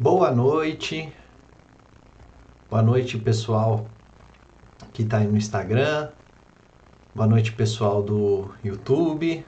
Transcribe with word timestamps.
Boa 0.00 0.30
noite. 0.30 1.12
Boa 2.70 2.80
noite, 2.80 3.18
pessoal 3.18 3.84
que 4.92 5.02
está 5.02 5.16
aí 5.16 5.26
no 5.26 5.36
Instagram. 5.36 6.12
Boa 7.12 7.26
noite, 7.26 7.50
pessoal 7.50 8.00
do 8.00 8.48
YouTube. 8.62 9.44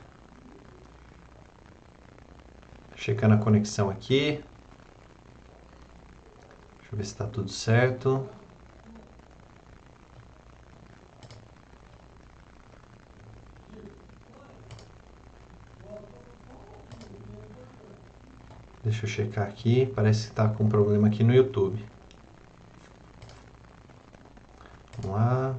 Checando 2.96 3.34
a 3.34 3.38
conexão 3.38 3.90
aqui. 3.90 4.42
Deixa 6.78 6.92
eu 6.94 6.98
ver 6.98 7.04
se 7.04 7.12
está 7.12 7.28
tudo 7.28 7.48
certo. 7.48 8.28
Deixa 18.90 19.06
eu 19.06 19.08
checar 19.08 19.46
aqui. 19.46 19.86
Parece 19.94 20.24
que 20.24 20.32
está 20.32 20.48
com 20.48 20.68
problema 20.68 21.06
aqui 21.06 21.22
no 21.22 21.32
YouTube. 21.32 21.80
Vamos 24.98 25.16
lá. 25.16 25.56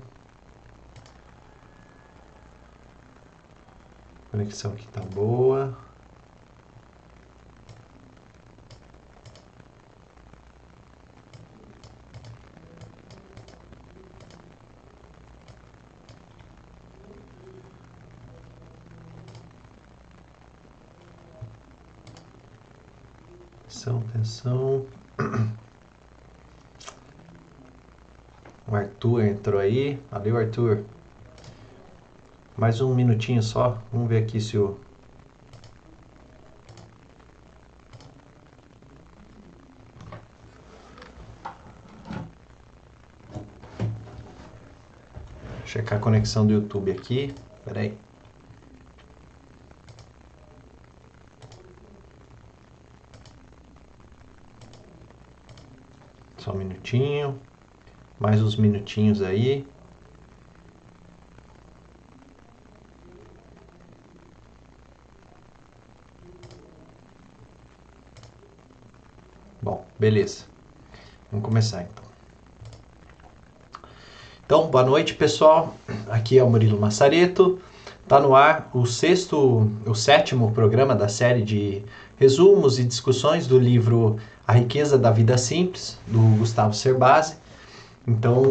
A 4.28 4.32
conexão 4.32 4.74
aqui 4.74 4.86
está 4.86 5.00
boa. 5.00 5.78
Atenção. 24.22 24.86
O 28.68 28.76
Arthur 28.76 29.26
entrou 29.26 29.60
aí. 29.60 30.00
Valeu, 30.12 30.38
Arthur. 30.38 30.84
Mais 32.56 32.82
um 32.82 32.94
minutinho 32.94 33.42
só. 33.42 33.82
Vamos 33.92 34.08
ver 34.08 34.24
aqui 34.24 34.40
se 34.40 34.60
o. 34.60 34.80
Checar 45.66 45.98
a 45.98 46.02
conexão 46.02 46.46
do 46.46 46.54
YouTube 46.54 46.92
aqui. 46.92 47.34
Peraí. 47.66 47.88
aí. 47.88 48.12
Só 56.42 56.54
um 56.54 56.58
minutinho. 56.92 57.40
Mais 58.20 58.42
uns 58.42 58.56
minutinhos 58.56 59.22
aí. 59.22 59.66
Bom, 69.62 69.86
beleza. 69.98 70.46
Vamos 71.32 71.46
começar 71.46 71.84
então. 71.84 72.04
Então, 74.46 74.68
boa 74.68 74.84
noite, 74.84 75.14
pessoal. 75.14 75.76
Aqui 76.10 76.38
é 76.38 76.44
o 76.44 76.50
Murilo 76.50 76.80
Massareto. 76.80 77.60
Tá 78.08 78.20
no 78.20 78.36
ar 78.36 78.70
o 78.74 78.86
sexto, 78.86 79.72
o 79.86 79.96
sétimo 79.96 80.52
programa 80.52 80.94
da 80.94 81.08
série 81.08 81.42
de 81.42 81.86
resumos 82.22 82.78
e 82.78 82.84
discussões 82.84 83.48
do 83.48 83.58
livro 83.58 84.18
A 84.48 84.54
Riqueza 84.54 84.96
da 84.96 85.10
Vida 85.10 85.40
Simples, 85.40 85.98
do 86.06 86.20
Gustavo 86.38 86.72
Cerbasi. 86.72 87.34
Então, 88.08 88.44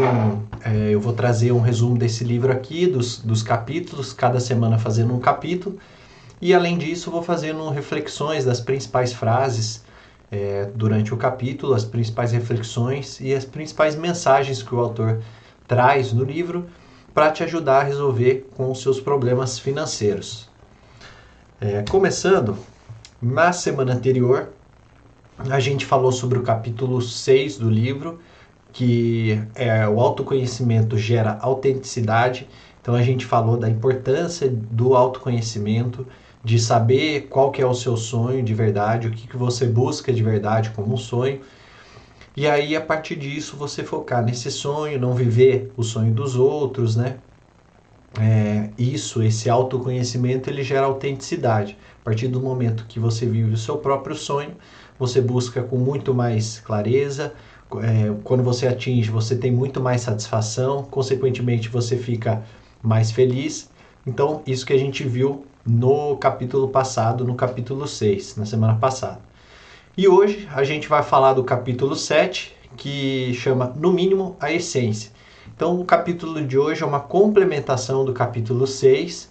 é, 0.64 0.90
eu 0.90 1.00
vou 1.00 1.12
trazer 1.12 1.52
um 1.52 1.60
resumo 1.60 1.96
desse 1.96 2.24
livro 2.24 2.50
aqui, 2.50 2.88
dos, 2.88 3.18
dos 3.18 3.44
capítulos, 3.44 4.12
cada 4.12 4.40
semana 4.40 4.76
fazendo 4.76 5.14
um 5.14 5.20
capítulo. 5.20 5.78
E, 6.42 6.52
além 6.52 6.76
disso, 6.76 7.12
vou 7.12 7.22
fazendo 7.22 7.68
reflexões 7.70 8.44
das 8.44 8.60
principais 8.60 9.12
frases 9.12 9.84
é, 10.32 10.68
durante 10.74 11.14
o 11.14 11.16
capítulo, 11.16 11.72
as 11.72 11.84
principais 11.84 12.32
reflexões 12.32 13.20
e 13.20 13.32
as 13.32 13.44
principais 13.44 13.94
mensagens 13.94 14.64
que 14.64 14.74
o 14.74 14.80
autor 14.80 15.20
traz 15.68 16.12
no 16.12 16.24
livro 16.24 16.66
para 17.14 17.30
te 17.30 17.44
ajudar 17.44 17.82
a 17.82 17.84
resolver 17.84 18.50
com 18.56 18.68
os 18.72 18.82
seus 18.82 18.98
problemas 18.98 19.60
financeiros. 19.60 20.48
É, 21.60 21.84
começando, 21.88 22.58
na 23.20 23.52
semana 23.52 23.92
anterior, 23.92 24.50
a 25.38 25.60
gente 25.60 25.84
falou 25.84 26.12
sobre 26.12 26.38
o 26.38 26.42
capítulo 26.42 27.00
6 27.00 27.58
do 27.58 27.70
livro, 27.70 28.18
que 28.72 29.42
é 29.54 29.86
o 29.88 30.00
autoconhecimento 30.00 30.96
gera 30.96 31.38
autenticidade. 31.40 32.48
Então 32.80 32.94
a 32.94 33.02
gente 33.02 33.26
falou 33.26 33.56
da 33.56 33.68
importância 33.68 34.48
do 34.48 34.94
autoconhecimento, 34.94 36.06
de 36.42 36.58
saber 36.58 37.28
qual 37.28 37.50
que 37.50 37.60
é 37.60 37.66
o 37.66 37.74
seu 37.74 37.96
sonho 37.96 38.42
de 38.42 38.54
verdade, 38.54 39.08
o 39.08 39.10
que, 39.10 39.26
que 39.26 39.36
você 39.36 39.66
busca 39.66 40.12
de 40.12 40.22
verdade 40.22 40.70
como 40.70 40.94
um 40.94 40.96
sonho. 40.96 41.40
E 42.36 42.46
aí, 42.46 42.74
a 42.74 42.80
partir 42.80 43.16
disso, 43.16 43.56
você 43.56 43.84
focar 43.84 44.24
nesse 44.24 44.50
sonho, 44.50 44.98
não 44.98 45.14
viver 45.14 45.70
o 45.76 45.82
sonho 45.82 46.14
dos 46.14 46.36
outros, 46.36 46.96
né? 46.96 47.18
É, 48.18 48.70
isso, 48.78 49.22
esse 49.22 49.48
autoconhecimento, 49.48 50.50
ele 50.50 50.62
gera 50.62 50.86
autenticidade. 50.86 51.76
A 52.00 52.04
partir 52.04 52.28
do 52.28 52.40
momento 52.40 52.86
que 52.88 52.98
você 52.98 53.26
vive 53.26 53.52
o 53.52 53.56
seu 53.56 53.76
próprio 53.76 54.16
sonho, 54.16 54.56
você 54.98 55.20
busca 55.20 55.62
com 55.62 55.76
muito 55.76 56.12
mais 56.12 56.58
clareza. 56.58 57.32
É, 57.82 58.12
quando 58.24 58.42
você 58.42 58.66
atinge, 58.66 59.10
você 59.10 59.36
tem 59.36 59.52
muito 59.52 59.80
mais 59.80 60.00
satisfação, 60.00 60.82
consequentemente, 60.84 61.68
você 61.68 61.96
fica 61.96 62.42
mais 62.82 63.10
feliz. 63.10 63.70
Então, 64.06 64.42
isso 64.46 64.66
que 64.66 64.72
a 64.72 64.78
gente 64.78 65.04
viu 65.04 65.44
no 65.64 66.16
capítulo 66.16 66.68
passado, 66.68 67.24
no 67.24 67.34
capítulo 67.34 67.86
6, 67.86 68.36
na 68.36 68.46
semana 68.46 68.74
passada. 68.74 69.20
E 69.96 70.08
hoje 70.08 70.48
a 70.52 70.64
gente 70.64 70.88
vai 70.88 71.02
falar 71.02 71.34
do 71.34 71.44
capítulo 71.44 71.94
7, 71.94 72.56
que 72.76 73.34
chama 73.34 73.72
No 73.76 73.92
mínimo 73.92 74.36
a 74.40 74.52
essência. 74.52 75.12
Então, 75.60 75.78
o 75.78 75.84
capítulo 75.84 76.42
de 76.42 76.56
hoje 76.56 76.82
é 76.82 76.86
uma 76.86 77.00
complementação 77.00 78.02
do 78.02 78.14
capítulo 78.14 78.66
6, 78.66 79.30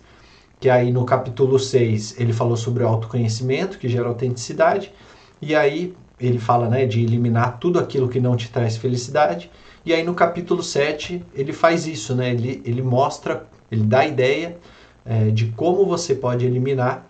que 0.59 0.69
aí 0.69 0.91
no 0.91 1.03
capítulo 1.03 1.57
6 1.57 2.19
ele 2.19 2.31
falou 2.33 2.55
sobre 2.55 2.83
o 2.83 2.87
autoconhecimento, 2.87 3.79
que 3.79 3.89
gera 3.89 4.07
autenticidade, 4.07 4.93
e 5.41 5.55
aí 5.55 5.95
ele 6.19 6.37
fala 6.37 6.69
né, 6.69 6.85
de 6.85 7.01
eliminar 7.01 7.57
tudo 7.57 7.79
aquilo 7.79 8.07
que 8.07 8.19
não 8.19 8.37
te 8.37 8.47
traz 8.51 8.77
felicidade. 8.77 9.49
E 9.83 9.91
aí 9.91 10.03
no 10.03 10.13
capítulo 10.13 10.61
7 10.61 11.25
ele 11.33 11.51
faz 11.51 11.87
isso, 11.87 12.13
né? 12.13 12.29
ele, 12.29 12.61
ele 12.63 12.83
mostra, 12.83 13.47
ele 13.71 13.85
dá 13.85 14.01
a 14.01 14.07
ideia 14.07 14.55
é, 15.03 15.31
de 15.31 15.47
como 15.47 15.83
você 15.83 16.13
pode 16.13 16.45
eliminar 16.45 17.07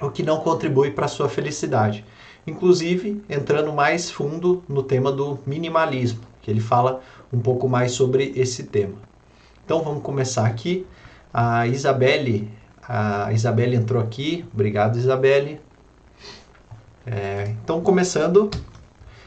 o 0.00 0.08
que 0.08 0.22
não 0.22 0.38
contribui 0.38 0.92
para 0.92 1.06
a 1.06 1.08
sua 1.08 1.28
felicidade 1.28 2.04
inclusive 2.46 3.22
entrando 3.28 3.72
mais 3.72 4.10
fundo 4.10 4.62
no 4.68 4.82
tema 4.82 5.10
do 5.10 5.38
minimalismo, 5.46 6.20
que 6.42 6.50
ele 6.50 6.60
fala 6.60 7.00
um 7.32 7.40
pouco 7.40 7.68
mais 7.68 7.92
sobre 7.92 8.32
esse 8.36 8.64
tema. 8.64 8.94
Então 9.64 9.82
vamos 9.82 10.02
começar 10.02 10.46
aqui. 10.46 10.86
A 11.34 11.66
Isabelle, 11.66 12.48
a 12.88 13.32
Isabelle 13.32 13.74
entrou 13.74 14.00
aqui. 14.00 14.44
Obrigado, 14.54 14.96
Isabelle. 14.96 15.60
É, 17.04 17.54
então 17.62 17.80
começando, 17.80 18.50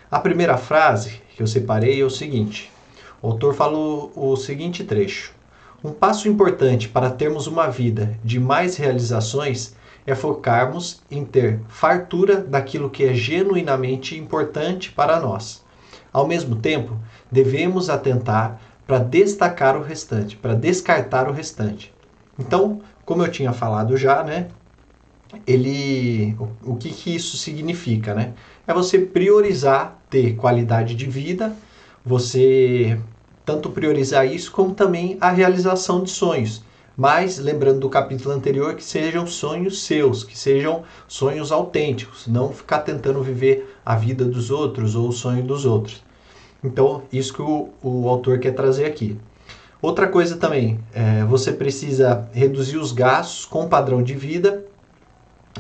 a 0.10 0.20
primeira 0.20 0.58
frase 0.58 1.22
que 1.36 1.44
eu 1.44 1.48
separei 1.48 2.02
é 2.02 2.06
o 2.06 2.10
seguinte. 2.10 2.72
O 3.22 3.28
autor 3.28 3.54
falou 3.54 4.12
o 4.16 4.36
seguinte 4.36 4.84
trecho: 4.84 5.34
Um 5.84 5.92
passo 5.92 6.28
importante 6.28 6.88
para 6.88 7.10
termos 7.10 7.48
uma 7.48 7.68
vida 7.68 8.18
de 8.24 8.40
mais 8.40 8.78
realizações 8.78 9.76
é 10.06 10.16
focarmos 10.16 11.02
em 11.10 11.24
ter 11.24 11.60
fartura 11.68 12.38
daquilo 12.38 12.90
que 12.90 13.04
é 13.04 13.14
genuinamente 13.14 14.18
importante 14.18 14.92
para 14.92 15.20
nós. 15.20 15.64
Ao 16.12 16.28
mesmo 16.28 16.56
tempo, 16.56 16.98
devemos 17.32 17.90
atentar 17.90 18.60
para 18.88 18.98
destacar 18.98 19.78
o 19.78 19.84
restante, 19.84 20.36
para 20.36 20.56
descartar 20.56 21.30
o 21.30 21.32
restante. 21.32 21.94
Então, 22.38 22.82
como 23.06 23.24
eu 23.24 23.32
tinha 23.32 23.54
falado 23.54 23.96
já, 23.96 24.24
né? 24.24 24.48
Ele, 25.46 26.36
o, 26.64 26.76
que, 26.76 26.90
que 26.90 27.16
isso 27.16 27.38
significa, 27.38 28.16
né? 28.16 28.34
É 28.66 28.74
você 28.74 28.98
priorizar 28.98 30.00
ter 30.10 30.36
qualidade 30.36 30.96
de 30.96 31.06
vida, 31.06 31.54
você 32.04 33.00
tanto 33.46 33.70
priorizar 33.70 34.26
isso 34.26 34.52
como 34.52 34.74
também 34.74 35.18
a 35.22 35.30
realização 35.30 36.04
de 36.04 36.10
sonhos 36.10 36.64
mas 37.00 37.40
lembrando 37.40 37.80
do 37.80 37.90
capítulo 37.90 38.36
anterior 38.36 38.76
que 38.76 38.84
sejam 38.84 39.26
sonhos 39.26 39.84
seus, 39.84 40.22
que 40.22 40.38
sejam 40.38 40.84
sonhos 41.08 41.50
autênticos, 41.50 42.28
não 42.28 42.52
ficar 42.52 42.80
tentando 42.80 43.24
viver 43.24 43.74
a 43.86 43.96
vida 43.96 44.26
dos 44.26 44.52
outros 44.52 44.98
ou 44.98 45.08
o 45.08 45.14
sonho 45.14 45.42
dos 45.42 45.66
outros. 45.66 46.04
Então, 46.62 47.04
isso 47.10 47.34
que 47.34 47.42
o, 47.42 47.70
o 47.82 48.10
autor 48.10 48.38
quer 48.40 48.52
trazer 48.52 48.84
aqui. 48.84 49.18
Outra 49.82 50.10
coisa 50.10 50.36
também, 50.36 50.78
é, 50.94 51.24
você 51.24 51.54
precisa 51.54 52.28
reduzir 52.34 52.76
os 52.76 52.92
gastos 52.92 53.46
com 53.46 53.64
o 53.64 53.70
padrão 53.70 54.04
de 54.04 54.14
vida. 54.14 54.66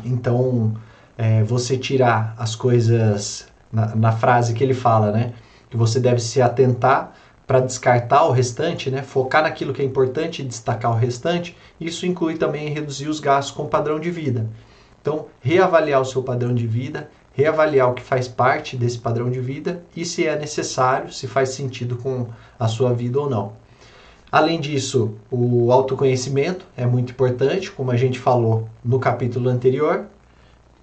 Então, 0.03 0.73
é, 1.17 1.41
você 1.45 1.77
tirar 1.77 2.35
as 2.37 2.53
coisas 2.53 3.47
na, 3.71 3.95
na 3.95 4.11
frase 4.11 4.53
que 4.53 4.61
ele 4.61 4.73
fala, 4.73 5.09
né? 5.13 5.31
Que 5.69 5.77
você 5.77 6.01
deve 6.01 6.19
se 6.19 6.41
atentar 6.41 7.15
para 7.49 7.61
descartar 7.61 8.25
o 8.25 8.31
restante, 8.31 8.91
né? 8.91 9.01
Focar 9.01 9.41
naquilo 9.41 9.73
que 9.73 9.81
é 9.81 9.85
importante 9.85 10.43
e 10.43 10.45
destacar 10.45 10.91
o 10.91 10.95
restante. 10.95 11.57
Isso 11.81 12.05
inclui 12.05 12.37
também 12.37 12.69
reduzir 12.69 13.07
os 13.07 13.19
gastos 13.19 13.55
com 13.55 13.63
o 13.63 13.67
padrão 13.67 13.99
de 13.99 14.11
vida. 14.11 14.47
Então, 15.01 15.25
reavaliar 15.41 15.99
o 15.99 16.05
seu 16.05 16.21
padrão 16.21 16.53
de 16.53 16.67
vida, 16.67 17.09
reavaliar 17.33 17.89
o 17.89 17.95
que 17.95 18.03
faz 18.03 18.27
parte 18.27 18.77
desse 18.77 18.99
padrão 18.99 19.31
de 19.31 19.39
vida 19.39 19.83
e 19.95 20.05
se 20.05 20.27
é 20.27 20.37
necessário, 20.37 21.11
se 21.11 21.25
faz 21.25 21.49
sentido 21.49 21.95
com 21.95 22.27
a 22.59 22.67
sua 22.67 22.93
vida 22.93 23.19
ou 23.19 23.27
não. 23.27 23.53
Além 24.31 24.59
disso, 24.59 25.15
o 25.31 25.71
autoconhecimento 25.71 26.67
é 26.77 26.85
muito 26.85 27.13
importante, 27.13 27.71
como 27.71 27.89
a 27.89 27.97
gente 27.97 28.19
falou 28.19 28.69
no 28.85 28.99
capítulo 28.99 29.49
anterior, 29.49 30.05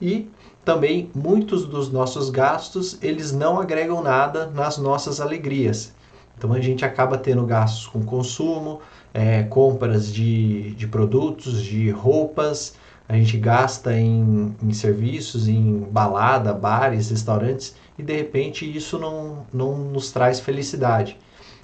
e 0.02 0.28
também 0.64 1.12
muitos 1.14 1.64
dos 1.64 1.92
nossos 1.92 2.28
gastos, 2.28 2.98
eles 3.00 3.30
não 3.30 3.60
agregam 3.60 4.02
nada 4.02 4.46
nas 4.46 4.78
nossas 4.78 5.20
alegrias. 5.20 5.94
Então 6.36 6.52
a 6.52 6.60
gente 6.60 6.84
acaba 6.84 7.16
tendo 7.16 7.44
gastos 7.46 7.86
com 7.86 8.02
consumo, 8.02 8.80
é, 9.14 9.42
compras 9.44 10.12
de, 10.12 10.72
de 10.72 10.86
produtos, 10.86 11.62
de 11.62 11.90
roupas, 11.90 12.74
a 13.08 13.14
gente 13.14 13.38
gasta 13.38 13.96
em, 13.96 14.54
em 14.62 14.72
serviços, 14.72 15.48
em 15.48 15.78
balada, 15.90 16.52
bares, 16.52 17.10
restaurantes, 17.10 17.74
e 17.98 18.02
de 18.02 18.14
repente 18.14 18.64
isso 18.76 18.98
não, 18.98 19.46
não 19.52 19.78
nos 19.78 20.10
traz 20.10 20.40
felicidade. 20.40 21.16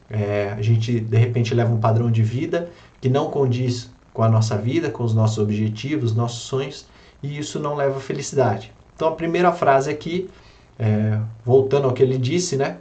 É, 0.09 0.55
a 0.57 0.63
gente 0.63 1.01
de 1.01 1.17
repente 1.17 1.55
leva 1.55 1.73
um 1.73 1.81
padrão 1.81 2.11
de 2.11 2.23
vida 2.23 2.71
que 3.01 3.09
não 3.09 3.31
condiz 3.31 3.91
com 4.13 4.23
a 4.23 4.29
nossa 4.29 4.57
vida, 4.57 4.91
com 4.91 5.03
os 5.03 5.15
nossos 5.15 5.39
objetivos, 5.39 6.15
nossos 6.15 6.43
sonhos, 6.43 6.87
e 7.23 7.39
isso 7.39 7.59
não 7.59 7.75
leva 7.75 7.99
felicidade. 7.99 8.73
Então 8.95 9.09
a 9.09 9.13
primeira 9.13 9.53
frase 9.53 9.91
aqui, 9.91 10.31
é, 10.79 11.19
voltando 11.45 11.87
ao 11.87 11.93
que 11.93 12.03
ele 12.03 12.19
disse, 12.19 12.57
né? 12.57 12.79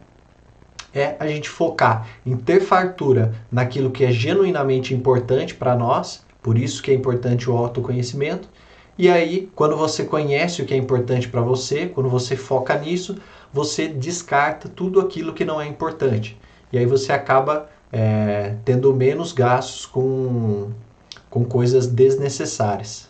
É 0.93 1.15
a 1.19 1.27
gente 1.27 1.49
focar 1.49 2.07
em 2.25 2.35
ter 2.35 2.59
fartura 2.59 3.33
naquilo 3.51 3.91
que 3.91 4.03
é 4.03 4.11
genuinamente 4.11 4.93
importante 4.93 5.55
para 5.55 5.75
nós, 5.75 6.25
por 6.41 6.57
isso 6.57 6.83
que 6.83 6.91
é 6.91 6.93
importante 6.93 7.49
o 7.49 7.55
autoconhecimento. 7.55 8.49
E 8.97 9.09
aí, 9.09 9.49
quando 9.55 9.77
você 9.77 10.03
conhece 10.03 10.61
o 10.61 10.65
que 10.65 10.73
é 10.73 10.77
importante 10.77 11.29
para 11.29 11.41
você, 11.41 11.87
quando 11.87 12.09
você 12.09 12.35
foca 12.35 12.77
nisso, 12.77 13.15
você 13.53 13.87
descarta 13.87 14.69
tudo 14.69 14.99
aquilo 14.99 15.33
que 15.33 15.45
não 15.45 15.61
é 15.61 15.67
importante. 15.67 16.37
E 16.71 16.77
aí 16.77 16.85
você 16.85 17.11
acaba 17.11 17.69
é, 17.91 18.55
tendo 18.63 18.93
menos 18.93 19.33
gastos 19.33 19.85
com, 19.85 20.71
com 21.29 21.43
coisas 21.43 21.87
desnecessárias. 21.87 23.09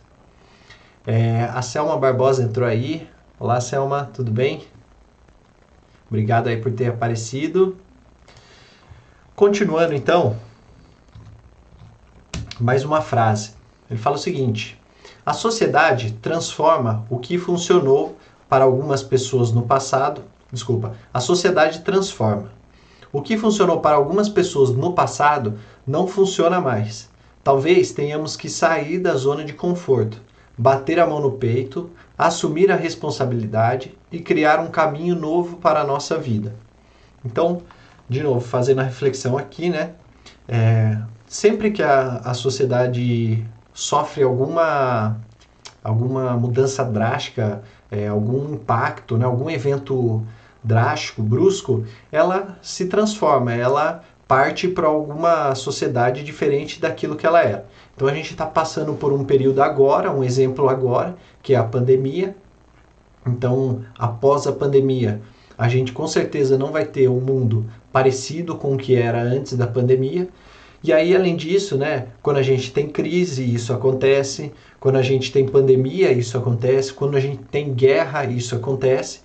É, 1.05 1.45
a 1.51 1.61
Selma 1.61 1.97
Barbosa 1.97 2.43
entrou 2.43 2.67
aí. 2.67 3.07
Olá, 3.39 3.59
Selma, 3.59 4.09
tudo 4.13 4.31
bem? 4.31 4.63
Obrigado 6.11 6.49
aí 6.49 6.57
por 6.57 6.73
ter 6.73 6.87
aparecido. 6.87 7.77
Continuando 9.33 9.93
então, 9.93 10.35
mais 12.59 12.83
uma 12.83 12.99
frase. 12.99 13.53
Ele 13.89 13.97
fala 13.97 14.17
o 14.17 14.19
seguinte: 14.19 14.77
a 15.25 15.31
sociedade 15.31 16.11
transforma 16.21 17.05
o 17.09 17.17
que 17.17 17.37
funcionou 17.37 18.17
para 18.49 18.65
algumas 18.65 19.01
pessoas 19.01 19.53
no 19.53 19.61
passado. 19.61 20.21
Desculpa, 20.51 20.97
a 21.13 21.21
sociedade 21.21 21.79
transforma. 21.79 22.51
O 23.13 23.21
que 23.21 23.37
funcionou 23.37 23.79
para 23.79 23.95
algumas 23.95 24.27
pessoas 24.27 24.69
no 24.71 24.91
passado 24.91 25.57
não 25.87 26.07
funciona 26.07 26.59
mais. 26.59 27.09
Talvez 27.41 27.93
tenhamos 27.93 28.35
que 28.35 28.49
sair 28.49 28.99
da 28.99 29.15
zona 29.15 29.45
de 29.45 29.53
conforto 29.53 30.19
bater 30.57 30.99
a 30.99 31.07
mão 31.07 31.21
no 31.21 31.31
peito, 31.31 31.89
assumir 32.17 32.69
a 32.69 32.75
responsabilidade 32.75 33.97
e 34.11 34.19
criar 34.19 34.59
um 34.59 34.67
caminho 34.67 35.15
novo 35.15 35.57
para 35.57 35.81
a 35.81 35.83
nossa 35.83 36.17
vida. 36.17 36.53
Então, 37.23 37.61
de 38.09 38.21
novo, 38.21 38.41
fazendo 38.41 38.79
a 38.79 38.83
reflexão 38.83 39.37
aqui, 39.37 39.69
né? 39.69 39.91
É, 40.47 40.97
sempre 41.27 41.71
que 41.71 41.81
a, 41.81 42.17
a 42.25 42.33
sociedade 42.33 43.45
sofre 43.73 44.23
alguma, 44.23 45.17
alguma 45.83 46.33
mudança 46.33 46.83
drástica, 46.83 47.61
é, 47.89 48.07
algum 48.07 48.53
impacto, 48.53 49.17
né, 49.17 49.25
algum 49.25 49.49
evento 49.49 50.25
drástico, 50.63 51.23
brusco, 51.23 51.85
ela 52.11 52.57
se 52.61 52.85
transforma, 52.85 53.53
ela 53.53 54.03
parte 54.27 54.67
para 54.67 54.87
alguma 54.87 55.53
sociedade 55.55 56.23
diferente 56.23 56.79
daquilo 56.79 57.15
que 57.15 57.25
ela 57.25 57.41
era. 57.41 57.65
Então 57.95 58.07
a 58.07 58.13
gente 58.13 58.31
está 58.31 58.45
passando 58.45 58.93
por 58.93 59.11
um 59.11 59.25
período 59.25 59.61
agora, 59.61 60.11
um 60.11 60.23
exemplo 60.23 60.69
agora, 60.69 61.15
que 61.41 61.53
é 61.53 61.57
a 61.57 61.63
pandemia. 61.63 62.35
Então, 63.25 63.83
após 63.97 64.47
a 64.47 64.51
pandemia, 64.51 65.21
a 65.57 65.67
gente 65.67 65.91
com 65.91 66.07
certeza 66.07 66.57
não 66.57 66.71
vai 66.71 66.85
ter 66.85 67.07
um 67.07 67.19
mundo 67.19 67.65
parecido 67.91 68.55
com 68.55 68.73
o 68.73 68.77
que 68.77 68.95
era 68.95 69.21
antes 69.21 69.55
da 69.55 69.67
pandemia. 69.67 70.27
E 70.83 70.91
aí, 70.91 71.15
além 71.15 71.35
disso, 71.35 71.77
né, 71.77 72.07
quando 72.23 72.37
a 72.37 72.41
gente 72.41 72.71
tem 72.71 72.89
crise, 72.89 73.43
isso 73.43 73.71
acontece. 73.71 74.51
Quando 74.79 74.95
a 74.95 75.03
gente 75.03 75.31
tem 75.31 75.45
pandemia, 75.45 76.11
isso 76.11 76.37
acontece. 76.37 76.91
Quando 76.91 77.15
a 77.15 77.19
gente 77.19 77.43
tem 77.51 77.71
guerra, 77.73 78.25
isso 78.25 78.55
acontece. 78.55 79.19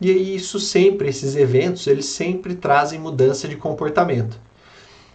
E 0.00 0.08
aí, 0.08 0.36
isso 0.36 0.60
sempre, 0.60 1.08
esses 1.08 1.34
eventos, 1.34 1.86
eles 1.88 2.06
sempre 2.06 2.54
trazem 2.54 3.00
mudança 3.00 3.48
de 3.48 3.56
comportamento. 3.56 4.38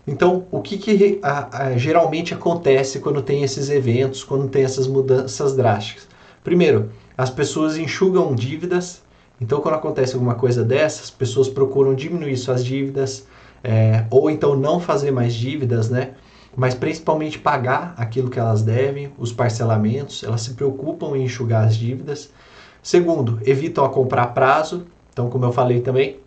Então, 0.07 0.45
o 0.51 0.61
que, 0.61 0.77
que 0.77 1.19
a, 1.23 1.67
a, 1.67 1.77
geralmente 1.77 2.33
acontece 2.33 2.99
quando 2.99 3.21
tem 3.21 3.43
esses 3.43 3.69
eventos, 3.69 4.23
quando 4.23 4.49
tem 4.49 4.63
essas 4.63 4.87
mudanças 4.87 5.55
drásticas? 5.55 6.07
Primeiro, 6.43 6.91
as 7.17 7.29
pessoas 7.29 7.77
enxugam 7.77 8.35
dívidas. 8.35 9.01
Então, 9.39 9.59
quando 9.61 9.75
acontece 9.75 10.13
alguma 10.13 10.35
coisa 10.35 10.63
dessas, 10.63 11.05
as 11.05 11.11
pessoas 11.11 11.49
procuram 11.49 11.93
diminuir 11.93 12.37
suas 12.37 12.63
dívidas, 12.63 13.27
é, 13.63 14.05
ou 14.09 14.29
então 14.29 14.55
não 14.55 14.79
fazer 14.79 15.11
mais 15.11 15.33
dívidas, 15.33 15.89
né? 15.89 16.11
Mas 16.55 16.73
principalmente 16.73 17.37
pagar 17.37 17.93
aquilo 17.97 18.29
que 18.29 18.39
elas 18.39 18.61
devem, 18.61 19.11
os 19.17 19.33
parcelamentos, 19.33 20.23
elas 20.23 20.41
se 20.41 20.53
preocupam 20.53 21.17
em 21.17 21.23
enxugar 21.23 21.65
as 21.65 21.75
dívidas. 21.75 22.31
Segundo, 22.81 23.39
evitam 23.45 23.83
a 23.83 23.89
comprar 23.89 24.27
prazo. 24.27 24.85
Então, 25.11 25.29
como 25.29 25.43
eu 25.43 25.51
falei 25.51 25.81
também, 25.81 26.19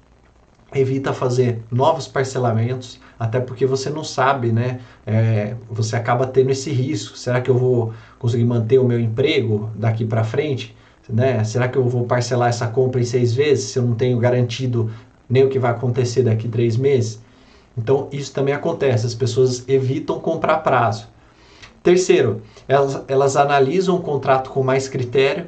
evita 0.75 1.15
fazer 1.15 1.63
novos 1.71 2.07
parcelamentos, 2.07 3.01
até 3.19 3.41
porque 3.41 3.65
você 3.65 3.89
não 3.89 4.05
sabe, 4.05 4.53
né? 4.53 4.81
É, 5.07 5.55
você 5.71 5.97
acaba 5.97 6.27
tendo 6.27 6.51
esse 6.51 6.71
risco. 6.71 7.17
Será 7.17 7.41
que 7.41 7.51
eu 7.51 7.57
vou 7.57 7.95
conseguir 8.19 8.45
manter 8.45 8.79
o 8.79 8.85
meu 8.85 9.01
emprego 9.01 9.71
daqui 9.75 10.05
para 10.05 10.25
frente? 10.25 10.77
Né? 11.09 11.43
Será 11.45 11.69
que 11.69 11.79
eu 11.79 11.89
vou 11.89 12.05
parcelar 12.05 12.49
essa 12.49 12.67
compra 12.67 13.01
em 13.01 13.05
seis 13.05 13.33
vezes 13.33 13.71
se 13.71 13.79
eu 13.79 13.83
não 13.83 13.95
tenho 13.95 14.19
garantido 14.19 14.91
nem 15.29 15.45
o 15.45 15.49
que 15.49 15.59
vai 15.59 15.71
acontecer 15.71 16.23
daqui 16.23 16.49
três 16.49 16.77
meses? 16.77 17.21
Então 17.77 18.09
isso 18.13 18.33
também 18.33 18.53
acontece. 18.53 19.07
As 19.07 19.15
pessoas 19.15 19.67
evitam 19.69 20.21
comprar 20.21 20.59
prazo. 20.59 21.09
Terceiro, 21.83 22.43
elas, 22.67 23.03
elas 23.09 23.37
analisam 23.37 23.97
o 23.97 24.01
contrato 24.01 24.51
com 24.51 24.63
mais 24.63 24.89
critério. 24.89 25.47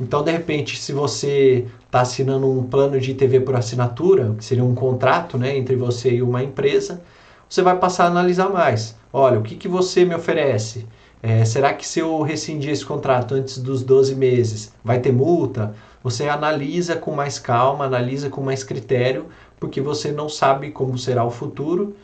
Então, 0.00 0.22
de 0.24 0.32
repente, 0.32 0.78
se 0.78 0.92
você 0.92 1.66
está 1.84 2.00
assinando 2.00 2.50
um 2.50 2.64
plano 2.64 2.98
de 2.98 3.14
TV 3.14 3.40
por 3.40 3.54
assinatura, 3.54 4.34
que 4.38 4.44
seria 4.44 4.64
um 4.64 4.74
contrato 4.74 5.36
né, 5.36 5.56
entre 5.56 5.76
você 5.76 6.14
e 6.14 6.22
uma 6.22 6.42
empresa, 6.42 7.02
você 7.48 7.60
vai 7.62 7.78
passar 7.78 8.04
a 8.04 8.06
analisar 8.06 8.48
mais. 8.48 8.96
Olha, 9.12 9.38
o 9.38 9.42
que, 9.42 9.54
que 9.54 9.68
você 9.68 10.04
me 10.04 10.14
oferece? 10.14 10.86
É, 11.22 11.44
será 11.44 11.72
que 11.72 11.86
se 11.86 12.00
eu 12.00 12.20
rescindir 12.22 12.70
esse 12.72 12.84
contrato 12.84 13.34
antes 13.34 13.58
dos 13.58 13.84
12 13.84 14.14
meses, 14.16 14.72
vai 14.82 14.98
ter 14.98 15.12
multa? 15.12 15.72
Você 16.02 16.28
analisa 16.28 16.96
com 16.96 17.14
mais 17.14 17.38
calma, 17.38 17.84
analisa 17.84 18.28
com 18.28 18.42
mais 18.42 18.64
critério, 18.64 19.26
porque 19.60 19.80
você 19.80 20.10
não 20.10 20.28
sabe 20.28 20.72
como 20.72 20.98
será 20.98 21.24
o 21.24 21.30
futuro 21.30 21.94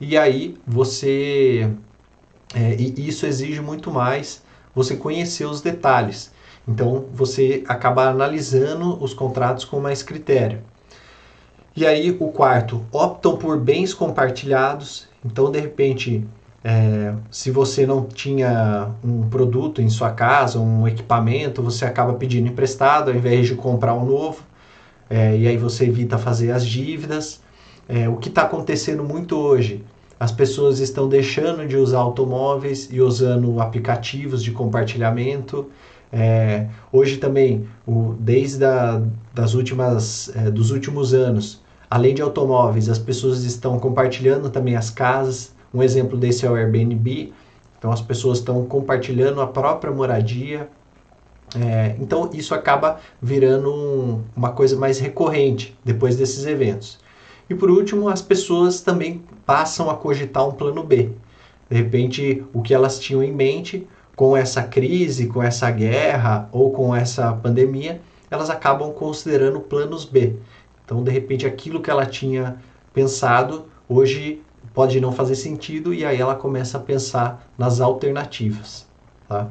e 0.00 0.18
aí 0.18 0.56
você. 0.66 1.70
É, 2.52 2.74
e 2.74 3.08
isso 3.08 3.26
exige 3.26 3.60
muito 3.60 3.92
mais 3.92 4.42
você 4.74 4.96
conhecer 4.96 5.44
os 5.44 5.60
detalhes. 5.60 6.32
Então 6.66 7.06
você 7.12 7.62
acaba 7.68 8.08
analisando 8.08 9.02
os 9.02 9.14
contratos 9.14 9.64
com 9.64 9.78
mais 9.80 10.02
critério. 10.02 10.62
E 11.76 11.86
aí 11.86 12.16
o 12.18 12.28
quarto, 12.28 12.84
optam 12.92 13.36
por 13.36 13.58
bens 13.58 13.94
compartilhados. 13.94 15.08
Então 15.24 15.50
de 15.50 15.60
repente, 15.60 16.26
é, 16.64 17.14
se 17.30 17.50
você 17.50 17.86
não 17.86 18.06
tinha 18.06 18.88
um 19.04 19.28
produto 19.28 19.82
em 19.82 19.90
sua 19.90 20.10
casa, 20.10 20.58
um 20.58 20.88
equipamento, 20.88 21.62
você 21.62 21.84
acaba 21.84 22.14
pedindo 22.14 22.48
emprestado 22.48 23.10
ao 23.10 23.16
invés 23.16 23.46
de 23.46 23.54
comprar 23.54 23.94
um 23.94 24.06
novo. 24.06 24.42
É, 25.10 25.36
e 25.36 25.46
aí 25.46 25.58
você 25.58 25.84
evita 25.84 26.16
fazer 26.16 26.50
as 26.52 26.66
dívidas. 26.66 27.42
É, 27.86 28.08
o 28.08 28.16
que 28.16 28.30
está 28.30 28.42
acontecendo 28.42 29.04
muito 29.04 29.36
hoje? 29.36 29.84
As 30.18 30.32
pessoas 30.32 30.80
estão 30.80 31.06
deixando 31.06 31.66
de 31.68 31.76
usar 31.76 31.98
automóveis 31.98 32.88
e 32.90 32.98
usando 32.98 33.60
aplicativos 33.60 34.42
de 34.42 34.50
compartilhamento. 34.50 35.70
É, 36.10 36.68
hoje 36.90 37.18
também, 37.18 37.68
o, 37.86 38.14
desde 38.18 38.64
a, 38.64 39.02
das 39.34 39.52
últimas, 39.52 40.34
é, 40.34 40.50
dos 40.50 40.70
últimos 40.70 41.12
anos, 41.12 41.62
além 41.90 42.14
de 42.14 42.22
automóveis, 42.22 42.88
as 42.88 42.98
pessoas 42.98 43.44
estão 43.44 43.78
compartilhando 43.78 44.48
também 44.48 44.76
as 44.76 44.88
casas. 44.88 45.53
Um 45.74 45.82
exemplo 45.82 46.16
desse 46.16 46.46
é 46.46 46.50
o 46.50 46.54
Airbnb. 46.54 47.32
Então 47.76 47.90
as 47.90 48.00
pessoas 48.00 48.38
estão 48.38 48.64
compartilhando 48.64 49.40
a 49.40 49.46
própria 49.46 49.92
moradia. 49.92 50.68
É, 51.54 51.96
então 52.00 52.30
isso 52.32 52.54
acaba 52.54 53.00
virando 53.20 53.72
um, 53.72 54.22
uma 54.34 54.52
coisa 54.52 54.76
mais 54.76 54.98
recorrente 54.98 55.76
depois 55.84 56.16
desses 56.16 56.46
eventos. 56.46 56.98
E 57.50 57.54
por 57.54 57.70
último, 57.70 58.08
as 58.08 58.22
pessoas 58.22 58.80
também 58.80 59.22
passam 59.44 59.90
a 59.90 59.96
cogitar 59.96 60.48
um 60.48 60.52
plano 60.52 60.82
B. 60.82 61.10
De 61.68 61.76
repente, 61.76 62.44
o 62.52 62.62
que 62.62 62.72
elas 62.72 62.98
tinham 62.98 63.22
em 63.22 63.32
mente 63.32 63.86
com 64.16 64.36
essa 64.36 64.62
crise, 64.62 65.26
com 65.26 65.42
essa 65.42 65.70
guerra 65.70 66.48
ou 66.52 66.70
com 66.70 66.94
essa 66.94 67.32
pandemia, 67.32 68.00
elas 68.30 68.48
acabam 68.48 68.92
considerando 68.92 69.60
planos 69.60 70.04
B. 70.04 70.36
Então, 70.84 71.02
de 71.02 71.10
repente, 71.10 71.46
aquilo 71.46 71.80
que 71.80 71.90
ela 71.90 72.06
tinha 72.06 72.56
pensado 72.92 73.66
hoje 73.88 74.40
pode 74.74 75.00
não 75.00 75.12
fazer 75.12 75.36
sentido 75.36 75.94
e 75.94 76.04
aí 76.04 76.20
ela 76.20 76.34
começa 76.34 76.76
a 76.76 76.80
pensar 76.80 77.48
nas 77.56 77.80
alternativas. 77.80 78.86
Tá? 79.28 79.48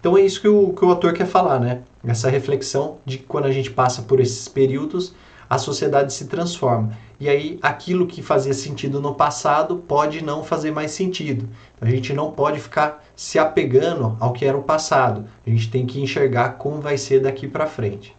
Então 0.00 0.16
é 0.18 0.22
isso 0.22 0.40
que 0.40 0.48
o, 0.48 0.72
que 0.72 0.84
o 0.84 0.88
autor 0.88 1.12
quer 1.12 1.26
falar, 1.26 1.60
né? 1.60 1.82
Essa 2.04 2.28
reflexão 2.28 2.98
de 3.04 3.18
que 3.18 3.24
quando 3.24 3.44
a 3.44 3.52
gente 3.52 3.70
passa 3.70 4.02
por 4.02 4.18
esses 4.18 4.48
períodos, 4.48 5.14
a 5.48 5.58
sociedade 5.58 6.12
se 6.12 6.26
transforma. 6.26 6.98
E 7.20 7.28
aí 7.28 7.58
aquilo 7.62 8.06
que 8.06 8.22
fazia 8.22 8.54
sentido 8.54 9.00
no 9.00 9.14
passado 9.14 9.76
pode 9.76 10.24
não 10.24 10.42
fazer 10.42 10.72
mais 10.72 10.90
sentido. 10.90 11.48
A 11.80 11.86
gente 11.86 12.12
não 12.12 12.32
pode 12.32 12.58
ficar 12.58 13.04
se 13.14 13.38
apegando 13.38 14.16
ao 14.18 14.32
que 14.32 14.44
era 14.44 14.56
o 14.56 14.62
passado. 14.62 15.26
A 15.46 15.50
gente 15.50 15.70
tem 15.70 15.86
que 15.86 16.00
enxergar 16.00 16.54
como 16.54 16.80
vai 16.80 16.96
ser 16.96 17.20
daqui 17.20 17.46
para 17.46 17.66
frente. 17.66 18.16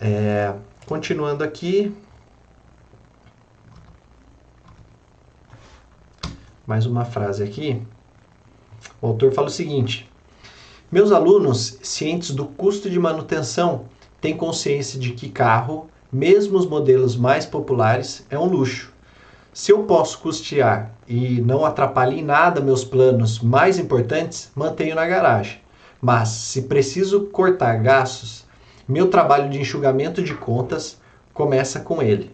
É, 0.00 0.54
continuando 0.86 1.42
aqui. 1.44 1.92
Mais 6.66 6.86
uma 6.86 7.04
frase 7.04 7.42
aqui. 7.42 7.82
O 9.00 9.08
autor 9.08 9.32
fala 9.32 9.48
o 9.48 9.50
seguinte: 9.50 10.10
Meus 10.90 11.12
alunos, 11.12 11.78
cientes 11.82 12.30
do 12.30 12.46
custo 12.46 12.88
de 12.88 12.98
manutenção, 12.98 13.84
têm 14.18 14.34
consciência 14.34 14.98
de 14.98 15.10
que 15.10 15.28
carro, 15.28 15.90
mesmo 16.10 16.56
os 16.56 16.66
modelos 16.66 17.16
mais 17.16 17.44
populares, 17.44 18.24
é 18.30 18.38
um 18.38 18.46
luxo. 18.46 18.94
Se 19.52 19.72
eu 19.72 19.82
posso 19.82 20.18
custear 20.20 20.90
e 21.06 21.40
não 21.42 21.66
atrapalhe 21.66 22.20
em 22.20 22.24
nada 22.24 22.62
meus 22.62 22.82
planos 22.82 23.40
mais 23.40 23.78
importantes, 23.78 24.50
mantenho 24.54 24.94
na 24.94 25.06
garagem. 25.06 25.60
Mas 26.00 26.30
se 26.30 26.62
preciso 26.62 27.26
cortar 27.26 27.74
gastos, 27.82 28.44
meu 28.88 29.08
trabalho 29.08 29.50
de 29.50 29.60
enxugamento 29.60 30.22
de 30.22 30.34
contas 30.34 30.98
começa 31.34 31.80
com 31.80 32.02
ele. 32.02 32.30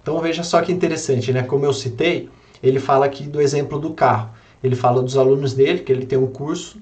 Então 0.00 0.20
veja 0.20 0.44
só 0.44 0.62
que 0.62 0.72
interessante, 0.72 1.32
né? 1.32 1.42
Como 1.42 1.64
eu 1.64 1.72
citei, 1.72 2.30
ele 2.64 2.80
fala 2.80 3.06
aqui 3.06 3.24
do 3.24 3.40
exemplo 3.40 3.78
do 3.78 3.92
carro. 3.92 4.30
Ele 4.62 4.74
fala 4.74 5.02
dos 5.02 5.16
alunos 5.16 5.52
dele, 5.52 5.80
que 5.80 5.92
ele 5.92 6.06
tem 6.06 6.18
um 6.18 6.26
curso, 6.26 6.78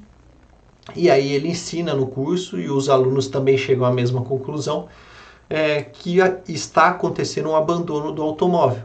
e 0.94 1.10
aí 1.10 1.32
ele 1.32 1.48
ensina 1.48 1.94
no 1.94 2.06
curso, 2.06 2.58
e 2.58 2.70
os 2.70 2.88
alunos 2.88 3.26
também 3.26 3.58
chegam 3.58 3.84
à 3.84 3.92
mesma 3.92 4.22
conclusão, 4.22 4.86
é, 5.50 5.82
que 5.82 6.18
está 6.48 6.88
acontecendo 6.88 7.50
um 7.50 7.56
abandono 7.56 8.12
do 8.12 8.22
automóvel. 8.22 8.84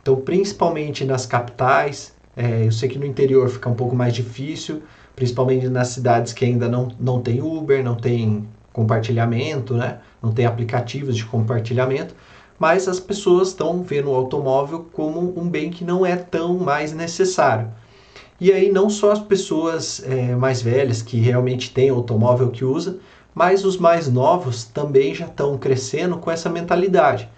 Então, 0.00 0.16
principalmente 0.16 1.04
nas 1.04 1.26
capitais, 1.26 2.14
é, 2.36 2.66
eu 2.66 2.72
sei 2.72 2.88
que 2.88 2.98
no 2.98 3.06
interior 3.06 3.48
fica 3.48 3.68
um 3.68 3.74
pouco 3.74 3.94
mais 3.94 4.14
difícil, 4.14 4.82
principalmente 5.14 5.68
nas 5.68 5.88
cidades 5.88 6.32
que 6.32 6.44
ainda 6.44 6.68
não, 6.68 6.88
não 6.98 7.20
tem 7.20 7.40
Uber, 7.40 7.84
não 7.84 7.94
tem 7.94 8.48
compartilhamento, 8.72 9.74
né? 9.74 9.98
não 10.22 10.32
tem 10.32 10.46
aplicativos 10.46 11.16
de 11.16 11.24
compartilhamento, 11.24 12.14
mas 12.62 12.86
as 12.86 13.00
pessoas 13.00 13.48
estão 13.48 13.82
vendo 13.82 14.08
o 14.08 14.14
automóvel 14.14 14.86
como 14.92 15.36
um 15.36 15.48
bem 15.48 15.68
que 15.68 15.82
não 15.82 16.06
é 16.06 16.14
tão 16.14 16.56
mais 16.58 16.92
necessário. 16.92 17.68
E 18.40 18.52
aí 18.52 18.70
não 18.70 18.88
só 18.88 19.10
as 19.10 19.18
pessoas 19.18 20.00
é, 20.06 20.36
mais 20.36 20.62
velhas 20.62 21.02
que 21.02 21.16
realmente 21.18 21.72
têm 21.72 21.90
automóvel 21.90 22.52
que 22.52 22.64
usa, 22.64 22.98
mas 23.34 23.64
os 23.64 23.76
mais 23.78 24.08
novos 24.08 24.62
também 24.62 25.12
já 25.12 25.26
estão 25.26 25.58
crescendo 25.58 26.18
com 26.18 26.30
essa 26.30 26.48
mentalidade. 26.48 27.28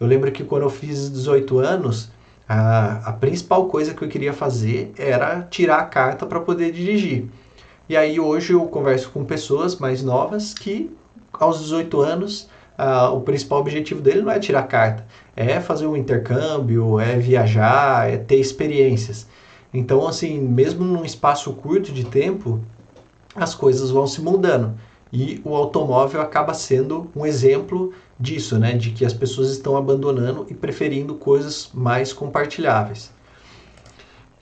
Eu 0.00 0.06
lembro 0.08 0.32
que 0.32 0.42
quando 0.42 0.62
eu 0.62 0.70
fiz 0.70 1.12
18 1.12 1.60
anos, 1.60 2.10
a, 2.48 3.10
a 3.10 3.12
principal 3.12 3.66
coisa 3.66 3.94
que 3.94 4.02
eu 4.02 4.08
queria 4.08 4.32
fazer 4.32 4.92
era 4.98 5.42
tirar 5.48 5.78
a 5.78 5.84
carta 5.84 6.26
para 6.26 6.40
poder 6.40 6.72
dirigir. 6.72 7.28
E 7.88 7.96
aí 7.96 8.18
hoje 8.18 8.52
eu 8.52 8.62
converso 8.62 9.10
com 9.10 9.24
pessoas 9.24 9.76
mais 9.76 10.02
novas 10.02 10.52
que 10.52 10.90
aos 11.32 11.60
18 11.60 12.00
anos 12.00 12.48
o 13.12 13.20
principal 13.20 13.60
objetivo 13.60 14.00
dele 14.00 14.22
não 14.22 14.30
é 14.30 14.38
tirar 14.38 14.62
carta, 14.64 15.06
é 15.34 15.60
fazer 15.60 15.86
um 15.86 15.96
intercâmbio, 15.96 17.00
é 17.00 17.16
viajar, 17.16 18.10
é 18.10 18.16
ter 18.16 18.36
experiências. 18.36 19.26
Então, 19.72 20.06
assim, 20.06 20.38
mesmo 20.38 20.84
num 20.84 21.04
espaço 21.04 21.52
curto 21.52 21.92
de 21.92 22.04
tempo, 22.04 22.60
as 23.34 23.54
coisas 23.54 23.90
vão 23.90 24.06
se 24.06 24.20
mudando. 24.20 24.78
E 25.12 25.40
o 25.44 25.54
automóvel 25.54 26.20
acaba 26.20 26.54
sendo 26.54 27.10
um 27.14 27.24
exemplo 27.24 27.92
disso, 28.18 28.58
né? 28.58 28.72
De 28.72 28.90
que 28.90 29.04
as 29.04 29.12
pessoas 29.12 29.50
estão 29.50 29.76
abandonando 29.76 30.46
e 30.48 30.54
preferindo 30.54 31.14
coisas 31.14 31.70
mais 31.72 32.12
compartilháveis. 32.12 33.10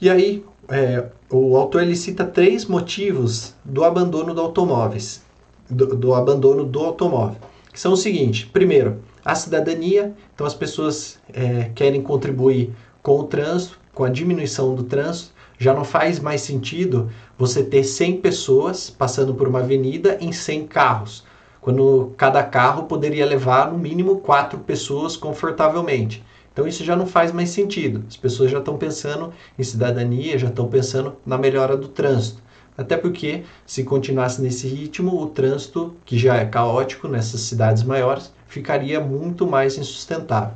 E 0.01 0.09
aí, 0.09 0.45
é, 0.69 1.07
o 1.31 1.57
autor 1.57 1.83
ele 1.83 1.97
cita 1.97 2.25
três 2.25 2.65
motivos 2.67 3.55
do 3.65 3.85
abandono 3.85 4.35
do 4.35 4.41
automóveis, 4.41 5.23
do, 5.69 5.95
do 5.95 6.15
abandono 6.15 6.65
do 6.65 6.81
automóvel, 6.81 7.39
que 7.75 7.81
são 7.81 7.93
o 7.93 7.97
seguinte: 7.97 8.47
primeiro, 8.47 9.03
a 9.25 9.35
cidadania. 9.35 10.15
Então, 10.33 10.47
as 10.47 10.55
pessoas 10.55 11.19
é, 11.33 11.71
querem 11.75 12.01
contribuir 12.01 12.73
com 13.03 13.19
o 13.19 13.25
trânsito, 13.25 13.79
com 13.93 14.05
a 14.05 14.09
diminuição 14.09 14.75
do 14.75 14.85
trânsito, 14.85 15.33
já 15.59 15.75
não 15.75 15.85
faz 15.85 16.21
mais 16.21 16.41
sentido 16.41 17.11
você 17.37 17.63
ter 17.63 17.83
100 17.83 18.21
pessoas 18.21 18.91
passando 18.91 19.35
por 19.35 19.49
uma 19.49 19.59
avenida 19.59 20.17
em 20.21 20.33
100 20.33 20.67
carros, 20.69 21.25
quando 21.61 22.13
cada 22.17 22.43
carro 22.43 22.85
poderia 22.85 23.27
levar 23.27 23.71
no 23.71 23.79
mínimo 23.79 24.21
quatro 24.21 24.61
pessoas 24.61 25.17
confortavelmente. 25.17 26.25
Então 26.53 26.69
isso 26.69 26.85
já 26.85 26.95
não 26.95 27.07
faz 27.07 27.33
mais 27.33 27.51
sentido. 27.51 28.05
As 28.09 28.17
pessoas 28.17 28.51
já 28.51 28.59
estão 28.59 28.77
pensando 28.77 29.33
em 29.59 29.63
cidadania, 29.65 30.39
já 30.39 30.49
estão 30.49 30.69
pensando 30.69 31.17
na 31.27 31.37
melhora 31.37 31.77
do 31.77 31.89
trânsito. 31.89 32.41
Até 32.77 32.97
porque, 32.97 33.45
se 33.65 33.85
continuasse 33.85 34.43
nesse 34.43 34.67
ritmo, 34.67 35.21
o 35.21 35.27
trânsito, 35.27 35.95
que 36.05 36.19
já 36.19 36.37
é 36.37 36.45
caótico 36.45 37.07
nessas 37.07 37.43
cidades 37.43 37.85
maiores, 37.85 38.33
ficaria 38.49 39.01
muito 39.01 39.47
mais 39.47 39.79
insustentável. 39.79 40.55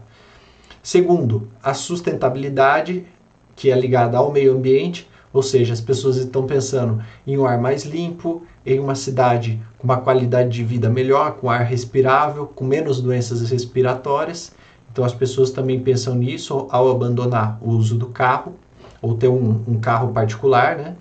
Segundo, 0.82 1.48
a 1.62 1.74
sustentabilidade 1.74 3.06
que 3.54 3.70
é 3.70 3.78
ligada 3.78 4.16
ao 4.18 4.32
meio 4.32 4.52
ambiente, 4.56 5.08
ou 5.32 5.42
seja, 5.42 5.72
as 5.72 5.80
pessoas 5.80 6.16
estão 6.16 6.46
pensando 6.46 7.02
em 7.26 7.36
um 7.36 7.44
ar 7.44 7.60
mais 7.60 7.84
limpo, 7.84 8.42
em 8.64 8.78
uma 8.78 8.94
cidade 8.94 9.60
com 9.78 9.84
uma 9.84 9.98
qualidade 9.98 10.50
de 10.50 10.64
vida 10.64 10.88
melhor, 10.88 11.32
com 11.32 11.50
ar 11.50 11.64
respirável, 11.64 12.46
com 12.46 12.64
menos 12.64 13.00
doenças 13.00 13.48
respiratórias. 13.50 14.52
Então 14.90 15.04
as 15.04 15.14
pessoas 15.14 15.50
também 15.50 15.80
pensam 15.80 16.14
nisso 16.14 16.66
ao 16.70 16.90
abandonar 16.90 17.58
o 17.60 17.70
uso 17.70 17.96
do 17.96 18.06
carro 18.06 18.54
ou 19.00 19.14
ter 19.14 19.28
um, 19.28 19.62
um 19.66 19.78
carro 19.78 20.12
particular, 20.12 20.76
né? 20.76 20.96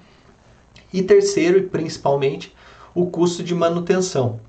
E 0.94 1.02
terceiro 1.02 1.58
e 1.58 1.64
principalmente 1.64 2.56
o 2.94 3.06
custo 3.08 3.44
de 3.44 3.54
manutenção. 3.54 4.40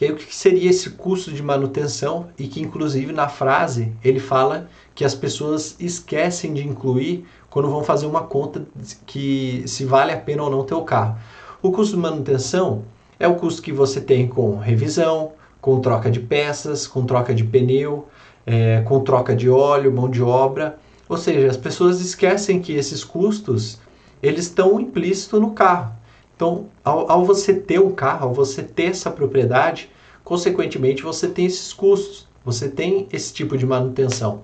E 0.00 0.06
aí 0.06 0.12
o 0.12 0.16
que 0.16 0.34
seria 0.34 0.70
esse 0.70 0.90
custo 0.90 1.30
de 1.30 1.42
manutenção 1.42 2.28
e 2.38 2.46
que 2.46 2.60
inclusive 2.60 3.12
na 3.12 3.28
frase 3.28 3.92
ele 4.02 4.18
fala 4.18 4.68
que 4.94 5.04
as 5.04 5.14
pessoas 5.14 5.76
esquecem 5.78 6.54
de 6.54 6.66
incluir 6.66 7.26
quando 7.50 7.68
vão 7.68 7.84
fazer 7.84 8.06
uma 8.06 8.22
conta 8.22 8.64
que 9.04 9.62
se 9.66 9.84
vale 9.84 10.12
a 10.12 10.16
pena 10.16 10.44
ou 10.44 10.50
não 10.50 10.64
ter 10.64 10.74
o 10.74 10.84
carro. 10.84 11.18
O 11.60 11.70
custo 11.70 11.96
de 11.96 12.00
manutenção 12.00 12.84
é 13.18 13.28
o 13.28 13.34
custo 13.34 13.60
que 13.60 13.72
você 13.72 14.00
tem 14.00 14.26
com 14.26 14.56
revisão, 14.56 15.32
com 15.60 15.78
troca 15.80 16.10
de 16.10 16.20
peças, 16.20 16.86
com 16.86 17.04
troca 17.04 17.34
de 17.34 17.44
pneu, 17.44 18.08
é, 18.46 18.80
com 18.80 19.00
troca 19.00 19.36
de 19.36 19.50
óleo, 19.50 19.92
mão 19.92 20.08
de 20.08 20.22
obra. 20.22 20.78
Ou 21.06 21.18
seja, 21.18 21.50
as 21.50 21.58
pessoas 21.58 22.00
esquecem 22.00 22.62
que 22.62 22.72
esses 22.72 23.04
custos 23.04 23.78
eles 24.22 24.46
estão 24.46 24.80
implícitos 24.80 25.40
no 25.40 25.52
carro. 25.52 25.94
Então, 26.34 26.66
ao, 26.84 27.10
ao 27.10 27.24
você 27.24 27.54
ter 27.54 27.80
um 27.80 27.92
carro, 27.92 28.28
ao 28.28 28.34
você 28.34 28.62
ter 28.62 28.90
essa 28.90 29.10
propriedade, 29.10 29.90
consequentemente 30.24 31.02
você 31.02 31.28
tem 31.28 31.46
esses 31.46 31.72
custos, 31.72 32.26
você 32.44 32.68
tem 32.68 33.06
esse 33.12 33.32
tipo 33.32 33.58
de 33.58 33.66
manutenção. 33.66 34.42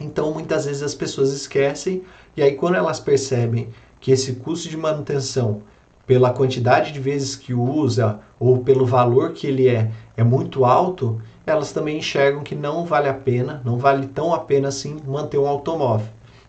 Então, 0.00 0.32
muitas 0.32 0.66
vezes 0.66 0.82
as 0.82 0.94
pessoas 0.94 1.32
esquecem 1.32 2.02
e 2.36 2.42
aí 2.42 2.54
quando 2.54 2.76
elas 2.76 3.00
percebem 3.00 3.68
que 4.00 4.12
esse 4.12 4.34
custo 4.34 4.68
de 4.68 4.76
manutenção, 4.76 5.62
pela 6.06 6.32
quantidade 6.32 6.92
de 6.92 7.00
vezes 7.00 7.36
que 7.36 7.52
usa 7.52 8.20
ou 8.38 8.58
pelo 8.58 8.86
valor 8.86 9.32
que 9.32 9.46
ele 9.46 9.68
é, 9.68 9.90
é 10.16 10.24
muito 10.24 10.64
alto, 10.64 11.20
elas 11.44 11.72
também 11.72 11.98
enxergam 11.98 12.42
que 12.42 12.54
não 12.54 12.84
vale 12.84 13.08
a 13.08 13.14
pena, 13.14 13.60
não 13.64 13.78
vale 13.78 14.06
tão 14.06 14.32
a 14.32 14.38
pena 14.38 14.68
assim 14.68 14.96
manter 15.06 15.38
um 15.38 15.46
automóvel. 15.46 16.06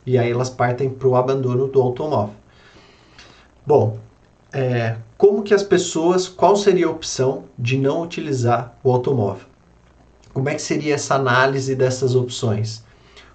E 0.10 0.18
aí 0.18 0.32
elas 0.32 0.50
partem 0.50 0.89
para 0.89 1.08
o 1.08 1.16
abandono 1.16 1.68
do 1.68 1.80
automóvel. 1.80 2.34
Bom, 3.63 4.00
é, 4.51 4.96
como 5.16 5.44
que 5.44 5.54
as 5.54 5.62
pessoas, 5.62 6.28
qual 6.28 6.56
seria 6.56 6.88
a 6.88 6.89
opção 6.89 7.44
de 7.60 7.78
não 7.78 8.01
utilizar 8.01 8.75
o 8.84 8.92
automóvel? 8.92 9.46
Como 10.34 10.50
é 10.50 10.56
que 10.56 10.63
seria 10.63 10.96
essa 10.96 11.13
análise 11.13 11.75
dessas 11.75 12.16
opções? 12.16 12.84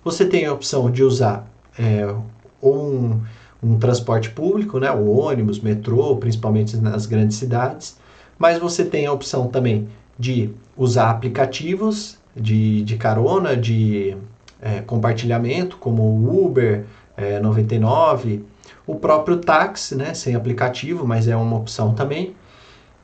Você 0.02 0.24
tem 0.26 0.46
a 0.46 0.52
opção 0.52 0.90
de 0.90 1.04
usar 1.04 1.48
é, 1.78 2.12
um, 2.60 3.20
um 3.62 3.78
transporte 3.78 4.30
público, 4.30 4.80
né, 4.80 4.90
o 4.90 5.06
ônibus, 5.16 5.60
metrô, 5.60 6.16
principalmente 6.16 6.76
nas 6.78 7.06
grandes 7.06 7.36
cidades, 7.36 7.96
mas 8.36 8.58
você 8.58 8.84
tem 8.84 9.06
a 9.06 9.12
opção 9.12 9.46
também 9.46 9.88
de 10.18 10.50
usar 10.76 11.10
aplicativos 11.10 12.18
de, 12.34 12.82
de 12.82 12.96
carona, 12.96 13.56
de 13.56 14.16
é, 14.64 14.80
compartilhamento, 14.80 15.76
como 15.76 16.02
o 16.02 16.46
Uber 16.46 16.86
é, 17.18 17.38
99, 17.38 18.42
o 18.86 18.94
próprio 18.94 19.36
táxi, 19.36 19.94
né, 19.94 20.14
sem 20.14 20.34
aplicativo, 20.34 21.06
mas 21.06 21.28
é 21.28 21.36
uma 21.36 21.58
opção 21.58 21.94
também, 21.94 22.34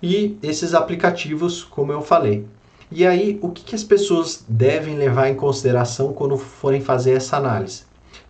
e 0.03 0.39
esses 0.43 0.73
aplicativos, 0.73 1.63
como 1.63 1.93
eu 1.93 2.01
falei. 2.01 2.47
E 2.91 3.07
aí, 3.07 3.39
o 3.43 3.51
que, 3.51 3.63
que 3.63 3.75
as 3.75 3.85
pessoas 3.85 4.43
devem 4.49 4.97
levar 4.97 5.29
em 5.29 5.35
consideração 5.35 6.15
quando 6.15 6.37
forem 6.39 6.81
fazer 6.81 7.13
essa 7.13 7.37
análise? 7.37 7.85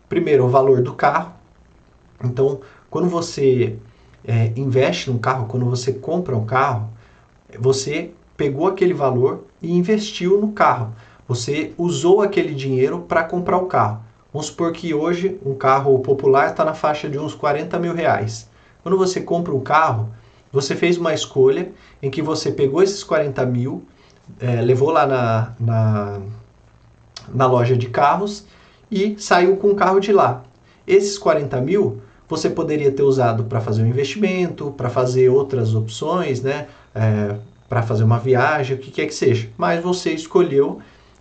Primeiro, 0.09 0.45
o 0.45 0.49
valor 0.49 0.83
do 0.83 0.93
carro. 0.93 1.33
Então, 2.23 2.61
quando 2.91 3.09
você 3.09 3.79
é, 4.25 4.53
investe 4.57 5.09
num 5.09 5.19
carro, 5.19 5.47
quando 5.47 5.65
você 5.65 5.93
compra 5.93 6.37
um 6.37 6.45
carro, 6.45 6.91
você 7.59 8.11
pegou 8.37 8.67
aquele 8.67 8.93
valor 8.93 9.47
e 9.63 9.73
investiu 9.73 10.41
no 10.41 10.53
carro. 10.53 10.93
Você 11.31 11.73
usou 11.79 12.23
aquele 12.23 12.53
dinheiro 12.53 13.05
para 13.07 13.23
comprar 13.23 13.57
o 13.57 13.67
carro. 13.67 14.01
Vamos 14.33 14.49
supor 14.49 14.73
que 14.73 14.93
hoje 14.93 15.39
um 15.47 15.55
carro 15.55 15.97
popular 16.01 16.51
está 16.51 16.65
na 16.65 16.75
faixa 16.75 17.09
de 17.09 17.21
uns 17.21 17.37
40 17.37 17.79
mil 17.79 17.95
reais. 17.95 18.49
Quando 18.83 18.99
você 18.99 19.21
compra 19.21 19.55
um 19.55 19.61
carro, 19.61 20.09
você 20.53 20.75
fez 20.75 20.99
uma 20.99 21.15
escolha 21.15 21.71
em 22.03 22.11
que 22.11 22.21
você 22.21 22.51
pegou 22.51 22.83
esses 22.83 23.05
40 23.05 23.47
mil, 23.47 23.85
é, 24.41 24.61
levou 24.61 24.91
lá 24.91 25.07
na, 25.07 25.53
na, 25.61 26.21
na 27.33 27.47
loja 27.47 27.77
de 27.77 27.89
carros 27.89 28.45
e 28.91 29.15
saiu 29.17 29.57
com 29.57 29.69
o 29.69 29.77
carro 29.77 30.01
de 30.01 30.11
lá. 30.11 30.43
Esses 30.85 31.17
40 31.17 31.61
mil 31.61 32.03
você 32.29 32.51
poderia 32.51 32.91
ter 32.91 33.05
usado 33.05 33.45
para 33.45 33.61
fazer 33.61 33.85
um 33.85 33.87
investimento, 33.87 34.73
para 34.73 34.91
fazer 34.91 35.29
outras 35.29 35.77
opções, 35.77 36.43
né? 36.43 36.67
É, 36.93 37.37
para 37.69 37.83
fazer 37.83 38.03
uma 38.03 38.19
viagem, 38.19 38.77
o 38.77 38.81
que 38.81 38.91
quer 38.91 39.07
que 39.07 39.15
seja. 39.15 39.49
Mas 39.57 39.81
você 39.81 40.11
escolheu 40.11 40.81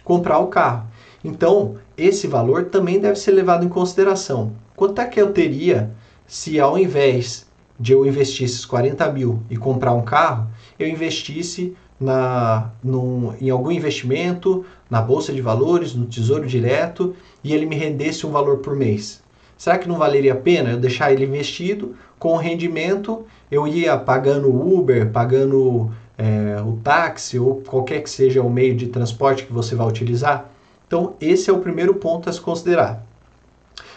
comprar 0.09 0.39
o 0.39 0.47
carro. 0.47 0.87
Então, 1.23 1.75
esse 1.95 2.25
valor 2.25 2.65
também 2.65 2.99
deve 2.99 3.15
ser 3.19 3.29
levado 3.29 3.63
em 3.63 3.69
consideração. 3.69 4.53
Quanto 4.75 4.99
é 4.99 5.05
que 5.05 5.21
eu 5.21 5.31
teria 5.31 5.91
se 6.25 6.59
ao 6.59 6.79
invés 6.79 7.47
de 7.79 7.93
eu 7.93 8.03
investir 8.07 8.45
esses 8.45 8.65
40 8.65 9.07
mil 9.11 9.43
e 9.51 9.55
comprar 9.55 9.93
um 9.93 10.01
carro, 10.01 10.47
eu 10.79 10.87
investisse 10.87 11.75
na, 11.99 12.71
no, 12.83 13.35
em 13.39 13.51
algum 13.51 13.69
investimento, 13.69 14.65
na 14.89 14.99
bolsa 14.99 15.31
de 15.31 15.41
valores, 15.41 15.93
no 15.93 16.07
tesouro 16.07 16.47
direto, 16.47 17.15
e 17.43 17.53
ele 17.53 17.67
me 17.67 17.75
rendesse 17.75 18.25
um 18.25 18.31
valor 18.31 18.57
por 18.57 18.75
mês? 18.75 19.21
Será 19.59 19.77
que 19.77 19.87
não 19.87 19.99
valeria 19.99 20.33
a 20.33 20.37
pena 20.37 20.71
eu 20.71 20.79
deixar 20.79 21.13
ele 21.13 21.25
investido 21.25 21.95
com 22.17 22.35
rendimento? 22.35 23.27
Eu 23.51 23.67
ia 23.67 23.95
pagando 23.95 24.49
Uber, 24.49 25.11
pagando 25.11 25.91
é, 26.19 26.61
o 26.61 26.73
táxi 26.83 27.39
ou 27.39 27.61
qualquer 27.61 28.03
que 28.03 28.09
seja 28.09 28.41
o 28.41 28.49
meio 28.49 28.75
de 28.75 28.87
transporte 28.87 29.45
que 29.45 29.53
você 29.53 29.73
vai 29.73 29.87
utilizar. 29.87 30.49
Então, 30.85 31.13
esse 31.21 31.49
é 31.49 31.53
o 31.53 31.59
primeiro 31.59 31.95
ponto 31.95 32.29
a 32.29 32.33
se 32.33 32.41
considerar. 32.41 33.05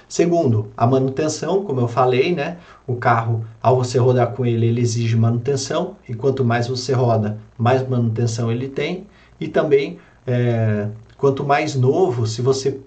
Segundo, 0.09 0.71
a 0.77 0.87
manutenção, 0.87 1.65
como 1.65 1.81
eu 1.81 1.89
falei, 1.89 2.33
né? 2.33 2.59
O 2.87 2.95
carro, 2.95 3.45
ao 3.61 3.77
você 3.77 3.99
rodar 3.99 4.33
com 4.33 4.47
ele, 4.47 4.67
ele 4.67 4.81
exige 4.81 5.17
manutenção, 5.17 5.97
e 6.09 6.15
quanto 6.15 6.45
mais 6.45 6.69
você 6.69 6.93
roda, 6.93 7.39
mais 7.59 7.87
manutenção 7.89 8.53
ele 8.53 8.69
tem. 8.69 9.07
E 9.41 9.49
também, 9.49 9.99
é, 10.25 10.89
quanto 11.17 11.45
mais 11.45 11.75
novo, 11.75 12.27
se 12.27 12.41
você 12.41 12.79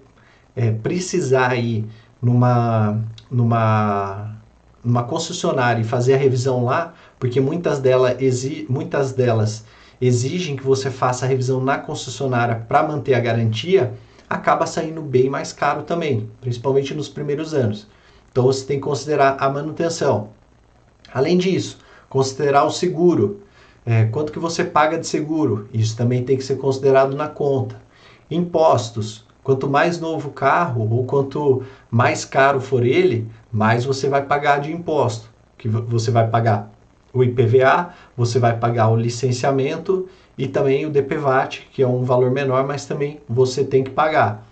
é, 0.54 0.70
precisar 0.70 1.54
ir 1.56 1.84
numa, 2.22 3.00
numa, 3.30 4.36
numa 4.82 5.02
concessionária 5.02 5.82
e 5.82 5.84
fazer 5.84 6.14
a 6.14 6.18
revisão 6.18 6.64
lá, 6.64 6.94
porque 7.18 7.40
muitas, 7.40 7.82
exi 8.18 8.66
muitas 8.68 9.12
delas 9.12 9.64
exigem 10.00 10.56
que 10.56 10.62
você 10.62 10.90
faça 10.90 11.24
a 11.24 11.28
revisão 11.28 11.60
na 11.60 11.78
concessionária 11.78 12.56
para 12.68 12.82
manter 12.82 13.14
a 13.14 13.20
garantia, 13.20 13.94
acaba 14.28 14.66
saindo 14.66 15.00
bem 15.00 15.30
mais 15.30 15.52
caro 15.52 15.82
também, 15.82 16.30
principalmente 16.40 16.94
nos 16.94 17.08
primeiros 17.08 17.54
anos. 17.54 17.86
Então 18.30 18.44
você 18.44 18.64
tem 18.66 18.76
que 18.78 18.84
considerar 18.84 19.36
a 19.40 19.48
manutenção. 19.48 20.30
Além 21.12 21.38
disso, 21.38 21.78
considerar 22.08 22.64
o 22.64 22.70
seguro. 22.70 23.40
É, 23.84 24.04
quanto 24.06 24.32
que 24.32 24.38
você 24.38 24.64
paga 24.64 24.98
de 24.98 25.06
seguro? 25.06 25.68
Isso 25.72 25.96
também 25.96 26.24
tem 26.24 26.36
que 26.36 26.44
ser 26.44 26.56
considerado 26.56 27.16
na 27.16 27.28
conta. 27.28 27.80
Impostos. 28.30 29.24
Quanto 29.42 29.70
mais 29.70 30.00
novo 30.00 30.28
o 30.28 30.32
carro 30.32 30.86
ou 30.90 31.04
quanto 31.04 31.62
mais 31.88 32.24
caro 32.24 32.60
for 32.60 32.84
ele, 32.84 33.30
mais 33.50 33.84
você 33.84 34.08
vai 34.08 34.22
pagar 34.22 34.60
de 34.60 34.72
imposto. 34.72 35.30
Que 35.56 35.68
você 35.68 36.10
vai 36.10 36.28
pagar 36.28 36.75
o 37.16 37.24
IPVA, 37.24 37.94
você 38.16 38.38
vai 38.38 38.56
pagar 38.58 38.88
o 38.88 38.96
licenciamento 38.96 40.06
e 40.36 40.46
também 40.46 40.84
o 40.84 40.90
DPVAT, 40.90 41.66
que 41.72 41.82
é 41.82 41.88
um 41.88 42.04
valor 42.04 42.30
menor, 42.30 42.66
mas 42.66 42.84
também 42.84 43.20
você 43.26 43.64
tem 43.64 43.82
que 43.82 43.90
pagar. 43.90 44.46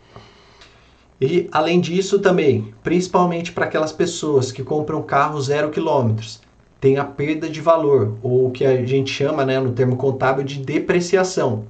E 1.20 1.46
além 1.52 1.80
disso 1.80 2.18
também, 2.18 2.74
principalmente 2.82 3.52
para 3.52 3.66
aquelas 3.66 3.92
pessoas 3.92 4.50
que 4.50 4.62
compram 4.62 5.02
carro 5.02 5.40
zero 5.40 5.70
quilômetros, 5.70 6.40
tem 6.80 6.96
a 6.98 7.04
perda 7.04 7.48
de 7.48 7.60
valor, 7.60 8.14
ou 8.22 8.48
o 8.48 8.50
que 8.50 8.64
a 8.64 8.84
gente 8.84 9.10
chama 9.10 9.44
né, 9.44 9.60
no 9.60 9.72
termo 9.72 9.96
contábil 9.96 10.44
de 10.44 10.58
depreciação. 10.58 11.64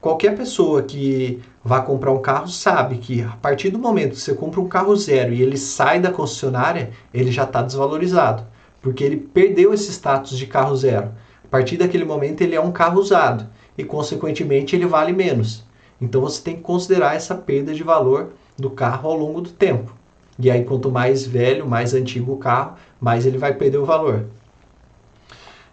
Qualquer 0.00 0.36
pessoa 0.36 0.82
que 0.82 1.40
vá 1.64 1.80
comprar 1.80 2.12
um 2.12 2.22
carro 2.22 2.48
sabe 2.48 2.98
que 2.98 3.22
a 3.22 3.36
partir 3.42 3.70
do 3.70 3.78
momento 3.78 4.10
que 4.10 4.20
você 4.20 4.32
compra 4.32 4.60
um 4.60 4.68
carro 4.68 4.94
zero 4.94 5.34
e 5.34 5.42
ele 5.42 5.56
sai 5.56 6.00
da 6.00 6.12
concessionária, 6.12 6.90
ele 7.12 7.32
já 7.32 7.42
está 7.42 7.62
desvalorizado 7.62 8.44
porque 8.80 9.04
ele 9.04 9.16
perdeu 9.16 9.72
esse 9.72 9.90
status 9.90 10.36
de 10.36 10.46
carro 10.46 10.76
zero. 10.76 11.12
A 11.44 11.48
partir 11.48 11.76
daquele 11.76 12.04
momento 12.04 12.42
ele 12.42 12.54
é 12.54 12.60
um 12.60 12.72
carro 12.72 13.00
usado 13.00 13.46
e 13.76 13.84
consequentemente 13.84 14.76
ele 14.76 14.86
vale 14.86 15.12
menos. 15.12 15.64
Então 16.00 16.20
você 16.20 16.42
tem 16.42 16.56
que 16.56 16.62
considerar 16.62 17.16
essa 17.16 17.34
perda 17.34 17.74
de 17.74 17.82
valor 17.82 18.32
do 18.56 18.70
carro 18.70 19.08
ao 19.08 19.16
longo 19.16 19.40
do 19.40 19.50
tempo. 19.50 19.94
E 20.38 20.50
aí 20.50 20.64
quanto 20.64 20.90
mais 20.90 21.26
velho, 21.26 21.66
mais 21.66 21.94
antigo 21.94 22.32
o 22.32 22.36
carro, 22.36 22.76
mais 23.00 23.26
ele 23.26 23.38
vai 23.38 23.54
perder 23.54 23.78
o 23.78 23.84
valor. 23.84 24.26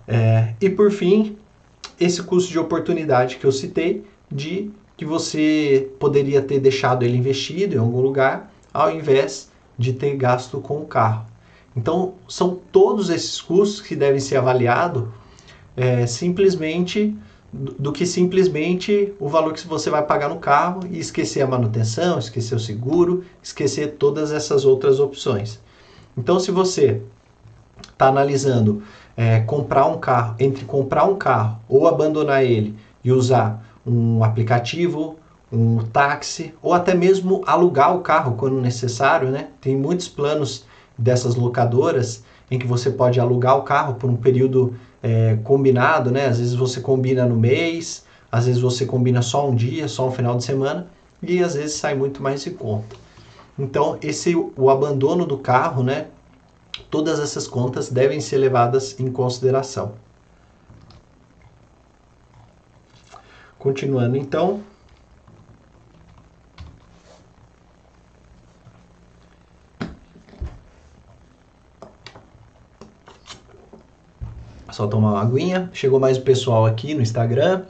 É, 0.08 0.54
e 0.62 0.70
por 0.70 0.92
fim, 0.92 1.38
esse 2.00 2.22
custo 2.24 2.52
de 2.52 2.60
oportunidade 2.60 3.38
que 3.38 3.46
eu 3.46 3.52
citei 3.52 4.04
de 4.32 4.72
que 4.98 5.06
você 5.06 5.92
poderia 6.00 6.42
ter 6.42 6.60
deixado 6.60 7.04
ele 7.04 7.18
investido 7.18 7.76
em 7.76 7.80
algum 7.80 8.02
lugar 8.02 8.52
ao 8.74 8.92
invés 8.92 9.50
de 9.78 9.94
ter 9.94 10.16
gasto 10.16 10.60
com 10.60 10.78
o 10.78 10.86
carro. 10.86 11.26
Então, 11.76 12.14
são 12.28 12.58
todos 12.72 13.10
esses 13.10 13.42
custos 13.42 13.82
que 13.82 13.96
devem 13.96 14.20
ser 14.20 14.38
avaliados 14.38 15.06
é, 15.76 16.08
simplesmente 16.08 17.16
do 17.52 17.92
que 17.92 18.06
simplesmente 18.06 19.14
o 19.20 19.30
valor 19.30 19.54
que 19.54 19.66
você 19.66 19.90
vai 19.90 20.04
pagar 20.04 20.28
no 20.28 20.38
carro 20.38 20.82
e 20.90 21.00
esquecer 21.00 21.42
a 21.42 21.48
manutenção, 21.48 22.20
esquecer 22.20 22.56
o 22.56 22.60
seguro, 22.60 23.24
esquecer 23.42 23.96
todas 23.98 24.32
essas 24.34 24.66
outras 24.66 25.00
opções. 25.00 25.60
Então, 26.18 26.40
se 26.40 26.52
você 26.52 27.02
está 27.82 28.08
analisando 28.08 28.84
é, 29.16 29.40
comprar 29.42 29.86
um 29.86 29.98
carro, 29.98 30.36
entre 30.38 30.66
comprar 30.66 31.06
um 31.06 31.16
carro 31.16 31.60
ou 31.68 31.88
abandonar 31.88 32.44
ele 32.44 32.76
e 33.04 33.12
usar 33.12 33.66
um 33.86 34.24
aplicativo, 34.24 35.18
um 35.52 35.78
táxi 35.78 36.54
ou 36.62 36.74
até 36.74 36.94
mesmo 36.94 37.42
alugar 37.46 37.96
o 37.96 38.02
carro 38.02 38.36
quando 38.36 38.60
necessário, 38.60 39.30
né? 39.30 39.48
Tem 39.62 39.78
muitos 39.78 40.10
planos 40.10 40.66
dessas 40.98 41.36
locadoras 41.36 42.24
em 42.50 42.60
que 42.60 42.68
você 42.68 42.90
pode 42.90 43.20
alugar 43.20 43.58
o 43.58 43.64
carro 43.64 43.96
por 43.96 44.10
um 44.10 44.16
período 44.16 44.76
é, 45.02 45.38
combinado, 45.44 46.12
né? 46.12 46.28
Às 46.28 46.40
vezes 46.40 46.54
você 46.54 46.80
combina 46.82 47.26
no 47.26 47.36
mês, 47.36 48.06
às 48.32 48.46
vezes 48.46 48.62
você 48.62 48.86
combina 48.86 49.22
só 49.22 49.50
um 49.50 49.56
dia, 49.56 49.88
só 49.88 50.08
um 50.08 50.12
final 50.12 50.38
de 50.38 50.44
semana 50.44 50.88
e 51.22 51.44
às 51.44 51.56
vezes 51.56 51.76
sai 51.76 51.96
muito 51.96 52.22
mais 52.22 52.44
de 52.44 52.52
conta. 52.52 52.96
Então, 53.58 53.98
esse 54.02 54.36
o 54.36 54.70
abandono 54.70 55.26
do 55.26 55.38
carro, 55.38 55.84
né? 55.84 56.08
Todas 56.92 57.20
essas 57.20 57.48
contas 57.48 57.90
devem 57.90 58.20
ser 58.20 58.38
levadas 58.38 59.00
em 59.00 59.10
consideração. 59.10 59.94
Continuando 63.58 64.18
então, 64.18 64.62
Só 74.76 74.88
tomar 74.88 75.14
uma 75.14 75.22
aguinha. 75.22 75.70
Chegou 75.72 76.02
mais 76.02 76.18
o 76.18 76.22
pessoal 76.22 76.66
aqui 76.66 76.94
no 76.94 77.02
Instagram. 77.02 77.64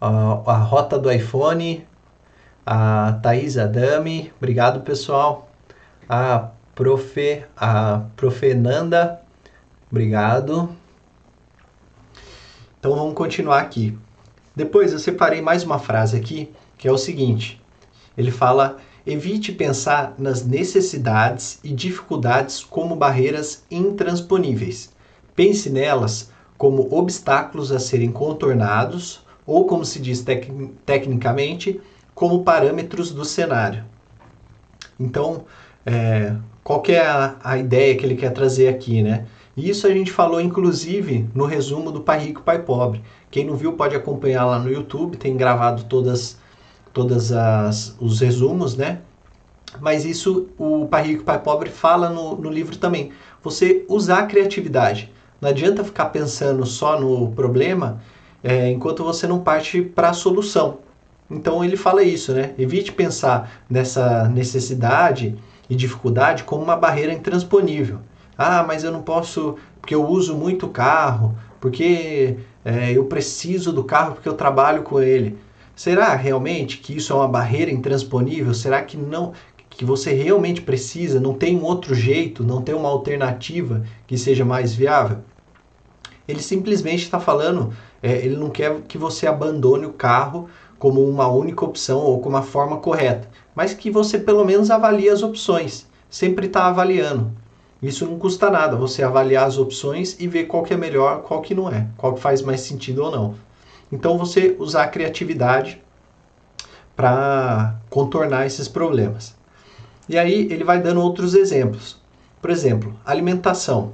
Uh, 0.00 0.48
a 0.48 0.56
Rota 0.56 0.96
do 0.96 1.10
iPhone. 1.10 1.84
A 2.64 3.18
Thaís 3.20 3.58
Adami. 3.58 4.32
Obrigado, 4.36 4.82
pessoal. 4.82 5.50
A 6.08 6.50
Profe, 6.76 7.42
a 7.56 8.04
Profenanda. 8.14 9.20
Obrigado. 9.90 10.68
Então 12.78 12.94
vamos 12.94 13.14
continuar 13.14 13.58
aqui. 13.58 13.98
Depois 14.54 14.92
eu 14.92 15.00
separei 15.00 15.42
mais 15.42 15.64
uma 15.64 15.80
frase 15.80 16.16
aqui, 16.16 16.54
que 16.78 16.86
é 16.86 16.92
o 16.92 16.96
seguinte. 16.96 17.60
Ele 18.16 18.30
fala 18.30 18.76
evite 19.04 19.50
pensar 19.50 20.14
nas 20.16 20.46
necessidades 20.46 21.58
e 21.64 21.72
dificuldades 21.72 22.62
como 22.62 22.94
barreiras 22.94 23.64
intransponíveis. 23.68 24.94
Pense 25.36 25.70
nelas 25.70 26.30
como 26.58 26.88
obstáculos 26.90 27.70
a 27.70 27.78
serem 27.78 28.10
contornados 28.10 29.20
ou, 29.46 29.66
como 29.66 29.84
se 29.84 30.00
diz 30.00 30.22
tec 30.22 30.50
tecnicamente, 30.84 31.80
como 32.14 32.42
parâmetros 32.42 33.12
do 33.12 33.24
cenário. 33.24 33.84
Então, 34.98 35.44
é, 35.84 36.34
qual 36.64 36.82
é 36.88 36.98
a, 36.98 37.36
a 37.44 37.58
ideia 37.58 37.94
que 37.96 38.04
ele 38.04 38.16
quer 38.16 38.32
trazer 38.32 38.68
aqui, 38.68 39.02
né? 39.02 39.26
Isso 39.56 39.86
a 39.86 39.90
gente 39.90 40.10
falou 40.10 40.40
inclusive 40.40 41.26
no 41.34 41.46
resumo 41.46 41.92
do 41.92 42.00
Pai 42.00 42.18
Rico, 42.18 42.42
Pai 42.42 42.62
Pobre. 42.62 43.02
Quem 43.30 43.44
não 43.44 43.54
viu 43.54 43.74
pode 43.74 43.94
acompanhar 43.94 44.44
lá 44.44 44.58
no 44.58 44.70
YouTube, 44.70 45.16
tem 45.16 45.36
gravado 45.36 45.84
todas 45.84 46.38
todas 46.92 47.30
as 47.30 47.94
os 48.00 48.20
resumos, 48.20 48.76
né? 48.76 49.00
Mas 49.80 50.04
isso 50.04 50.48
o 50.58 50.86
Pai 50.86 51.06
Rico, 51.06 51.24
Pai 51.24 51.40
Pobre 51.42 51.70
fala 51.70 52.08
no, 52.08 52.36
no 52.36 52.50
livro 52.50 52.76
também. 52.76 53.12
Você 53.42 53.84
usar 53.88 54.20
a 54.20 54.26
criatividade. 54.26 55.12
Não 55.40 55.50
adianta 55.50 55.84
ficar 55.84 56.06
pensando 56.06 56.64
só 56.64 56.98
no 56.98 57.30
problema 57.32 58.00
é, 58.42 58.70
enquanto 58.70 59.04
você 59.04 59.26
não 59.26 59.40
parte 59.40 59.82
para 59.82 60.10
a 60.10 60.14
solução. 60.14 60.78
Então 61.30 61.64
ele 61.64 61.76
fala 61.76 62.02
isso, 62.02 62.32
né? 62.32 62.54
Evite 62.58 62.92
pensar 62.92 63.62
nessa 63.68 64.28
necessidade 64.28 65.36
e 65.68 65.74
dificuldade 65.74 66.44
como 66.44 66.62
uma 66.62 66.76
barreira 66.76 67.12
intransponível. 67.12 67.98
Ah, 68.38 68.64
mas 68.66 68.84
eu 68.84 68.92
não 68.92 69.02
posso, 69.02 69.56
porque 69.80 69.94
eu 69.94 70.06
uso 70.06 70.36
muito 70.36 70.68
carro, 70.68 71.36
porque 71.60 72.36
é, 72.64 72.92
eu 72.92 73.04
preciso 73.04 73.72
do 73.72 73.82
carro 73.82 74.14
porque 74.14 74.28
eu 74.28 74.34
trabalho 74.34 74.82
com 74.82 75.00
ele. 75.00 75.36
Será 75.74 76.14
realmente 76.14 76.78
que 76.78 76.96
isso 76.96 77.12
é 77.12 77.16
uma 77.16 77.28
barreira 77.28 77.70
intransponível? 77.70 78.54
Será 78.54 78.82
que 78.82 78.96
não 78.96 79.32
que 79.76 79.84
você 79.84 80.12
realmente 80.14 80.62
precisa, 80.62 81.20
não 81.20 81.34
tem 81.34 81.56
um 81.56 81.62
outro 81.62 81.94
jeito, 81.94 82.42
não 82.42 82.62
tem 82.62 82.74
uma 82.74 82.88
alternativa 82.88 83.84
que 84.06 84.16
seja 84.16 84.44
mais 84.44 84.74
viável? 84.74 85.18
Ele 86.26 86.40
simplesmente 86.40 87.02
está 87.02 87.20
falando, 87.20 87.72
é, 88.02 88.12
ele 88.12 88.36
não 88.36 88.48
quer 88.48 88.80
que 88.88 88.96
você 88.96 89.26
abandone 89.26 89.84
o 89.84 89.92
carro 89.92 90.48
como 90.78 91.06
uma 91.06 91.28
única 91.28 91.64
opção 91.64 91.98
ou 91.98 92.20
como 92.20 92.36
a 92.36 92.42
forma 92.42 92.78
correta, 92.78 93.28
mas 93.54 93.74
que 93.74 93.90
você 93.90 94.18
pelo 94.18 94.44
menos 94.44 94.70
avalie 94.70 95.10
as 95.10 95.22
opções. 95.22 95.86
Sempre 96.08 96.46
está 96.46 96.66
avaliando. 96.66 97.30
Isso 97.82 98.06
não 98.06 98.18
custa 98.18 98.50
nada, 98.50 98.76
você 98.76 99.02
avaliar 99.02 99.46
as 99.46 99.58
opções 99.58 100.16
e 100.18 100.26
ver 100.26 100.44
qual 100.44 100.62
que 100.62 100.72
é 100.72 100.76
melhor, 100.76 101.22
qual 101.22 101.42
que 101.42 101.54
não 101.54 101.70
é, 101.70 101.86
qual 101.98 102.14
que 102.14 102.20
faz 102.20 102.40
mais 102.40 102.62
sentido 102.62 103.04
ou 103.04 103.10
não. 103.10 103.34
Então 103.92 104.16
você 104.16 104.56
usar 104.58 104.84
a 104.84 104.88
criatividade 104.88 105.82
para 106.96 107.76
contornar 107.90 108.46
esses 108.46 108.66
problemas. 108.66 109.36
E 110.08 110.18
aí 110.18 110.48
ele 110.50 110.64
vai 110.64 110.80
dando 110.80 111.00
outros 111.00 111.34
exemplos. 111.34 112.00
Por 112.40 112.50
exemplo, 112.50 112.94
alimentação. 113.04 113.92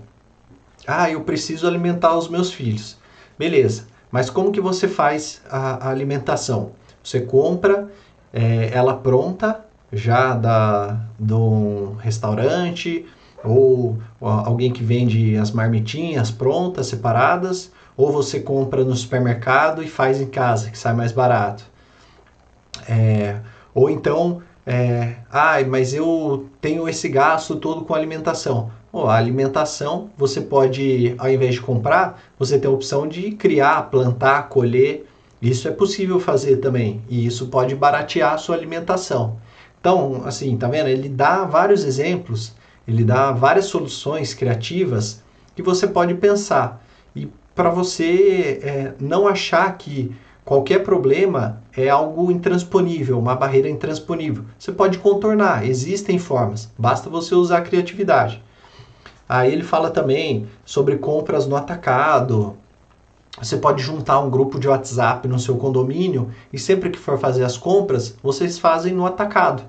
Ah, 0.87 1.11
eu 1.11 1.23
preciso 1.23 1.67
alimentar 1.67 2.17
os 2.17 2.29
meus 2.29 2.53
filhos. 2.53 2.99
Beleza. 3.39 3.87
Mas 4.11 4.29
como 4.29 4.53
que 4.53 4.61
você 4.61 4.87
faz 4.87 5.41
a, 5.49 5.87
a 5.87 5.91
alimentação? 5.91 6.73
Você 7.03 7.21
compra 7.21 7.89
é, 8.33 8.71
ela 8.73 8.95
pronta, 8.95 9.65
já 9.93 10.35
da, 10.35 11.01
um 11.21 11.95
restaurante, 11.95 13.07
ou, 13.45 13.99
ou 14.21 14.29
alguém 14.29 14.73
que 14.73 14.83
vende 14.83 15.37
as 15.37 15.51
marmitinhas 15.51 16.31
prontas, 16.31 16.87
separadas, 16.87 17.73
ou 17.97 18.11
você 18.11 18.41
compra 18.41 18.85
no 18.85 18.97
supermercado 18.97 19.83
e 19.83 19.89
faz 19.89 20.21
em 20.21 20.27
casa, 20.27 20.71
que 20.71 20.79
sai 20.79 20.95
mais 20.95 21.13
barato. 21.13 21.65
É, 22.89 23.39
ou 23.75 23.91
então, 23.91 24.43
é, 24.67 25.17
ah, 25.31 25.57
mas 25.67 25.93
eu 25.93 26.47
tenho 26.61 26.89
esse 26.89 27.09
gasto 27.09 27.57
todo 27.57 27.85
com 27.85 27.95
alimentação. 27.95 28.71
Oh, 28.93 29.07
a 29.07 29.17
alimentação, 29.17 30.11
você 30.17 30.41
pode, 30.41 31.15
ao 31.19 31.31
invés 31.31 31.55
de 31.55 31.61
comprar, 31.61 32.23
você 32.39 32.59
tem 32.59 32.71
a 32.71 32.75
opção 32.75 33.09
de 33.09 33.33
criar, 33.33 33.91
plantar, 33.91 34.49
colher. 34.49 35.07
Isso 35.41 35.67
é 35.67 35.71
possível 35.71 36.21
fazer 36.21 36.59
também. 36.59 37.03
E 37.09 37.27
isso 37.27 37.49
pode 37.49 37.75
baratear 37.75 38.35
a 38.35 38.39
sua 38.39 38.55
alimentação. 38.55 39.39
Então, 39.81 40.23
assim, 40.25 40.57
tá 40.57 40.69
vendo? 40.69 40.89
Ele 40.89 41.09
dá 41.09 41.45
vários 41.45 41.85
exemplos, 41.85 42.55
ele 42.87 43.03
dá 43.03 43.33
várias 43.33 43.65
soluções 43.65 44.33
criativas 44.33 45.23
que 45.57 45.63
você 45.63 45.89
pode 45.89 46.15
pensar. 46.15 46.85
E 47.17 47.29
para 47.55 47.69
você 47.71 48.61
é, 48.63 48.93
não 49.01 49.27
achar 49.27 49.77
que 49.77 50.15
qualquer 50.45 50.83
problema 50.83 51.63
é 51.77 51.89
algo 51.89 52.31
intransponível, 52.31 53.19
uma 53.19 53.35
barreira 53.35 53.69
intransponível. 53.69 54.45
Você 54.59 54.73
pode 54.73 54.99
contornar, 54.99 55.67
existem 55.67 56.19
formas, 56.19 56.71
basta 56.79 57.09
você 57.09 57.35
usar 57.35 57.59
a 57.59 57.63
criatividade. 57.63 58.43
Aí 59.29 59.53
ele 59.53 59.63
fala 59.63 59.91
também 59.91 60.47
sobre 60.65 60.97
compras 60.97 61.47
no 61.47 61.57
atacado. 61.57 62.57
Você 63.41 63.57
pode 63.57 63.83
juntar 63.83 64.21
um 64.21 64.29
grupo 64.29 64.59
de 64.59 64.69
WhatsApp 64.69 65.27
no 65.27 65.39
seu 65.39 65.57
condomínio 65.57 66.31
e 66.53 66.59
sempre 66.59 66.91
que 66.91 66.99
for 66.99 67.19
fazer 67.19 67.45
as 67.45 67.57
compras, 67.57 68.15
vocês 68.23 68.59
fazem 68.59 68.93
no 68.93 69.07
atacado. 69.07 69.63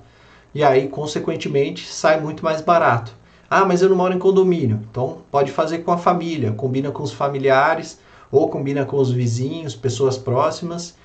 E 0.54 0.62
aí, 0.62 0.88
consequentemente, 0.88 1.86
sai 1.86 2.20
muito 2.20 2.44
mais 2.44 2.60
barato. 2.60 3.12
Ah, 3.48 3.64
mas 3.64 3.82
eu 3.82 3.88
não 3.88 3.96
moro 3.96 4.14
em 4.14 4.18
condomínio. 4.18 4.80
Então, 4.90 5.18
pode 5.30 5.50
fazer 5.50 5.78
com 5.78 5.90
a 5.90 5.98
família, 5.98 6.52
combina 6.52 6.90
com 6.90 7.02
os 7.02 7.12
familiares 7.12 7.98
ou 8.34 8.48
combina 8.48 8.84
com 8.84 8.96
os 8.96 9.12
vizinhos, 9.12 9.76
pessoas 9.76 10.18
próximas. 10.18 10.96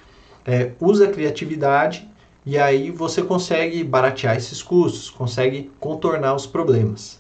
É, 0.46 0.72
usa 0.80 1.06
a 1.06 1.12
criatividade 1.12 2.10
e 2.46 2.58
aí 2.58 2.90
você 2.90 3.22
consegue 3.22 3.84
baratear 3.84 4.36
esses 4.36 4.64
custos, 4.64 5.10
consegue 5.10 5.72
contornar 5.80 6.34
os 6.34 6.48
problemas. 6.48 7.20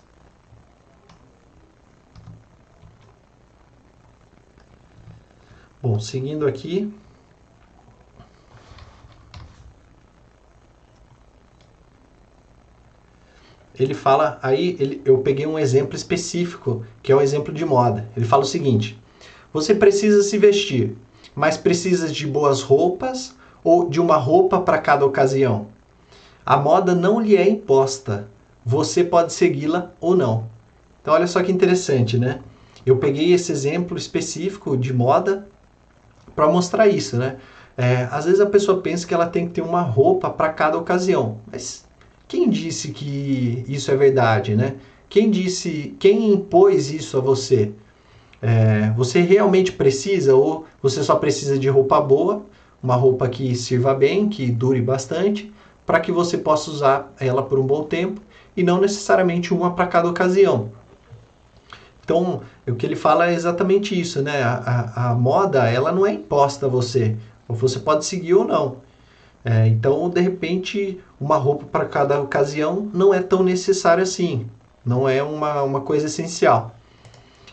Bom, 5.82 6.00
seguindo 6.00 6.48
aqui. 6.48 6.92
Ele 13.80 13.94
fala, 13.94 14.40
aí 14.42 14.76
ele, 14.78 15.02
eu 15.06 15.20
peguei 15.20 15.46
um 15.46 15.58
exemplo 15.58 15.96
específico, 15.96 16.86
que 17.02 17.14
é 17.14 17.16
o 17.16 17.20
um 17.20 17.22
exemplo 17.22 17.54
de 17.54 17.64
moda. 17.64 18.10
Ele 18.18 18.26
fala 18.26 18.44
o 18.44 18.46
seguinte: 18.46 18.99
você 19.52 19.74
precisa 19.74 20.22
se 20.24 20.38
vestir, 20.38 20.96
mas 21.36 21.58
precisa 21.58 22.08
de 22.08 22.28
boas 22.28 22.62
roupas 22.62 23.36
ou 23.64 23.90
de 23.90 24.00
uma 24.00 24.18
roupa 24.18 24.62
para 24.62 24.78
cada 24.78 25.06
ocasião? 25.06 25.68
A 26.46 26.58
moda 26.58 26.96
não 26.96 27.20
lhe 27.20 27.36
é 27.36 27.48
imposta. 27.48 28.28
Você 28.66 29.04
pode 29.04 29.34
segui-la 29.34 29.92
ou 30.00 30.16
não. 30.16 30.48
Então, 31.02 31.14
olha 31.14 31.28
só 31.28 31.42
que 31.42 31.52
interessante, 31.52 32.18
né? 32.18 32.40
Eu 32.86 32.98
peguei 32.98 33.34
esse 33.34 33.52
exemplo 33.52 33.98
específico 33.98 34.78
de 34.78 34.94
moda 34.94 35.48
para 36.36 36.48
mostrar 36.48 36.88
isso, 36.88 37.18
né? 37.18 37.38
É, 37.78 38.08
às 38.12 38.26
vezes 38.26 38.42
a 38.42 38.46
pessoa 38.46 38.82
pensa 38.82 39.08
que 39.08 39.14
ela 39.14 39.28
tem 39.28 39.48
que 39.48 39.54
ter 39.54 39.62
uma 39.62 39.82
roupa 39.82 40.30
para 40.30 40.50
cada 40.50 40.78
ocasião, 40.78 41.40
mas 41.50 41.86
quem 42.28 42.50
disse 42.50 42.90
que 42.90 43.64
isso 43.68 43.90
é 43.90 43.96
verdade, 43.96 44.56
né? 44.56 44.76
Quem 45.08 45.32
disse, 45.32 45.96
quem 45.98 46.34
impôs 46.34 46.92
isso 46.92 47.18
a 47.18 47.22
você? 47.22 47.72
É, 48.42 48.92
você 48.96 49.22
realmente 49.22 49.72
precisa 49.72 50.36
ou 50.36 50.66
você 50.82 51.04
só 51.04 51.16
precisa 51.16 51.58
de 51.58 51.68
roupa 51.68 52.00
boa, 52.00 52.44
uma 52.82 52.96
roupa 52.96 53.28
que 53.28 53.56
sirva 53.56 53.94
bem, 53.94 54.30
que 54.30 54.50
dure 54.50 54.82
bastante, 54.82 55.52
para 55.86 56.00
que 56.00 56.12
você 56.12 56.38
possa 56.38 56.72
usar 56.72 57.12
ela 57.20 57.44
por 57.44 57.60
um 57.60 57.66
bom 57.66 57.84
tempo 57.84 58.22
e 58.56 58.64
não 58.64 58.80
necessariamente 58.80 59.54
uma 59.54 59.74
para 59.74 59.88
cada 59.88 60.10
ocasião. 60.10 60.70
Então, 62.04 62.42
o 62.68 62.76
que 62.76 62.86
ele 62.86 62.96
fala 62.96 63.30
é 63.30 63.34
exatamente 63.34 64.00
isso, 64.00 64.22
né? 64.22 64.42
A, 64.42 64.90
a, 64.96 65.12
a 65.12 65.14
moda, 65.14 65.70
ela 65.70 65.92
não 65.92 66.08
é 66.08 66.14
imposta 66.14 66.66
a 66.66 66.70
você. 66.70 67.16
Ou 67.48 67.56
você 67.56 67.80
pode 67.80 68.06
seguir 68.06 68.34
ou 68.34 68.46
não. 68.46 68.78
É, 69.46 69.68
então, 69.68 70.10
de 70.10 70.20
repente, 70.20 71.00
uma 71.20 71.38
roupa 71.38 71.66
para 71.66 71.86
cada 71.86 72.20
ocasião 72.20 72.90
não 72.94 73.14
é 73.14 73.22
tão 73.22 73.44
necessária 73.44 74.04
assim. 74.04 74.48
Não 74.84 75.08
é 75.08 75.22
uma, 75.22 75.62
uma 75.62 75.82
coisa 75.82 76.08
essencial. 76.08 76.76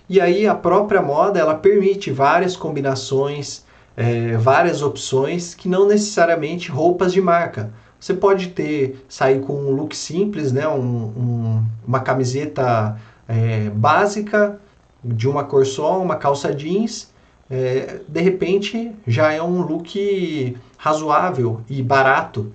E 0.09 0.21
aí, 0.21 0.47
a 0.47 0.55
própria 0.55 1.03
moda, 1.03 1.39
ela 1.39 1.55
permite 1.55 2.11
várias 2.11 2.57
combinações, 2.57 3.65
é, 3.97 4.37
várias 4.37 4.83
opções, 4.83 5.55
que 5.55 5.69
não 5.69 5.87
necessariamente 5.87 6.71
roupas 6.71 7.13
de 7.13 7.21
marca. 7.21 7.73
Você 7.99 8.15
pode 8.15 8.49
ter, 8.49 9.05
sair 9.09 9.41
com 9.41 9.55
um 9.55 9.71
look 9.71 9.97
simples, 9.97 10.53
né? 10.53 10.69
Um, 10.69 10.81
um, 10.81 11.65
uma 11.87 12.01
camiseta 12.01 12.97
é, 13.27 13.69
básica, 13.71 14.61
de 15.03 15.29
uma 15.29 15.45
cor 15.45 15.65
só, 15.65 16.01
uma 16.01 16.17
calça 16.17 16.55
jeans, 16.55 17.13
é, 17.49 18.01
de 18.09 18.21
repente 18.21 18.93
já 19.07 19.33
é 19.33 19.43
um 19.43 19.63
look 19.63 20.57
razoável 20.77 21.61
e 21.69 21.83
barato. 21.83 22.53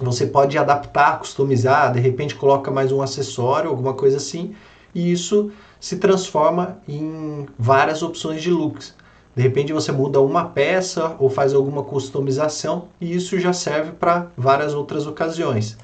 Você 0.00 0.26
pode 0.26 0.56
adaptar, 0.56 1.18
customizar, 1.18 1.92
de 1.92 2.00
repente 2.00 2.34
coloca 2.34 2.70
mais 2.70 2.92
um 2.92 3.02
acessório, 3.02 3.70
alguma 3.70 3.94
coisa 3.94 4.16
assim, 4.16 4.54
e 4.94 5.10
isso 5.10 5.50
se 5.80 5.96
transforma 5.96 6.78
em 6.88 7.46
várias 7.58 8.02
opções 8.02 8.42
de 8.42 8.50
looks. 8.50 8.94
De 9.34 9.42
repente 9.42 9.72
você 9.72 9.92
muda 9.92 10.20
uma 10.20 10.46
peça 10.46 11.14
ou 11.18 11.30
faz 11.30 11.54
alguma 11.54 11.84
customização 11.84 12.88
e 13.00 13.14
isso 13.14 13.38
já 13.38 13.52
serve 13.52 13.92
para 13.92 14.26
várias 14.36 14.74
outras 14.74 15.06
ocasiões. 15.06 15.76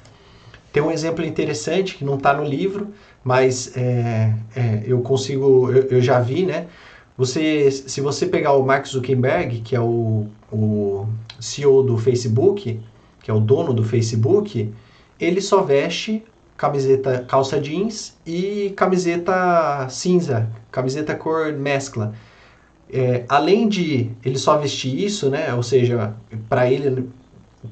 Tem 0.73 0.83
um 0.83 0.91
exemplo 0.91 1.23
interessante 1.23 1.95
que 1.95 2.03
não 2.03 2.15
está 2.15 2.33
no 2.33 2.43
livro, 2.43 2.89
mas 3.23 3.75
é, 3.77 4.35
é, 4.55 4.83
eu 4.85 4.99
consigo, 4.99 5.71
eu, 5.71 5.83
eu, 5.83 6.01
já 6.01 6.19
vi, 6.19 6.45
né? 6.45 6.67
Você, 7.17 7.71
se 7.71 8.01
você 8.01 8.25
pegar 8.25 8.51
o 8.53 8.65
Mark 8.65 8.85
Zuckerberg, 8.85 9.61
que 9.61 9.73
é 9.73 9.79
o, 9.79 10.27
o 10.51 11.07
CEO 11.39 11.81
do 11.81 11.97
Facebook, 11.97 12.81
que 13.23 13.31
é 13.31 13.33
o 13.33 13.39
dono 13.39 13.73
do 13.73 13.85
Facebook, 13.85 14.69
ele 15.17 15.39
só 15.39 15.61
veste 15.61 16.25
camiseta 16.57 17.25
calça 17.27 17.59
jeans 17.59 18.17
e 18.25 18.73
camiseta 18.75 19.87
cinza, 19.89 20.49
camiseta 20.71 21.15
cor 21.15 21.53
mescla. 21.53 22.13
É, 22.91 23.25
além 23.27 23.67
de 23.67 24.11
ele 24.23 24.37
só 24.37 24.57
vestir 24.57 25.03
isso, 25.03 25.29
né? 25.29 25.53
Ou 25.53 25.63
seja, 25.63 26.13
para 26.47 26.71
ele 26.71 27.09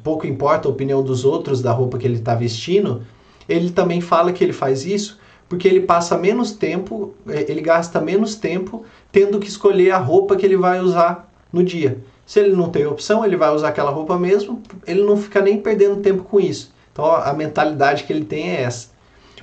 pouco 0.03 0.25
importa 0.25 0.67
a 0.67 0.71
opinião 0.71 1.03
dos 1.03 1.23
outros 1.23 1.61
da 1.61 1.71
roupa 1.71 1.97
que 1.97 2.07
ele 2.07 2.15
está 2.15 2.33
vestindo, 2.33 3.03
ele 3.47 3.69
também 3.69 4.01
fala 4.01 4.33
que 4.33 4.43
ele 4.43 4.53
faz 4.53 4.85
isso 4.85 5.19
porque 5.53 5.67
ele 5.67 5.81
passa 5.81 6.17
menos 6.17 6.51
tempo, 6.51 7.13
é, 7.27 7.49
ele 7.49 7.61
gasta 7.61 8.01
menos 8.01 8.35
tempo 8.35 8.83
tendo 9.11 9.39
que 9.39 9.47
escolher 9.47 9.91
a 9.91 9.99
roupa 9.99 10.35
que 10.35 10.43
ele 10.43 10.57
vai 10.57 10.79
usar 10.79 11.31
no 11.51 11.63
dia. 11.63 11.99
Se 12.25 12.39
ele 12.39 12.55
não 12.55 12.69
tem 12.69 12.87
opção, 12.87 13.23
ele 13.23 13.35
vai 13.35 13.53
usar 13.53 13.67
aquela 13.67 13.91
roupa 13.91 14.17
mesmo, 14.17 14.63
ele 14.87 15.03
não 15.03 15.15
fica 15.15 15.41
nem 15.41 15.61
perdendo 15.61 16.01
tempo 16.01 16.23
com 16.23 16.39
isso. 16.39 16.73
Então 16.93 17.05
a 17.13 17.33
mentalidade 17.33 18.05
que 18.05 18.13
ele 18.13 18.23
tem 18.23 18.51
é 18.51 18.61
essa. 18.61 18.93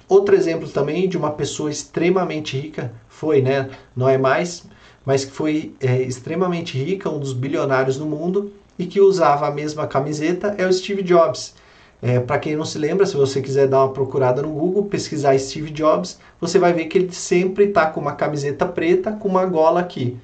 Outro 0.09 0.35
exemplo 0.35 0.69
também 0.69 1.09
de 1.09 1.19
uma 1.19 1.31
pessoa 1.33 1.71
extremamente 1.71 2.59
rica 2.59 2.93
foi, 3.09 3.43
né, 3.43 3.69
não 3.95 4.09
é 4.09 4.17
mais, 4.17 4.65
mas 5.05 5.25
que 5.25 5.33
foi 5.33 5.75
é, 5.81 6.01
extremamente 6.03 6.79
rica, 6.83 7.11
um 7.11 7.19
dos 7.19 7.33
bilionários 7.33 7.99
do 7.99 8.07
mundo 8.07 8.53
e 8.79 8.87
que 8.87 9.01
usava 9.01 9.47
a 9.47 9.51
mesma 9.51 9.87
camiseta 9.87 10.55
é 10.57 10.67
o 10.67 10.73
Steve 10.73 11.03
Jobs. 11.03 11.55
É, 12.03 12.19
Para 12.19 12.39
quem 12.39 12.57
não 12.57 12.65
se 12.65 12.79
lembra, 12.79 13.05
se 13.05 13.17
você 13.17 13.43
quiser 13.43 13.69
dar 13.69 13.85
uma 13.85 13.93
procurada 13.93 14.41
no 14.41 14.49
Google, 14.49 14.85
pesquisar 14.85 15.39
Steve 15.39 15.71
Jobs, 15.71 16.19
você 16.41 16.59
vai 16.59 16.73
ver 16.73 16.87
que 16.87 16.97
ele 16.97 17.13
sempre 17.13 17.65
está 17.67 17.87
com 17.87 18.01
uma 18.01 18.13
camiseta 18.13 18.67
preta 18.67 19.13
com 19.13 19.29
uma 19.29 19.45
gola 19.45 19.81
aqui. 19.81 20.17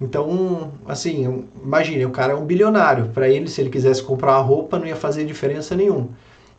Então, 0.00 0.72
assim, 0.86 1.46
imagine, 1.62 2.04
o 2.04 2.10
cara 2.10 2.32
é 2.32 2.36
um 2.36 2.44
bilionário. 2.44 3.08
Para 3.14 3.28
ele, 3.28 3.48
se 3.48 3.60
ele 3.60 3.70
quisesse 3.70 4.02
comprar 4.02 4.32
uma 4.32 4.42
roupa, 4.42 4.78
não 4.78 4.86
ia 4.86 4.96
fazer 4.96 5.24
diferença 5.24 5.74
nenhuma. 5.76 6.08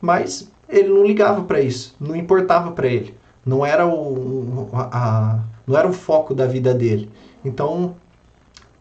Mas 0.04 0.52
ele 0.68 0.90
não 0.90 1.06
ligava 1.06 1.44
para 1.44 1.62
isso, 1.62 1.96
não 1.98 2.14
importava 2.14 2.74
para 2.74 2.88
ele. 2.88 3.16
Não 3.46 3.66
era 3.66 3.88
o, 3.88 4.68
a, 4.74 5.40
não 5.66 5.78
era 5.78 5.88
o 5.88 5.94
foco 5.94 6.36
da 6.36 6.46
vida 6.46 6.74
dele. 6.74 7.10
Então, 7.44 7.96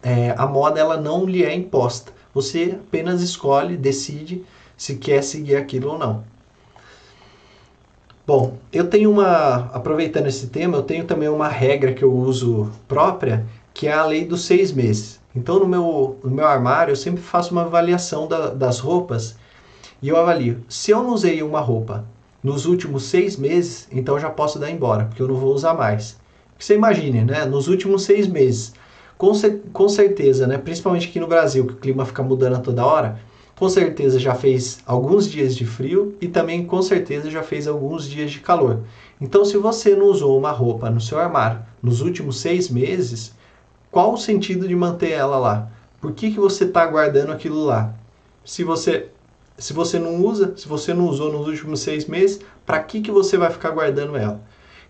é, 0.02 0.34
a 0.36 0.48
moda 0.48 0.80
ela 0.80 1.00
não 1.00 1.24
lhe 1.24 1.44
é 1.44 1.54
imposta. 1.54 2.10
Você 2.34 2.76
apenas 2.76 3.22
escolhe, 3.22 3.76
decide 3.76 4.44
se 4.76 4.96
quer 4.96 5.22
seguir 5.22 5.54
aquilo 5.54 5.92
ou 5.92 5.98
não. 5.98 6.24
Bom, 8.26 8.56
eu 8.72 8.90
tenho 8.90 9.08
uma, 9.08 9.70
aproveitando 9.72 10.26
esse 10.26 10.48
tema, 10.48 10.76
eu 10.76 10.82
tenho 10.82 11.04
também 11.04 11.28
uma 11.28 11.48
regra 11.48 11.92
que 11.92 12.02
eu 12.02 12.12
uso 12.12 12.68
própria, 12.88 13.46
que 13.72 13.86
é 13.86 13.92
a 13.92 14.04
lei 14.04 14.24
dos 14.24 14.44
seis 14.44 14.72
meses. 14.72 15.20
Então, 15.36 15.60
no 15.60 15.68
meu, 15.68 16.18
no 16.24 16.30
meu 16.32 16.48
armário, 16.48 16.90
eu 16.90 16.96
sempre 16.96 17.22
faço 17.22 17.52
uma 17.52 17.62
avaliação 17.62 18.26
da, 18.26 18.48
das 18.48 18.80
roupas 18.80 19.36
e 20.02 20.08
eu 20.08 20.16
avalio. 20.16 20.64
Se 20.68 20.90
eu 20.90 21.02
não 21.02 21.14
usei 21.14 21.42
uma 21.42 21.60
roupa 21.60 22.04
nos 22.42 22.66
últimos 22.66 23.04
seis 23.04 23.36
meses, 23.36 23.86
então 23.92 24.18
já 24.18 24.28
posso 24.28 24.58
dar 24.58 24.70
embora, 24.70 25.04
porque 25.04 25.22
eu 25.22 25.28
não 25.28 25.36
vou 25.36 25.54
usar 25.54 25.74
mais. 25.74 26.20
Você 26.58 26.74
imagine, 26.74 27.24
né? 27.24 27.44
Nos 27.44 27.68
últimos 27.68 28.02
seis 28.02 28.26
meses, 28.26 28.74
com, 29.16 29.32
com 29.72 29.88
certeza, 29.88 30.46
né? 30.46 30.58
Principalmente 30.58 31.08
aqui 31.08 31.20
no 31.20 31.28
Brasil, 31.28 31.66
que 31.66 31.72
o 31.72 31.76
clima 31.76 32.04
fica 32.04 32.22
mudando 32.22 32.56
a 32.56 32.60
toda 32.60 32.84
hora, 32.84 33.20
com 33.56 33.68
certeza 33.68 34.18
já 34.18 34.34
fez 34.34 34.80
alguns 34.84 35.30
dias 35.30 35.54
de 35.54 35.64
frio 35.64 36.16
e 36.20 36.26
também 36.26 36.66
com 36.66 36.82
certeza 36.82 37.30
já 37.30 37.44
fez 37.44 37.68
alguns 37.68 38.08
dias 38.08 38.32
de 38.32 38.40
calor. 38.40 38.80
Então, 39.20 39.44
se 39.44 39.56
você 39.56 39.94
não 39.94 40.06
usou 40.06 40.36
uma 40.36 40.50
roupa 40.50 40.90
no 40.90 41.00
seu 41.00 41.20
armário 41.20 41.60
nos 41.80 42.00
últimos 42.00 42.40
seis 42.40 42.68
meses, 42.68 43.32
qual 43.88 44.14
o 44.14 44.18
sentido 44.18 44.66
de 44.66 44.74
manter 44.74 45.12
ela 45.12 45.38
lá? 45.38 45.70
Por 46.00 46.12
que, 46.12 46.32
que 46.32 46.40
você 46.40 46.64
está 46.64 46.84
guardando 46.86 47.30
aquilo 47.30 47.64
lá? 47.64 47.94
Se 48.44 48.64
você, 48.64 49.10
se 49.58 49.72
você 49.72 49.98
não 49.98 50.24
usa, 50.24 50.56
se 50.56 50.66
você 50.68 50.92
não 50.94 51.08
usou 51.08 51.32
nos 51.32 51.46
últimos 51.46 51.80
seis 51.80 52.06
meses, 52.06 52.40
para 52.64 52.80
que, 52.80 53.00
que 53.00 53.10
você 53.10 53.36
vai 53.36 53.50
ficar 53.50 53.70
guardando 53.70 54.16
ela? 54.16 54.40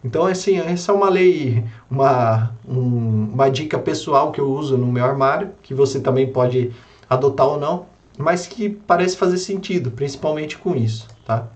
Então, 0.04 0.26
assim, 0.26 0.58
essa 0.58 0.90
é 0.90 0.94
uma 0.94 1.08
lei, 1.08 1.64
uma, 1.90 2.52
um, 2.66 3.30
uma 3.32 3.48
dica 3.48 3.78
pessoal 3.78 4.32
que 4.32 4.40
eu 4.40 4.50
uso 4.50 4.76
no 4.76 4.90
meu 4.90 5.04
armário, 5.04 5.52
que 5.62 5.74
você 5.74 6.00
também 6.00 6.32
pode 6.32 6.72
adotar 7.08 7.46
ou 7.46 7.58
não, 7.58 7.86
mas 8.18 8.46
que 8.46 8.68
parece 8.68 9.16
fazer 9.16 9.38
sentido, 9.38 9.90
principalmente 9.90 10.58
com 10.58 10.74
isso, 10.74 11.06
tá? 11.24 11.46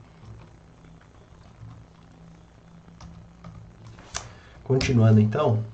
Continuando 4.62 5.20
então. 5.20 5.64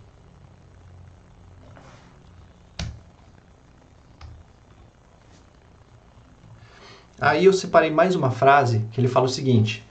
Aí 7.23 7.45
eu 7.45 7.53
separei 7.53 7.89
mais 7.89 8.17
uma 8.17 8.33
frase 8.33 8.85
que 8.91 9.01
ele 9.01 9.07
fala 9.07 9.27
o 9.27 9.29
seguinte: 9.29 9.87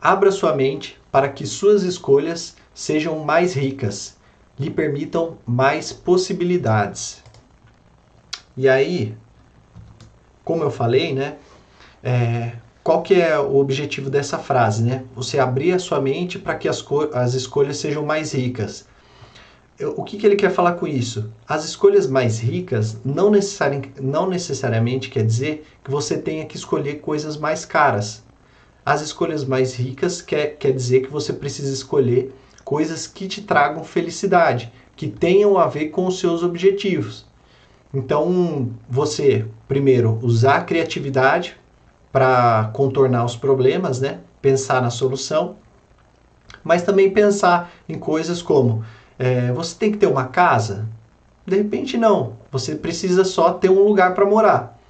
Abra 0.00 0.32
sua 0.32 0.54
mente 0.54 0.98
para 1.12 1.28
que 1.28 1.46
suas 1.46 1.82
escolhas 1.82 2.56
sejam 2.72 3.18
mais 3.18 3.52
ricas, 3.52 4.16
lhe 4.58 4.70
permitam 4.70 5.36
mais 5.46 5.92
possibilidades. 5.92 7.22
E 8.56 8.66
aí, 8.66 9.14
como 10.42 10.62
eu 10.62 10.70
falei, 10.70 11.12
né? 11.12 11.36
É, 12.02 12.52
qual 12.82 13.02
que 13.02 13.20
é 13.20 13.38
o 13.38 13.56
objetivo 13.56 14.08
dessa 14.08 14.38
frase, 14.38 14.82
né? 14.82 15.04
Você 15.14 15.38
abrir 15.38 15.74
a 15.74 15.78
sua 15.78 16.00
mente 16.00 16.38
para 16.38 16.54
que 16.54 16.66
as, 16.66 16.82
as 17.12 17.34
escolhas 17.34 17.76
sejam 17.76 18.06
mais 18.06 18.32
ricas. 18.32 18.88
O 19.96 20.04
que, 20.04 20.18
que 20.18 20.26
ele 20.26 20.36
quer 20.36 20.50
falar 20.50 20.74
com 20.74 20.86
isso? 20.86 21.30
As 21.48 21.64
escolhas 21.64 22.06
mais 22.06 22.38
ricas 22.38 22.98
não, 23.04 23.30
necessari 23.30 23.92
não 24.00 24.28
necessariamente 24.28 25.08
quer 25.08 25.24
dizer 25.24 25.66
que 25.82 25.90
você 25.90 26.18
tenha 26.18 26.44
que 26.44 26.56
escolher 26.56 27.00
coisas 27.00 27.36
mais 27.36 27.64
caras 27.64 28.22
as 28.84 29.02
escolhas 29.02 29.44
mais 29.44 29.74
ricas 29.74 30.22
quer, 30.22 30.56
quer 30.56 30.72
dizer 30.72 31.00
que 31.00 31.12
você 31.12 31.32
precisa 31.32 31.72
escolher 31.72 32.34
coisas 32.64 33.06
que 33.06 33.28
te 33.28 33.42
tragam 33.42 33.84
felicidade, 33.84 34.72
que 34.96 35.08
tenham 35.08 35.58
a 35.58 35.66
ver 35.66 35.90
com 35.90 36.06
os 36.06 36.18
seus 36.18 36.42
objetivos. 36.42 37.26
Então, 37.92 38.70
você, 38.88 39.46
primeiro, 39.66 40.18
usar 40.22 40.56
a 40.56 40.64
criatividade 40.64 41.56
para 42.12 42.70
contornar 42.72 43.24
os 43.24 43.36
problemas, 43.36 44.00
né? 44.00 44.20
pensar 44.40 44.80
na 44.80 44.90
solução, 44.90 45.56
mas 46.64 46.82
também 46.82 47.10
pensar 47.10 47.70
em 47.88 47.98
coisas 47.98 48.40
como: 48.40 48.84
é, 49.20 49.52
você 49.52 49.76
tem 49.76 49.92
que 49.92 49.98
ter 49.98 50.06
uma 50.06 50.24
casa? 50.24 50.88
De 51.46 51.54
repente, 51.54 51.98
não. 51.98 52.36
Você 52.50 52.74
precisa 52.74 53.22
só 53.22 53.52
ter 53.52 53.70
um 53.70 53.84
lugar 53.84 54.14
para 54.14 54.24
morar. 54.24 54.80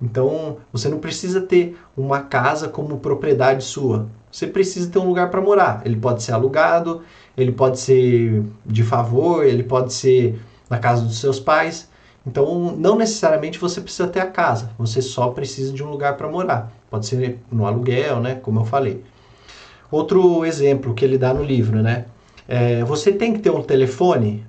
Então, 0.00 0.58
você 0.70 0.90
não 0.90 0.98
precisa 0.98 1.40
ter 1.40 1.74
uma 1.96 2.20
casa 2.20 2.68
como 2.68 2.98
propriedade 2.98 3.64
sua. 3.64 4.06
Você 4.30 4.46
precisa 4.46 4.90
ter 4.90 4.98
um 4.98 5.06
lugar 5.06 5.30
para 5.30 5.40
morar. 5.40 5.80
Ele 5.86 5.96
pode 5.96 6.22
ser 6.22 6.32
alugado, 6.32 7.02
ele 7.34 7.50
pode 7.50 7.80
ser 7.80 8.44
de 8.66 8.82
favor, 8.82 9.46
ele 9.46 9.62
pode 9.62 9.94
ser 9.94 10.38
na 10.68 10.78
casa 10.78 11.02
dos 11.02 11.18
seus 11.18 11.40
pais. 11.40 11.88
Então, 12.26 12.76
não 12.76 12.94
necessariamente 12.94 13.58
você 13.58 13.80
precisa 13.80 14.06
ter 14.06 14.20
a 14.20 14.26
casa, 14.26 14.70
você 14.76 15.00
só 15.00 15.30
precisa 15.30 15.72
de 15.72 15.82
um 15.82 15.90
lugar 15.90 16.18
para 16.18 16.28
morar. 16.28 16.70
Pode 16.90 17.06
ser 17.06 17.38
no 17.50 17.66
aluguel, 17.66 18.20
né? 18.20 18.34
Como 18.34 18.60
eu 18.60 18.66
falei. 18.66 19.02
Outro 19.90 20.44
exemplo 20.44 20.92
que 20.92 21.06
ele 21.06 21.16
dá 21.16 21.32
no 21.32 21.42
livro, 21.42 21.82
né? 21.82 22.04
É, 22.48 22.82
você 22.82 23.12
tem 23.12 23.34
que 23.34 23.40
ter 23.40 23.50
um 23.50 23.62
telefone? 23.62 24.46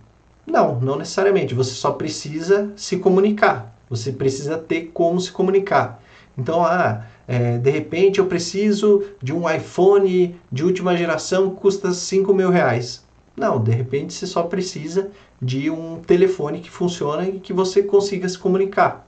Não, 0.48 0.80
não 0.80 0.98
necessariamente. 0.98 1.54
Você 1.54 1.72
só 1.72 1.92
precisa 1.92 2.72
se 2.78 2.98
comunicar. 2.98 3.76
Você 3.90 4.14
precisa 4.14 4.58
ter 4.58 4.92
como 4.94 5.20
se 5.20 5.32
comunicar. 5.32 6.02
Então, 6.38 6.64
ah, 6.64 7.06
é, 7.28 7.58
de 7.58 7.70
repente 7.70 8.20
eu 8.20 8.26
preciso 8.26 9.04
de 9.22 9.34
um 9.34 9.50
iPhone 9.50 10.40
de 10.50 10.64
última 10.64 10.96
geração 10.96 11.50
que 11.50 11.58
custa 11.58 11.92
5 11.92 12.34
mil 12.34 12.50
reais. 12.50 13.04
Não, 13.36 13.62
de 13.62 13.72
repente 13.72 14.14
você 14.14 14.26
só 14.26 14.44
precisa 14.44 15.12
de 15.42 15.70
um 15.70 16.00
telefone 16.00 16.60
que 16.60 16.70
funciona 16.70 17.28
e 17.28 17.40
que 17.40 17.52
você 17.52 17.84
consiga 17.84 18.28
se 18.28 18.38
comunicar. 18.38 19.06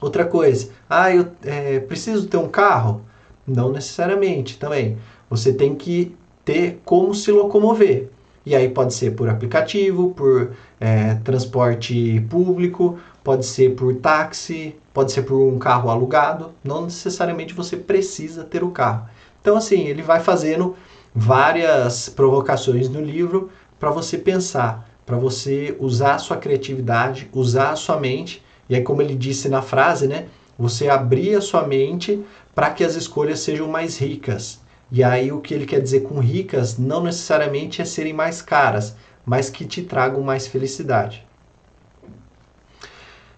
Outra 0.00 0.24
coisa, 0.24 0.70
ah, 0.88 1.14
eu 1.14 1.28
é, 1.42 1.80
preciso 1.80 2.26
ter 2.28 2.36
um 2.36 2.48
carro? 2.48 3.02
Não 3.46 3.72
necessariamente 3.72 4.58
também. 4.58 4.96
Você 5.28 5.52
tem 5.52 5.74
que 5.74 6.16
ter 6.44 6.80
como 6.84 7.14
se 7.14 7.30
locomover. 7.30 8.08
E 8.44 8.54
aí 8.56 8.68
pode 8.68 8.94
ser 8.94 9.12
por 9.12 9.28
aplicativo, 9.28 10.10
por 10.10 10.52
é, 10.80 11.14
transporte 11.16 12.24
público, 12.30 12.98
pode 13.22 13.44
ser 13.44 13.74
por 13.74 13.94
táxi, 13.96 14.74
pode 14.94 15.12
ser 15.12 15.22
por 15.22 15.36
um 15.36 15.58
carro 15.58 15.90
alugado, 15.90 16.52
não 16.64 16.84
necessariamente 16.84 17.54
você 17.54 17.76
precisa 17.76 18.44
ter 18.44 18.64
o 18.64 18.70
carro. 18.70 19.06
Então, 19.40 19.56
assim, 19.56 19.86
ele 19.86 20.02
vai 20.02 20.20
fazendo 20.20 20.74
várias 21.14 22.08
provocações 22.08 22.88
no 22.88 23.00
livro 23.00 23.50
para 23.78 23.90
você 23.90 24.16
pensar, 24.16 24.88
para 25.04 25.16
você 25.16 25.76
usar 25.78 26.14
a 26.14 26.18
sua 26.18 26.36
criatividade, 26.36 27.28
usar 27.32 27.70
a 27.70 27.76
sua 27.76 27.98
mente, 27.98 28.42
e 28.68 28.74
aí, 28.74 28.82
como 28.82 29.02
ele 29.02 29.14
disse 29.14 29.48
na 29.48 29.62
frase, 29.62 30.06
né, 30.06 30.26
você 30.58 30.88
abrir 30.88 31.34
a 31.34 31.40
sua 31.40 31.66
mente 31.66 32.22
para 32.54 32.70
que 32.70 32.84
as 32.84 32.94
escolhas 32.94 33.40
sejam 33.40 33.66
mais 33.66 33.98
ricas, 33.98 34.60
E 34.92 35.04
aí 35.04 35.30
o 35.30 35.40
que 35.40 35.54
ele 35.54 35.66
quer 35.66 35.80
dizer 35.80 36.00
com 36.00 36.18
ricas 36.18 36.76
não 36.76 37.02
necessariamente 37.02 37.80
é 37.80 37.84
serem 37.84 38.12
mais 38.12 38.42
caras, 38.42 38.96
mas 39.24 39.48
que 39.48 39.64
te 39.64 39.82
tragam 39.82 40.20
mais 40.22 40.46
felicidade. 40.46 41.24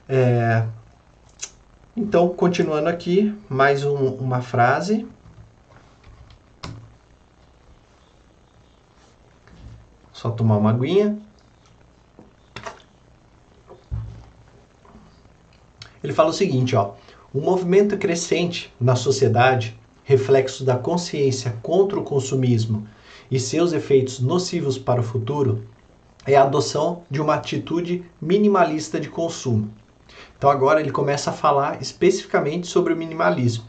É... 0.09 0.67
Então, 1.95 2.31
continuando 2.31 2.89
aqui, 2.89 3.39
mais 3.51 3.85
um, 3.85 4.15
uma 4.15 4.41
frase. 4.41 5.07
Só 10.11 10.31
tomar 10.31 10.57
uma 10.57 10.71
aguinha. 10.71 11.19
Ele 16.03 16.15
fala 16.15 16.31
o 16.31 16.33
seguinte, 16.33 16.75
ó: 16.75 16.95
o 17.33 17.41
movimento 17.41 17.99
crescente 17.99 18.73
na 18.81 18.97
sociedade, 18.97 19.79
reflexo 20.05 20.65
da 20.65 20.77
consciência 20.77 21.57
contra 21.63 21.99
o 21.99 22.03
consumismo 22.05 22.87
e 23.31 23.39
seus 23.39 23.73
efeitos 23.73 24.21
nocivos 24.21 24.79
para 24.79 25.01
o 25.01 25.05
futuro, 25.05 25.63
é 26.27 26.37
a 26.37 26.43
adoção 26.43 27.03
de 27.11 27.21
uma 27.21 27.35
atitude 27.35 28.05
minimalista 28.21 29.01
de 29.01 29.09
consumo. 29.09 29.71
Então 30.37 30.51
agora 30.51 30.81
ele 30.81 30.91
começa 30.91 31.31
a 31.31 31.33
falar 31.33 31.81
especificamente 31.81 32.67
sobre 32.67 32.93
o 32.93 32.97
minimalismo. 32.97 33.65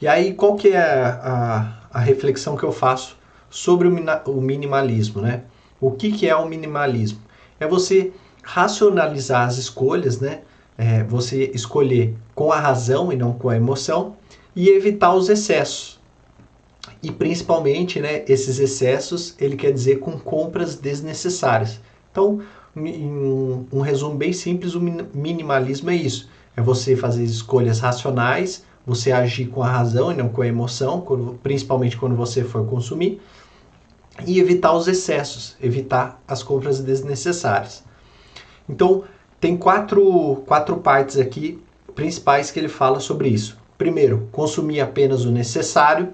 E 0.00 0.06
aí 0.06 0.32
qual 0.32 0.56
que 0.56 0.68
é 0.68 0.78
a, 0.78 1.78
a, 1.92 1.98
reflexão 1.98 2.56
que 2.56 2.62
eu 2.62 2.72
faço 2.72 3.18
sobre 3.50 3.88
o, 3.88 4.30
o 4.30 4.40
minimalismo, 4.40 5.20
né? 5.20 5.42
O 5.80 5.90
que, 5.90 6.12
que 6.12 6.28
é 6.28 6.36
o 6.36 6.48
minimalismo? 6.48 7.20
É 7.58 7.66
você 7.66 8.12
racionalizar 8.42 9.46
as 9.46 9.58
escolhas, 9.58 10.20
né? 10.20 10.42
É 10.78 11.02
você 11.02 11.50
escolher 11.54 12.16
com 12.34 12.52
a 12.52 12.58
razão 12.58 13.12
e 13.12 13.16
não 13.16 13.32
com 13.32 13.50
a 13.50 13.56
emoção 13.56 14.16
e 14.54 14.68
evitar 14.68 15.14
os 15.14 15.28
excessos. 15.28 16.00
E 17.02 17.10
principalmente, 17.10 18.00
né, 18.00 18.24
esses 18.28 18.58
excessos, 18.58 19.34
ele 19.38 19.56
quer 19.56 19.72
dizer 19.72 20.00
com 20.00 20.18
compras 20.18 20.74
desnecessárias. 20.74 21.80
Então, 22.10 22.40
em 22.76 23.66
um 23.72 23.80
resumo 23.80 24.16
bem 24.16 24.32
simples, 24.32 24.74
o 24.74 24.80
minimalismo 24.80 25.90
é 25.90 25.96
isso. 25.96 26.28
É 26.56 26.60
você 26.60 26.94
fazer 26.96 27.24
escolhas 27.24 27.80
racionais, 27.80 28.64
você 28.86 29.12
agir 29.12 29.46
com 29.46 29.62
a 29.62 29.70
razão 29.70 30.12
e 30.12 30.16
não 30.16 30.28
com 30.28 30.42
a 30.42 30.46
emoção, 30.46 31.00
quando, 31.00 31.38
principalmente 31.42 31.96
quando 31.96 32.14
você 32.14 32.44
for 32.44 32.66
consumir, 32.66 33.20
e 34.26 34.38
evitar 34.38 34.72
os 34.72 34.88
excessos, 34.88 35.56
evitar 35.62 36.20
as 36.26 36.42
compras 36.42 36.80
desnecessárias. 36.80 37.82
Então, 38.68 39.04
tem 39.40 39.56
quatro, 39.56 40.42
quatro 40.46 40.76
partes 40.76 41.18
aqui 41.18 41.62
principais 41.94 42.50
que 42.50 42.58
ele 42.58 42.68
fala 42.68 43.00
sobre 43.00 43.28
isso. 43.28 43.59
Primeiro, 43.80 44.28
consumir 44.30 44.82
apenas 44.82 45.24
o 45.24 45.30
necessário. 45.30 46.10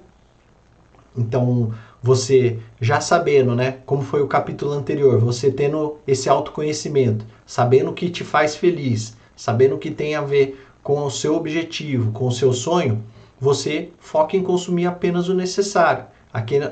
Então, 1.18 1.74
você 2.00 2.60
já 2.80 3.00
sabendo, 3.00 3.56
né, 3.56 3.78
como 3.84 4.02
foi 4.02 4.22
o 4.22 4.28
capítulo 4.28 4.70
anterior, 4.70 5.18
você 5.18 5.50
tendo 5.50 5.96
esse 6.06 6.28
autoconhecimento, 6.28 7.26
sabendo 7.44 7.90
o 7.90 7.92
que 7.92 8.08
te 8.08 8.22
faz 8.22 8.54
feliz, 8.54 9.16
sabendo 9.34 9.74
o 9.74 9.78
que 9.78 9.90
tem 9.90 10.14
a 10.14 10.20
ver 10.20 10.64
com 10.80 11.02
o 11.02 11.10
seu 11.10 11.34
objetivo, 11.34 12.12
com 12.12 12.28
o 12.28 12.32
seu 12.32 12.52
sonho, 12.52 13.02
você 13.40 13.88
foca 13.98 14.36
em 14.36 14.44
consumir 14.44 14.86
apenas 14.86 15.28
o 15.28 15.34
necessário, 15.34 16.04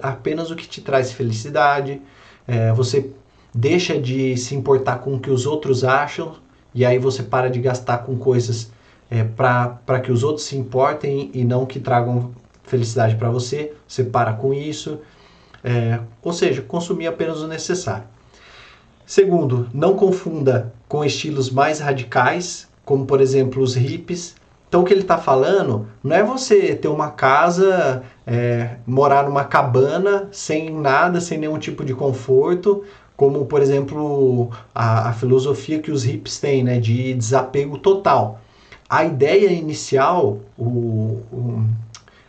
apenas 0.01 0.53
o 0.53 0.55
que 0.55 0.69
te 0.69 0.81
traz 0.81 1.11
felicidade. 1.11 2.01
É, 2.47 2.73
você 2.73 3.11
deixa 3.53 4.01
de 4.01 4.37
se 4.37 4.55
importar 4.55 5.01
com 5.01 5.17
o 5.17 5.19
que 5.19 5.29
os 5.29 5.45
outros 5.45 5.83
acham 5.83 6.37
e 6.73 6.85
aí 6.85 7.01
você 7.01 7.21
para 7.21 7.51
de 7.51 7.59
gastar 7.59 7.99
com 7.99 8.17
coisas 8.17 8.71
é, 9.11 9.25
para 9.25 10.01
que 10.03 10.11
os 10.11 10.23
outros 10.23 10.47
se 10.47 10.57
importem 10.57 11.31
e 11.35 11.45
não 11.45 11.67
que 11.67 11.79
tragam 11.79 12.33
felicidade 12.65 13.17
para 13.17 13.31
você. 13.31 13.73
Você 13.87 14.05
para 14.05 14.33
com 14.33 14.53
isso. 14.53 14.99
É, 15.63 16.01
ou 16.23 16.33
seja, 16.33 16.63
consumir 16.63 17.07
apenas 17.07 17.41
o 17.41 17.49
necessário. 17.49 18.05
Segundo, 19.07 19.69
não 19.73 19.95
confunda 19.95 20.73
com 20.89 21.05
estilos 21.05 21.51
mais 21.51 21.79
radicais, 21.79 22.69
como 22.85 23.05
por 23.05 23.21
exemplo 23.21 23.63
os 23.63 23.75
hippies. 23.75 24.35
Então 24.69 24.83
o 24.83 24.85
que 24.85 24.93
ele 24.93 25.03
está 25.03 25.19
falando 25.19 25.87
não 26.03 26.17
é 26.17 26.23
você 26.23 26.75
ter 26.75 26.89
uma 26.89 27.11
casa, 27.11 28.03
é, 28.27 28.77
morar 28.87 29.25
numa 29.25 29.45
cabana 29.45 30.29
sem 30.33 30.71
nada, 30.71 31.21
sem 31.21 31.39
nenhum 31.39 31.59
tipo 31.59 31.85
de 31.85 31.95
conforto, 31.95 32.83
como 33.17 33.47
por 33.47 33.63
exemplo 33.63 34.51
a, 34.75 35.11
a 35.11 35.13
filosofia 35.13 35.79
que 35.79 35.91
os 35.91 36.03
hippies 36.03 36.41
têm, 36.41 36.65
né, 36.65 36.81
de 36.81 37.15
desapego 37.15 37.79
total. 37.79 38.41
A 38.89 39.05
ideia 39.05 39.51
inicial, 39.51 40.41
o, 40.59 40.65
o 41.33 41.65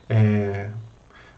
é, 0.09 0.69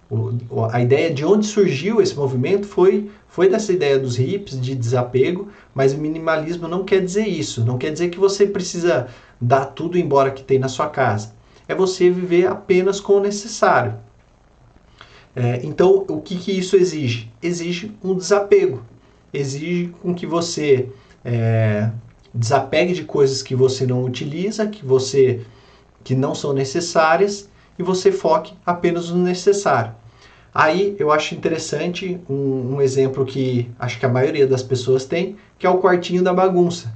o, 0.10 0.64
a 0.72 0.82
ideia 0.82 1.14
de 1.14 1.26
onde 1.26 1.46
surgiu 1.46 2.02
esse 2.02 2.16
movimento 2.16 2.66
foi, 2.66 3.10
foi 3.28 3.50
dessa 3.50 3.74
ideia 3.74 4.00
dos 4.00 4.18
hips 4.18 4.60
de 4.60 4.74
desapego, 4.74 5.50
mas 5.74 5.94
o 5.94 5.98
minimalismo 5.98 6.68
não 6.68 6.84
quer 6.84 7.04
dizer 7.04 7.28
isso. 7.28 7.64
Não 7.66 7.78
quer 7.78 7.92
dizer 7.92 8.10
que 8.10 8.20
você 8.20 8.46
precisa 8.46 9.08
dar 9.40 9.66
tudo 9.66 9.98
embora 9.98 10.32
que 10.32 10.44
tem 10.44 10.60
na 10.60 10.70
sua 10.70 10.88
casa. 10.88 11.34
É 11.68 11.76
você 11.76 12.10
viver 12.10 12.48
apenas 12.48 13.02
com 13.02 13.14
o 13.14 13.20
necessário. 13.20 13.96
É, 15.36 15.60
então, 15.64 16.06
o 16.08 16.22
que, 16.22 16.38
que 16.38 16.52
isso 16.52 16.76
exige? 16.76 17.32
Exige 17.44 17.92
um 18.04 18.16
desapego. 18.16 18.84
Exige 19.34 19.94
com 20.02 20.16
que 20.16 20.26
você 20.26 20.90
é, 21.24 21.92
desapegue 22.38 22.94
de 22.94 23.04
coisas 23.04 23.42
que 23.42 23.56
você 23.56 23.86
não 23.86 24.04
utiliza, 24.04 24.68
que 24.68 24.86
você 24.86 25.42
que 26.04 26.16
não 26.16 26.34
são 26.34 26.54
necessárias 26.54 27.50
e 27.78 27.84
você 27.84 28.12
foque 28.12 28.54
apenas 28.66 29.10
no 29.10 29.18
necessário. 29.18 29.94
Aí 30.54 30.96
eu 30.98 31.12
acho 31.12 31.36
interessante 31.36 32.20
um, 32.30 32.76
um, 32.76 32.82
exemplo 32.82 33.26
que 33.26 33.70
acho 33.78 34.00
que 34.00 34.06
a 34.06 34.10
maioria 34.10 34.48
das 34.48 34.64
pessoas 34.64 35.06
tem, 35.06 35.36
que 35.60 35.68
é 35.68 35.70
o 35.70 35.80
quartinho 35.80 36.24
da 36.24 36.34
bagunça. 36.34 36.94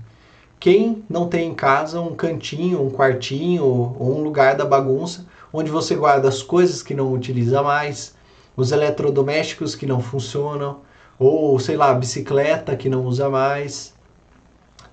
Quem 0.59 1.03
não 1.09 1.27
tem 1.27 1.49
em 1.49 1.53
casa 1.53 1.99
um 1.99 2.15
cantinho, 2.15 2.81
um 2.81 2.89
quartinho 2.89 3.65
ou 3.65 4.17
um 4.17 4.23
lugar 4.23 4.55
da 4.55 4.63
bagunça 4.63 5.25
onde 5.51 5.69
você 5.69 5.95
guarda 5.95 6.27
as 6.29 6.41
coisas 6.41 6.81
que 6.81 6.93
não 6.93 7.11
utiliza 7.11 7.61
mais, 7.61 8.15
os 8.55 8.71
eletrodomésticos 8.71 9.75
que 9.75 9.85
não 9.85 9.99
funcionam, 9.99 10.79
ou 11.19 11.59
sei 11.59 11.75
lá, 11.75 11.91
a 11.91 11.95
bicicleta 11.95 12.75
que 12.75 12.89
não 12.89 13.05
usa 13.05 13.29
mais. 13.29 13.93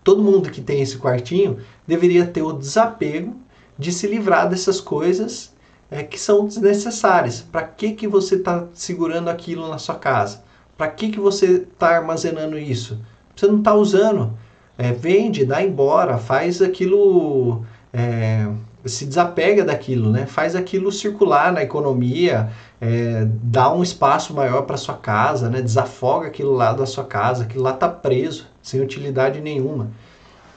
Todo 0.08 0.22
mundo 0.22 0.50
que 0.50 0.62
tem 0.62 0.80
esse 0.80 0.96
quartinho 0.96 1.58
deveria 1.86 2.24
ter 2.24 2.40
o 2.40 2.54
desapego 2.54 3.36
de 3.78 3.92
se 3.92 4.06
livrar 4.06 4.48
dessas 4.48 4.80
coisas 4.80 5.54
é, 5.90 6.02
que 6.02 6.18
são 6.18 6.46
desnecessárias. 6.46 7.42
Para 7.42 7.64
que, 7.64 7.92
que 7.92 8.08
você 8.08 8.36
está 8.36 8.64
segurando 8.72 9.28
aquilo 9.28 9.68
na 9.68 9.76
sua 9.76 9.96
casa? 9.96 10.42
Para 10.78 10.88
que, 10.88 11.10
que 11.10 11.20
você 11.20 11.56
está 11.56 11.88
armazenando 11.96 12.58
isso? 12.58 12.98
Você 13.36 13.46
não 13.48 13.58
está 13.58 13.74
usando. 13.74 14.32
É, 14.78 14.92
vende, 14.92 15.44
dá 15.44 15.62
embora, 15.62 16.16
faz 16.16 16.62
aquilo. 16.62 17.66
É, 17.92 18.48
se 18.86 19.04
desapega 19.04 19.62
daquilo, 19.62 20.10
né? 20.10 20.24
faz 20.24 20.56
aquilo 20.56 20.90
circular 20.90 21.52
na 21.52 21.62
economia, 21.62 22.48
é, 22.80 23.26
dá 23.42 23.70
um 23.70 23.82
espaço 23.82 24.32
maior 24.32 24.62
para 24.62 24.78
sua 24.78 24.94
casa, 24.94 25.50
né? 25.50 25.60
desafoga 25.60 26.28
aquilo 26.28 26.54
lá 26.54 26.72
da 26.72 26.86
sua 26.86 27.04
casa, 27.04 27.42
aquilo 27.42 27.64
lá 27.64 27.74
está 27.74 27.90
preso, 27.90 28.46
sem 28.62 28.80
utilidade 28.80 29.40
nenhuma. 29.40 29.90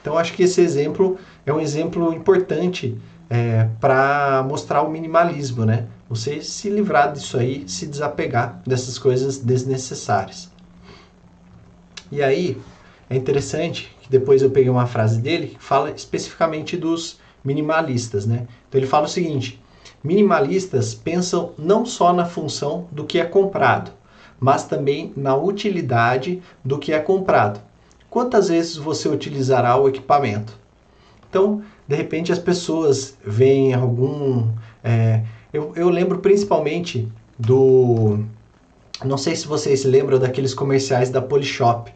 Então 0.00 0.18
acho 0.18 0.32
que 0.32 0.42
esse 0.42 0.60
exemplo 0.60 1.18
é 1.46 1.52
um 1.52 1.60
exemplo 1.60 2.12
importante 2.12 2.98
é, 3.30 3.68
para 3.80 4.44
mostrar 4.46 4.82
o 4.82 4.90
minimalismo, 4.90 5.64
né? 5.64 5.86
Você 6.08 6.42
se 6.42 6.68
livrar 6.68 7.12
disso 7.12 7.38
aí, 7.38 7.64
se 7.66 7.86
desapegar 7.86 8.60
dessas 8.66 8.98
coisas 8.98 9.38
desnecessárias. 9.38 10.50
E 12.10 12.22
aí 12.22 12.60
é 13.08 13.16
interessante 13.16 13.96
que 14.02 14.10
depois 14.10 14.42
eu 14.42 14.50
peguei 14.50 14.68
uma 14.68 14.86
frase 14.86 15.20
dele 15.20 15.48
que 15.48 15.64
fala 15.64 15.90
especificamente 15.90 16.76
dos 16.76 17.18
minimalistas, 17.42 18.26
né? 18.26 18.46
Então 18.68 18.78
ele 18.78 18.86
fala 18.86 19.06
o 19.06 19.08
seguinte: 19.08 19.62
minimalistas 20.04 20.94
pensam 20.94 21.52
não 21.56 21.86
só 21.86 22.12
na 22.12 22.26
função 22.26 22.86
do 22.92 23.04
que 23.04 23.18
é 23.18 23.24
comprado, 23.24 23.92
mas 24.38 24.64
também 24.64 25.12
na 25.16 25.34
utilidade 25.34 26.42
do 26.64 26.78
que 26.78 26.92
é 26.92 26.98
comprado. 26.98 27.60
Quantas 28.12 28.50
vezes 28.50 28.76
você 28.76 29.08
utilizará 29.08 29.74
o 29.74 29.88
equipamento? 29.88 30.54
Então, 31.30 31.62
de 31.88 31.96
repente 31.96 32.30
as 32.30 32.38
pessoas 32.38 33.16
veem 33.24 33.72
algum. 33.72 34.48
É, 34.84 35.22
eu, 35.50 35.72
eu 35.74 35.88
lembro 35.88 36.18
principalmente 36.18 37.10
do. 37.38 38.18
Não 39.02 39.16
sei 39.16 39.34
se 39.34 39.46
vocês 39.46 39.86
lembram 39.86 40.18
daqueles 40.18 40.52
comerciais 40.52 41.08
da 41.08 41.22
Polishop, 41.22 41.90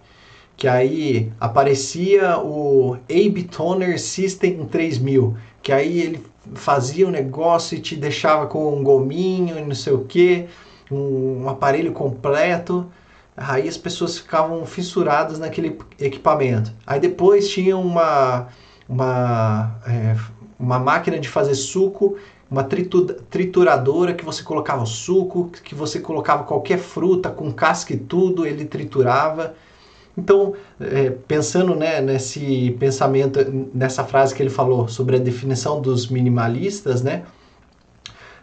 que 0.56 0.66
aí 0.66 1.30
aparecia 1.38 2.38
o 2.38 2.96
Abe 3.10 3.42
Toner 3.42 4.00
System 4.00 4.64
3000, 4.64 5.36
que 5.62 5.70
aí 5.70 6.00
ele 6.00 6.24
fazia 6.54 7.06
um 7.06 7.10
negócio 7.10 7.76
e 7.76 7.80
te 7.82 7.94
deixava 7.94 8.46
com 8.46 8.74
um 8.74 8.82
gominho 8.82 9.58
e 9.58 9.62
não 9.62 9.74
sei 9.74 9.92
o 9.92 10.06
que, 10.06 10.46
um, 10.90 11.42
um 11.42 11.48
aparelho 11.50 11.92
completo. 11.92 12.86
Aí 13.36 13.68
as 13.68 13.76
pessoas 13.76 14.18
ficavam 14.18 14.64
fissuradas 14.64 15.38
naquele 15.38 15.78
equipamento. 16.00 16.72
Aí 16.86 16.98
depois 16.98 17.48
tinha 17.48 17.76
uma 17.76 18.48
uma 18.88 19.78
é, 19.86 20.16
uma 20.58 20.78
máquina 20.78 21.18
de 21.18 21.28
fazer 21.28 21.54
suco, 21.54 22.16
uma 22.50 22.64
trituradora 22.64 24.14
que 24.14 24.24
você 24.24 24.42
colocava 24.42 24.82
o 24.82 24.86
suco, 24.86 25.50
que 25.50 25.74
você 25.74 26.00
colocava 26.00 26.44
qualquer 26.44 26.78
fruta 26.78 27.28
com 27.28 27.52
casca 27.52 27.92
e 27.92 27.98
tudo, 27.98 28.46
ele 28.46 28.64
triturava. 28.64 29.54
Então, 30.16 30.54
é, 30.80 31.10
pensando 31.10 31.74
né, 31.74 32.00
nesse 32.00 32.74
pensamento, 32.78 33.38
nessa 33.74 34.02
frase 34.02 34.34
que 34.34 34.42
ele 34.42 34.48
falou 34.48 34.88
sobre 34.88 35.16
a 35.16 35.18
definição 35.18 35.80
dos 35.80 36.08
minimalistas, 36.08 37.02
né? 37.02 37.24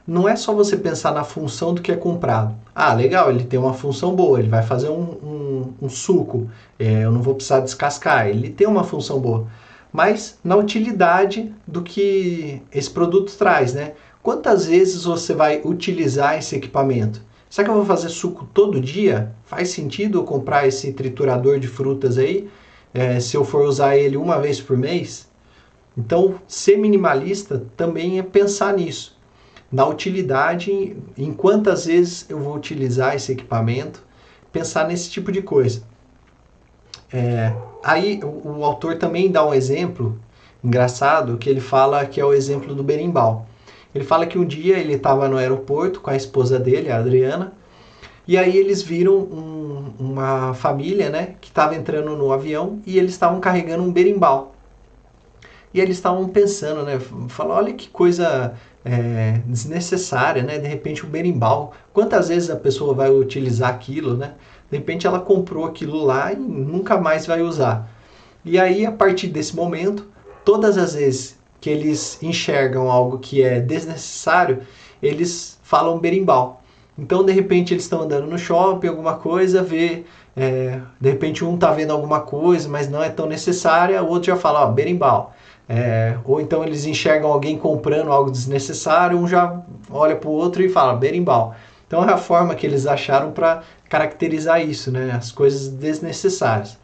Não 0.06 0.28
é 0.28 0.36
só 0.36 0.54
você 0.54 0.76
pensar 0.76 1.14
na 1.14 1.24
função 1.24 1.74
do 1.74 1.82
que 1.82 1.92
é 1.92 1.96
comprado. 1.96 2.54
Ah, 2.76 2.94
legal, 2.94 3.30
ele 3.30 3.46
tem 3.46 3.58
uma 3.58 3.74
função 3.74 4.14
boa, 4.14 4.38
ele 4.38 4.50
vai 4.50 4.62
fazer 4.62 4.90
um, 4.90 5.02
um, 5.02 5.74
um 5.84 5.90
suco, 5.90 6.50
é, 6.78 7.06
eu 7.06 7.12
não 7.12 7.22
vou 7.22 7.36
precisar 7.36 7.62
descascar, 7.62 8.28
ele 8.28 8.50
tem 8.50 8.68
uma 8.68 8.84
função 8.84 9.20
boa. 9.20 9.48
Mas 9.94 10.38
na 10.44 10.58
utilidade 10.58 11.54
do 11.66 11.82
que 11.82 12.62
esse 12.72 12.90
produto 12.90 13.32
traz, 13.38 13.74
né? 13.74 13.94
Quantas 14.22 14.66
vezes 14.66 15.04
você 15.04 15.34
vai 15.34 15.62
utilizar 15.64 16.38
esse 16.38 16.56
equipamento? 16.56 17.22
Será 17.50 17.66
que 17.66 17.72
eu 17.72 17.76
vou 17.76 17.86
fazer 17.86 18.10
suco 18.10 18.48
todo 18.54 18.82
dia? 18.82 19.32
Faz 19.46 19.70
sentido 19.70 20.18
eu 20.18 20.24
comprar 20.24 20.68
esse 20.68 20.92
triturador 20.92 21.60
de 21.60 21.68
frutas 21.68 22.18
aí, 22.18 22.50
é, 22.94 23.20
se 23.20 23.38
eu 23.38 23.46
for 23.46 23.66
usar 23.66 23.96
ele 23.96 24.18
uma 24.18 24.40
vez 24.40 24.60
por 24.60 24.76
mês? 24.76 25.30
Então, 25.96 26.36
ser 26.48 26.78
minimalista 26.78 27.64
também 27.78 28.18
é 28.18 28.24
pensar 28.24 28.74
nisso, 28.74 29.16
na 29.74 29.88
utilidade, 29.88 30.96
em 31.18 31.34
quantas 31.34 31.88
vezes 31.88 32.28
eu 32.30 32.40
vou 32.40 32.56
utilizar 32.56 33.16
esse 33.16 33.32
equipamento, 33.32 34.04
pensar 34.52 34.88
nesse 34.88 35.10
tipo 35.10 35.32
de 35.32 35.42
coisa. 35.42 35.82
É, 37.12 37.52
aí 37.84 38.20
o, 38.24 38.60
o, 38.60 38.66
autor 38.66 39.00
também 39.00 39.32
dá 39.32 39.44
um 39.44 39.52
exemplo 39.52 40.20
engraçado 40.64 41.40
que 41.40 41.50
ele 41.50 41.60
fala 41.60 42.06
que 42.06 42.22
é 42.22 42.26
o 42.26 42.34
exemplo 42.34 42.76
do 42.76 42.84
berimbau. 42.84 43.48
Ele 43.96 44.04
fala 44.04 44.28
que 44.28 44.38
um 44.38 44.46
dia 44.46 44.78
ele 44.78 44.94
estava 44.94 45.28
no 45.28 45.38
aeroporto 45.38 46.02
com 46.02 46.12
a 46.12 46.16
esposa 46.16 46.60
dele, 46.60 46.92
a 46.92 46.98
Adriana, 46.98 47.52
e 48.28 48.38
aí 48.38 48.56
eles 48.56 48.84
viram 48.84 49.16
um, 49.16 49.94
uma 50.00 50.54
família, 50.54 51.10
né, 51.10 51.34
que 51.42 51.48
estava 51.48 51.76
entrando 51.76 52.16
no 52.16 52.32
avião 52.32 52.80
e 52.86 53.00
eles 53.00 53.12
estavam 53.12 53.40
carregando 53.40 53.82
um 53.82 53.92
berimbau. 53.92 54.54
E 55.74 55.82
eles 55.82 55.98
estavam 55.98 56.30
pensando, 56.30 56.84
né, 56.84 57.00
falou, 57.28 57.58
olha 57.58 57.74
que 57.74 57.90
coisa 57.90 58.54
é, 58.86 59.40
desnecessária, 59.46 60.44
né, 60.44 60.58
de 60.58 60.68
repente 60.68 61.06
um 61.06 61.10
berimbau. 61.10 61.74
Quantas 61.94 62.30
vezes 62.30 62.50
a 62.50 62.56
pessoa 62.56 62.94
vai 62.94 63.10
utilizar 63.10 63.70
aquilo, 63.70 64.16
né? 64.16 64.34
De 64.70 64.78
repente 64.78 65.06
ela 65.08 65.20
comprou 65.20 65.66
aquilo 65.66 66.04
lá 66.04 66.34
e 66.34 66.36
nunca 66.36 66.98
mais 67.00 67.26
vai 67.26 67.42
usar. 67.42 67.88
E 68.44 68.60
aí, 68.60 68.86
a 68.86 68.92
partir 68.92 69.28
desse 69.28 69.56
momento, 69.56 70.08
todas 70.44 70.78
as 70.78 70.96
vezes 70.96 71.38
que 71.62 71.70
eles 71.70 72.22
enxergam 72.22 72.92
algo 72.92 73.20
que 73.20 73.42
é 73.42 73.62
desnecessário, 73.62 74.64
eles 75.02 75.60
falam 75.64 76.00
berimbau. 76.00 76.62
Então, 76.98 77.24
de 77.26 77.32
repente, 77.32 77.74
eles 77.74 77.84
estão 77.84 78.02
andando 78.02 78.28
no 78.28 78.38
shopping, 78.38 78.88
alguma 78.88 79.16
coisa, 79.16 79.64
vê, 79.64 80.04
é, 80.36 80.80
de 81.00 81.10
repente 81.10 81.46
um 81.46 81.56
está 81.56 81.72
vendo 81.72 81.92
alguma 81.92 82.20
coisa, 82.22 82.68
mas 82.68 82.90
não 82.90 83.02
é 83.02 83.10
tão 83.10 83.28
necessária, 83.28 84.04
o 84.04 84.10
outro 84.10 84.28
já 84.28 84.36
fala, 84.36 84.64
ó, 84.64 84.72
berimbau. 84.72 85.34
É, 85.68 86.18
ou 86.26 86.42
então 86.42 86.64
eles 86.64 86.86
enxergam 86.86 87.32
alguém 87.32 87.58
comprando 87.58 88.12
algo 88.12 88.30
desnecessário, 88.30 89.18
um 89.18 89.28
já 89.28 89.62
olha 89.90 90.16
para 90.16 90.30
o 90.30 90.34
outro 90.34 90.62
e 90.62 90.70
fala 90.70 90.94
berimbau. 90.94 91.56
Então 91.88 92.04
é 92.04 92.12
a 92.12 92.18
forma 92.18 92.56
que 92.56 92.66
eles 92.66 92.86
acharam 92.86 93.32
para 93.32 93.64
caracterizar 93.88 94.62
isso, 94.62 94.92
né? 94.92 95.12
As 95.12 95.32
coisas 95.32 95.70
desnecessárias. 95.70 96.78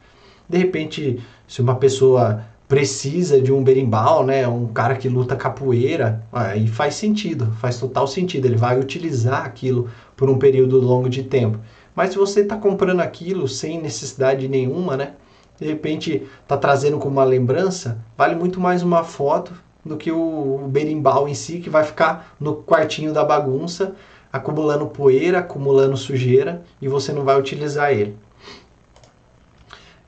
De 0.47 0.57
repente, 0.57 1.21
se 1.47 1.61
uma 1.61 1.75
pessoa 1.75 2.43
precisa 2.67 3.41
de 3.41 3.51
um 3.51 3.63
berimbau, 3.63 4.23
né? 4.23 4.47
Um 4.47 4.67
cara 4.67 4.95
que 4.95 5.09
luta 5.09 5.35
capoeira, 5.35 6.23
aí 6.31 6.67
faz 6.67 6.93
sentido, 6.95 7.51
faz 7.59 7.79
total 7.79 8.07
sentido. 8.07 8.45
Ele 8.45 8.55
vai 8.55 8.79
utilizar 8.79 9.43
aquilo 9.43 9.89
por 10.15 10.29
um 10.29 10.37
período 10.37 10.79
longo 10.79 11.09
de 11.09 11.23
tempo. 11.23 11.59
Mas 11.95 12.11
se 12.11 12.17
você 12.17 12.41
está 12.41 12.55
comprando 12.55 13.01
aquilo 13.01 13.47
sem 13.47 13.81
necessidade 13.81 14.47
nenhuma, 14.47 14.95
né? 14.95 15.13
De 15.59 15.67
repente 15.67 16.27
está 16.41 16.55
trazendo 16.55 16.97
como 16.97 17.11
uma 17.11 17.23
lembrança, 17.23 17.99
vale 18.17 18.35
muito 18.35 18.59
mais 18.59 18.81
uma 18.81 19.03
foto 19.03 19.53
do 19.83 19.97
que 19.97 20.11
o 20.11 20.65
berimbau 20.69 21.27
em 21.27 21.33
si, 21.33 21.59
que 21.59 21.69
vai 21.69 21.83
ficar 21.83 22.35
no 22.39 22.55
quartinho 22.55 23.11
da 23.11 23.23
bagunça, 23.25 23.95
acumulando 24.31 24.87
poeira, 24.87 25.39
acumulando 25.39 25.97
sujeira, 25.97 26.63
e 26.81 26.87
você 26.87 27.11
não 27.11 27.23
vai 27.23 27.37
utilizar 27.37 27.91
ele. 27.91 28.15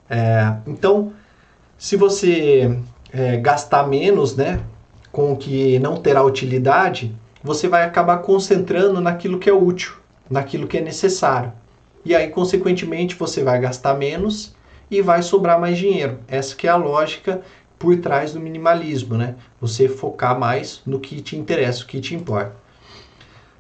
É, 0.10 0.54
então, 0.68 1.12
se 1.78 1.96
você 1.96 2.78
é, 3.12 3.38
gastar 3.38 3.88
menos, 3.88 4.36
né, 4.36 4.62
com 5.12 5.34
o 5.34 5.38
que 5.38 5.80
não 5.80 5.98
terá 5.98 6.24
utilidade, 6.24 7.14
você 7.44 7.68
vai 7.68 7.84
acabar 7.84 8.20
concentrando 8.20 9.02
naquilo 9.02 9.40
que 9.40 9.50
é 9.50 9.54
útil, 9.54 9.94
naquilo 10.30 10.68
que 10.68 10.78
é 10.78 10.82
necessário. 10.82 11.52
E 12.06 12.16
aí, 12.16 12.30
consequentemente, 12.30 13.16
você 13.16 13.44
vai 13.44 13.60
gastar 13.60 13.96
menos 13.96 14.54
e 14.92 15.02
vai 15.02 15.24
sobrar 15.24 15.60
mais 15.60 15.78
dinheiro. 15.78 16.20
Essa 16.28 16.56
que 16.56 16.68
é 16.68 16.70
a 16.70 16.76
lógica 16.76 17.42
por 17.80 17.98
trás 17.98 18.34
do 18.34 18.40
minimalismo, 18.40 19.18
né? 19.18 19.36
Você 19.60 19.88
focar 19.88 20.38
mais 20.38 20.82
no 20.86 21.00
que 21.00 21.22
te 21.22 21.38
interessa, 21.38 21.84
o 21.84 21.88
que 21.88 22.02
te 22.02 22.14
importa. 22.14 22.54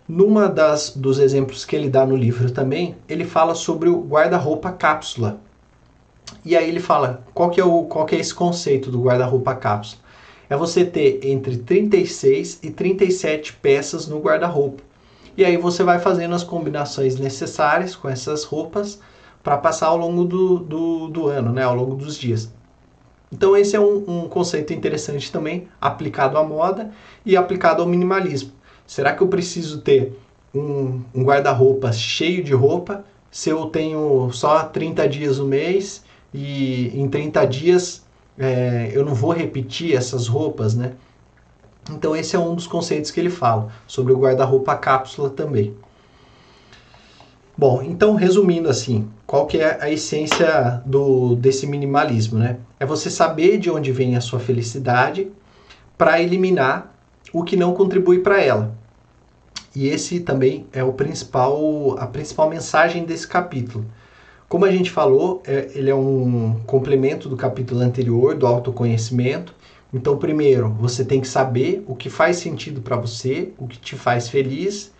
Numa 0.07 0.49
das 0.49 0.89
dos 0.95 1.17
exemplos 1.17 1.63
que 1.63 1.75
ele 1.75 1.89
dá 1.89 2.05
no 2.05 2.17
livro 2.17 2.51
também, 2.51 2.97
ele 3.07 3.23
fala 3.23 3.55
sobre 3.55 3.87
o 3.87 4.01
guarda-roupa 4.01 4.71
cápsula, 4.71 5.39
e 6.43 6.55
aí 6.55 6.67
ele 6.67 6.79
fala, 6.79 7.23
qual 7.33 7.49
que 7.49 7.61
é, 7.61 7.63
o, 7.63 7.83
qual 7.83 8.05
que 8.05 8.15
é 8.15 8.19
esse 8.19 8.33
conceito 8.33 8.89
do 8.89 9.01
guarda-roupa 9.01 9.55
cápsula? 9.55 10.01
É 10.49 10.57
você 10.57 10.83
ter 10.83 11.19
entre 11.23 11.57
36 11.57 12.59
e 12.61 12.71
37 12.71 13.53
peças 13.53 14.07
no 14.07 14.19
guarda-roupa. 14.19 14.83
E 15.37 15.45
aí 15.45 15.55
você 15.55 15.83
vai 15.83 15.99
fazendo 15.99 16.35
as 16.35 16.43
combinações 16.43 17.17
necessárias 17.17 17.95
com 17.95 18.09
essas 18.09 18.43
roupas 18.43 18.99
para 19.43 19.57
passar 19.57 19.87
ao 19.87 19.97
longo 19.97 20.25
do, 20.25 20.59
do, 20.59 21.07
do, 21.07 21.27
ano, 21.27 21.51
né? 21.51 21.63
ao 21.63 21.75
longo 21.75 21.95
dos 21.95 22.17
dias. 22.17 22.51
Então 23.31 23.55
esse 23.55 23.75
é 23.75 23.79
um, 23.79 24.03
um 24.07 24.27
conceito 24.27 24.73
interessante 24.73 25.31
também, 25.31 25.67
aplicado 25.79 26.37
à 26.37 26.43
moda 26.43 26.91
e 27.25 27.37
aplicado 27.37 27.81
ao 27.81 27.87
minimalismo. 27.87 28.51
Será 28.85 29.13
que 29.13 29.21
eu 29.21 29.27
preciso 29.27 29.81
ter 29.81 30.19
um, 30.53 31.01
um 31.15 31.23
guarda-roupa 31.23 31.91
cheio 31.93 32.43
de 32.43 32.53
roupa 32.53 33.05
se 33.31 33.49
eu 33.49 33.67
tenho 33.67 34.29
só 34.33 34.63
30 34.63 35.07
dias 35.07 35.37
no 35.37 35.45
mês 35.45 36.03
e 36.33 36.91
em 36.93 37.07
30 37.07 37.45
dias 37.47 38.03
é, 38.37 38.91
eu 38.93 39.05
não 39.05 39.13
vou 39.13 39.31
repetir 39.31 39.95
essas 39.95 40.27
roupas, 40.27 40.75
né? 40.75 40.93
Então 41.89 42.15
esse 42.15 42.35
é 42.35 42.39
um 42.39 42.53
dos 42.53 42.67
conceitos 42.67 43.11
que 43.11 43.19
ele 43.19 43.29
fala 43.29 43.71
sobre 43.87 44.11
o 44.11 44.19
guarda-roupa 44.19 44.75
cápsula 44.75 45.29
também. 45.29 45.73
Bom, 47.61 47.83
então 47.83 48.15
resumindo 48.15 48.67
assim, 48.67 49.07
qual 49.27 49.45
que 49.45 49.59
é 49.59 49.77
a 49.79 49.87
essência 49.87 50.81
do 50.83 51.35
desse 51.35 51.67
minimalismo, 51.67 52.39
né? 52.39 52.57
É 52.79 52.87
você 52.87 53.07
saber 53.07 53.59
de 53.59 53.69
onde 53.69 53.91
vem 53.91 54.15
a 54.15 54.21
sua 54.21 54.39
felicidade 54.39 55.31
para 55.95 56.19
eliminar 56.19 56.91
o 57.31 57.43
que 57.43 57.55
não 57.55 57.75
contribui 57.75 58.17
para 58.17 58.41
ela. 58.41 58.75
E 59.75 59.87
esse 59.87 60.21
também 60.21 60.65
é 60.73 60.83
o 60.83 60.93
principal 60.93 61.95
a 61.99 62.07
principal 62.07 62.49
mensagem 62.49 63.05
desse 63.05 63.27
capítulo 63.27 63.85
como 64.49 64.65
a 64.65 64.71
gente 64.71 64.91
falou, 64.91 65.41
é, 65.45 65.69
ele 65.75 65.89
é 65.89 65.95
um 65.95 66.59
complemento 66.65 67.29
do 67.29 67.37
capítulo 67.37 67.79
anterior, 67.79 68.35
do 68.35 68.45
autoconhecimento. 68.45 69.55
Então, 69.93 70.17
primeiro, 70.17 70.75
você 70.77 71.05
tem 71.05 71.21
que 71.21 71.27
saber 71.27 71.85
o 71.87 71.95
que 71.95 72.09
faz 72.09 72.35
sentido 72.35 72.81
para 72.81 72.97
você, 72.97 73.53
o 73.57 73.65
que 73.65 73.79
te 73.79 73.95
faz 73.95 74.27
feliz. 74.27 74.91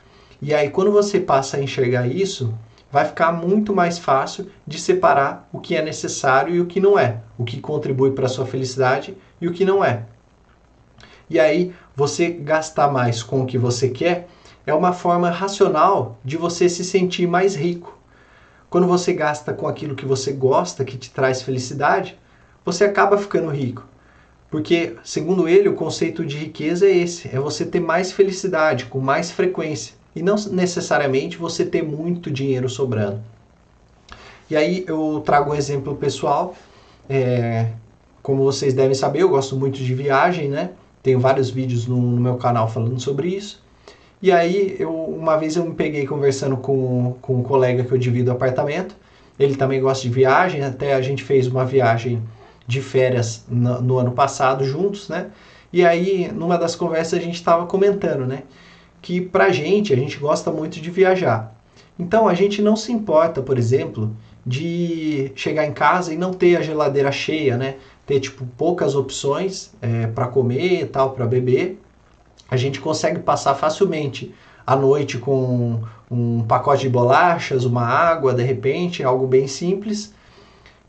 E 0.41 0.55
aí, 0.55 0.69
quando 0.71 0.91
você 0.91 1.19
passa 1.19 1.57
a 1.57 1.61
enxergar 1.61 2.07
isso, 2.07 2.53
vai 2.91 3.05
ficar 3.05 3.31
muito 3.31 3.75
mais 3.75 3.99
fácil 3.99 4.49
de 4.65 4.79
separar 4.79 5.47
o 5.53 5.59
que 5.59 5.75
é 5.75 5.81
necessário 5.83 6.55
e 6.55 6.59
o 6.59 6.65
que 6.65 6.79
não 6.79 6.97
é, 6.97 7.19
o 7.37 7.43
que 7.43 7.61
contribui 7.61 8.11
para 8.11 8.25
a 8.25 8.29
sua 8.29 8.45
felicidade 8.45 9.15
e 9.39 9.47
o 9.47 9.53
que 9.53 9.63
não 9.63 9.85
é. 9.85 10.05
E 11.29 11.39
aí, 11.39 11.73
você 11.95 12.29
gastar 12.31 12.91
mais 12.91 13.21
com 13.21 13.43
o 13.43 13.45
que 13.45 13.57
você 13.57 13.89
quer 13.89 14.27
é 14.65 14.73
uma 14.73 14.93
forma 14.93 15.29
racional 15.29 16.17
de 16.25 16.37
você 16.37 16.67
se 16.67 16.83
sentir 16.83 17.27
mais 17.27 17.55
rico. 17.55 17.97
Quando 18.69 18.87
você 18.87 19.13
gasta 19.13 19.53
com 19.53 19.67
aquilo 19.67 19.95
que 19.95 20.05
você 20.05 20.31
gosta, 20.31 20.83
que 20.83 20.97
te 20.97 21.11
traz 21.11 21.41
felicidade, 21.41 22.17
você 22.65 22.83
acaba 22.83 23.17
ficando 23.17 23.49
rico. 23.49 23.85
Porque, 24.49 24.95
segundo 25.03 25.47
ele, 25.47 25.69
o 25.69 25.75
conceito 25.75 26.25
de 26.25 26.37
riqueza 26.37 26.85
é 26.85 26.97
esse: 26.97 27.27
é 27.27 27.39
você 27.39 27.65
ter 27.65 27.79
mais 27.79 28.11
felicidade, 28.11 28.85
com 28.85 28.99
mais 28.99 29.31
frequência. 29.31 30.00
E 30.15 30.21
não 30.21 30.35
necessariamente 30.51 31.37
você 31.37 31.65
ter 31.65 31.81
muito 31.81 32.29
dinheiro 32.29 32.69
sobrando. 32.69 33.21
E 34.49 34.55
aí 34.55 34.83
eu 34.87 35.21
trago 35.25 35.51
um 35.51 35.55
exemplo 35.55 35.95
pessoal. 35.95 36.55
É, 37.09 37.67
como 38.21 38.43
vocês 38.43 38.73
devem 38.73 38.93
saber, 38.93 39.21
eu 39.21 39.29
gosto 39.29 39.55
muito 39.55 39.79
de 39.79 39.93
viagem, 39.93 40.49
né? 40.49 40.71
Tenho 41.01 41.19
vários 41.19 41.49
vídeos 41.49 41.87
no, 41.87 41.95
no 41.95 42.21
meu 42.21 42.35
canal 42.35 42.69
falando 42.69 42.99
sobre 42.99 43.29
isso. 43.29 43.61
E 44.21 44.31
aí, 44.31 44.75
eu, 44.77 44.93
uma 44.93 45.35
vez 45.37 45.55
eu 45.55 45.65
me 45.65 45.73
peguei 45.73 46.05
conversando 46.05 46.55
com, 46.57 47.15
com 47.21 47.37
um 47.37 47.43
colega 47.43 47.83
que 47.83 47.91
eu 47.91 47.97
divido 47.97 48.31
apartamento. 48.31 48.95
Ele 49.39 49.55
também 49.55 49.81
gosta 49.81 50.03
de 50.03 50.09
viagem, 50.09 50.63
até 50.63 50.93
a 50.93 51.01
gente 51.01 51.23
fez 51.23 51.47
uma 51.47 51.65
viagem 51.65 52.21
de 52.67 52.81
férias 52.81 53.43
no, 53.49 53.81
no 53.81 53.97
ano 53.97 54.11
passado 54.11 54.63
juntos, 54.63 55.09
né? 55.09 55.31
E 55.73 55.83
aí, 55.83 56.31
numa 56.31 56.57
das 56.57 56.75
conversas, 56.75 57.17
a 57.17 57.21
gente 57.21 57.35
estava 57.35 57.65
comentando, 57.65 58.25
né? 58.25 58.43
Que 59.01 59.19
pra 59.19 59.49
gente, 59.49 59.93
a 59.93 59.95
gente 59.95 60.17
gosta 60.17 60.51
muito 60.51 60.79
de 60.79 60.91
viajar. 60.91 61.55
Então, 61.97 62.27
a 62.27 62.33
gente 62.33 62.61
não 62.61 62.75
se 62.75 62.91
importa, 62.91 63.41
por 63.41 63.57
exemplo, 63.57 64.15
de 64.45 65.31
chegar 65.35 65.65
em 65.65 65.73
casa 65.73 66.13
e 66.13 66.17
não 66.17 66.33
ter 66.33 66.55
a 66.55 66.61
geladeira 66.61 67.11
cheia, 67.11 67.57
né? 67.57 67.75
Ter, 68.05 68.19
tipo, 68.19 68.45
poucas 68.57 68.95
opções 68.95 69.71
é, 69.81 70.07
para 70.07 70.27
comer 70.27 70.81
e 70.81 70.85
tal, 70.85 71.11
para 71.11 71.25
beber. 71.25 71.79
A 72.49 72.57
gente 72.57 72.79
consegue 72.79 73.19
passar 73.19 73.55
facilmente 73.55 74.33
a 74.65 74.75
noite 74.75 75.17
com 75.17 75.81
um 76.09 76.43
pacote 76.43 76.83
de 76.83 76.89
bolachas, 76.89 77.65
uma 77.65 77.83
água, 77.85 78.33
de 78.33 78.43
repente, 78.43 79.03
algo 79.03 79.25
bem 79.27 79.47
simples. 79.47 80.13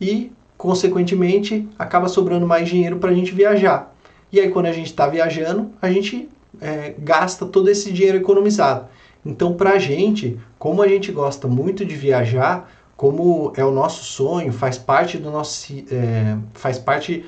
E, 0.00 0.32
consequentemente, 0.56 1.68
acaba 1.78 2.08
sobrando 2.08 2.46
mais 2.46 2.68
dinheiro 2.68 2.96
para 2.96 3.10
a 3.10 3.14
gente 3.14 3.32
viajar. 3.32 3.94
E 4.32 4.40
aí, 4.40 4.50
quando 4.50 4.66
a 4.66 4.72
gente 4.72 4.86
está 4.86 5.06
viajando, 5.06 5.70
a 5.80 5.90
gente 5.90 6.28
é, 6.62 6.94
gasta 6.98 7.44
todo 7.44 7.68
esse 7.68 7.92
dinheiro 7.92 8.18
economizado. 8.18 8.86
Então, 9.26 9.54
para 9.54 9.72
a 9.72 9.78
gente, 9.78 10.38
como 10.58 10.82
a 10.82 10.88
gente 10.88 11.12
gosta 11.12 11.46
muito 11.48 11.84
de 11.84 11.94
viajar, 11.94 12.70
como 12.96 13.52
é 13.56 13.64
o 13.64 13.70
nosso 13.70 14.04
sonho, 14.04 14.52
faz 14.52 14.78
parte 14.78 15.18
do 15.18 15.30
nosso, 15.30 15.72
é, 15.90 16.36
faz 16.54 16.78
parte 16.78 17.24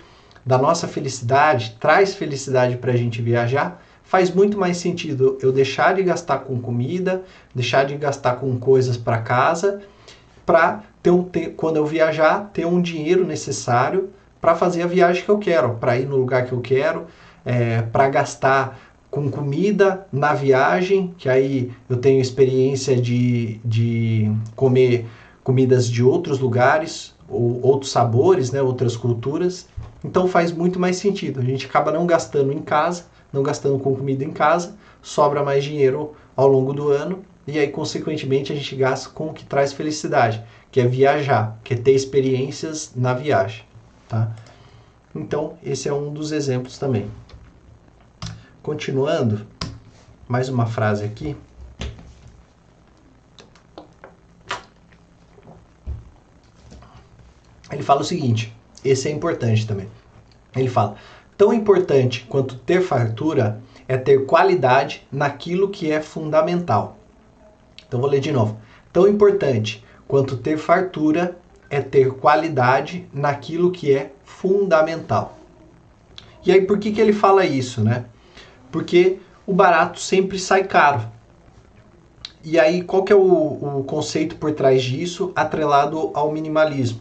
da 0.46 0.56
nossa 0.56 0.86
felicidade, 0.86 1.76
traz 1.80 2.14
felicidade 2.14 2.76
para 2.76 2.92
a 2.92 2.96
gente 2.96 3.20
viajar, 3.20 3.82
faz 4.04 4.30
muito 4.30 4.58
mais 4.58 4.76
sentido 4.76 5.38
eu 5.40 5.50
deixar 5.50 5.94
de 5.94 6.02
gastar 6.02 6.38
com 6.40 6.60
comida, 6.60 7.24
deixar 7.54 7.84
de 7.84 7.96
gastar 7.96 8.36
com 8.36 8.56
coisas 8.58 8.96
para 8.96 9.18
casa, 9.18 9.80
para 10.44 10.82
ter 11.02 11.10
um 11.10 11.28
quando 11.56 11.76
eu 11.76 11.86
viajar 11.86 12.50
ter 12.52 12.66
um 12.66 12.80
dinheiro 12.80 13.26
necessário 13.26 14.10
para 14.40 14.54
fazer 14.54 14.82
a 14.82 14.86
viagem 14.86 15.24
que 15.24 15.28
eu 15.28 15.38
quero, 15.38 15.74
para 15.76 15.98
ir 15.98 16.06
no 16.06 16.16
lugar 16.16 16.44
que 16.44 16.52
eu 16.52 16.60
quero, 16.60 17.06
é, 17.44 17.82
para 17.82 18.08
gastar 18.08 18.78
com 19.14 19.30
comida 19.30 20.08
na 20.12 20.34
viagem, 20.34 21.14
que 21.16 21.28
aí 21.28 21.70
eu 21.88 21.98
tenho 21.98 22.20
experiência 22.20 23.00
de, 23.00 23.60
de 23.64 24.28
comer 24.56 25.06
comidas 25.44 25.88
de 25.88 26.02
outros 26.02 26.40
lugares, 26.40 27.14
ou 27.28 27.64
outros 27.64 27.92
sabores, 27.92 28.50
né, 28.50 28.60
outras 28.60 28.96
culturas. 28.96 29.68
Então 30.04 30.26
faz 30.26 30.50
muito 30.50 30.80
mais 30.80 30.96
sentido. 30.96 31.38
A 31.38 31.44
gente 31.44 31.64
acaba 31.64 31.92
não 31.92 32.08
gastando 32.08 32.52
em 32.52 32.60
casa, 32.60 33.04
não 33.32 33.40
gastando 33.40 33.78
com 33.78 33.94
comida 33.94 34.24
em 34.24 34.32
casa, 34.32 34.74
sobra 35.00 35.44
mais 35.44 35.62
dinheiro 35.62 36.16
ao 36.34 36.48
longo 36.48 36.72
do 36.72 36.88
ano 36.88 37.24
e 37.46 37.56
aí 37.56 37.68
consequentemente 37.68 38.52
a 38.52 38.56
gente 38.56 38.74
gasta 38.74 39.10
com 39.10 39.28
o 39.28 39.32
que 39.32 39.44
traz 39.44 39.72
felicidade, 39.72 40.42
que 40.72 40.80
é 40.80 40.88
viajar, 40.88 41.56
que 41.62 41.74
é 41.74 41.76
ter 41.76 41.92
experiências 41.92 42.90
na 42.96 43.14
viagem, 43.14 43.62
tá? 44.08 44.32
Então, 45.14 45.54
esse 45.62 45.88
é 45.88 45.94
um 45.94 46.12
dos 46.12 46.32
exemplos 46.32 46.78
também. 46.78 47.08
Continuando, 48.64 49.46
mais 50.26 50.48
uma 50.48 50.64
frase 50.64 51.04
aqui. 51.04 51.36
Ele 57.70 57.82
fala 57.82 58.00
o 58.00 58.04
seguinte: 58.04 58.56
esse 58.82 59.06
é 59.06 59.10
importante 59.10 59.66
também. 59.66 59.86
Ele 60.56 60.70
fala: 60.70 60.96
tão 61.36 61.52
importante 61.52 62.24
quanto 62.26 62.56
ter 62.56 62.80
fartura 62.80 63.60
é 63.86 63.98
ter 63.98 64.24
qualidade 64.24 65.06
naquilo 65.12 65.68
que 65.68 65.92
é 65.92 66.00
fundamental. 66.00 66.96
Então 67.86 68.00
vou 68.00 68.08
ler 68.08 68.20
de 68.20 68.32
novo. 68.32 68.58
Tão 68.90 69.06
importante 69.06 69.84
quanto 70.08 70.38
ter 70.38 70.56
fartura 70.56 71.36
é 71.68 71.82
ter 71.82 72.12
qualidade 72.12 73.06
naquilo 73.12 73.70
que 73.70 73.94
é 73.94 74.10
fundamental. 74.24 75.38
E 76.46 76.50
aí 76.50 76.62
por 76.62 76.78
que, 76.78 76.92
que 76.92 77.00
ele 77.02 77.12
fala 77.12 77.44
isso, 77.44 77.84
né? 77.84 78.06
Porque 78.74 79.18
o 79.46 79.52
barato 79.52 80.00
sempre 80.00 80.36
sai 80.36 80.64
caro. 80.64 81.02
E 82.42 82.58
aí 82.58 82.82
qual 82.82 83.04
que 83.04 83.12
é 83.12 83.16
o, 83.16 83.20
o 83.22 83.84
conceito 83.84 84.34
por 84.34 84.50
trás 84.50 84.82
disso 84.82 85.30
atrelado 85.36 86.10
ao 86.12 86.32
minimalismo? 86.32 86.98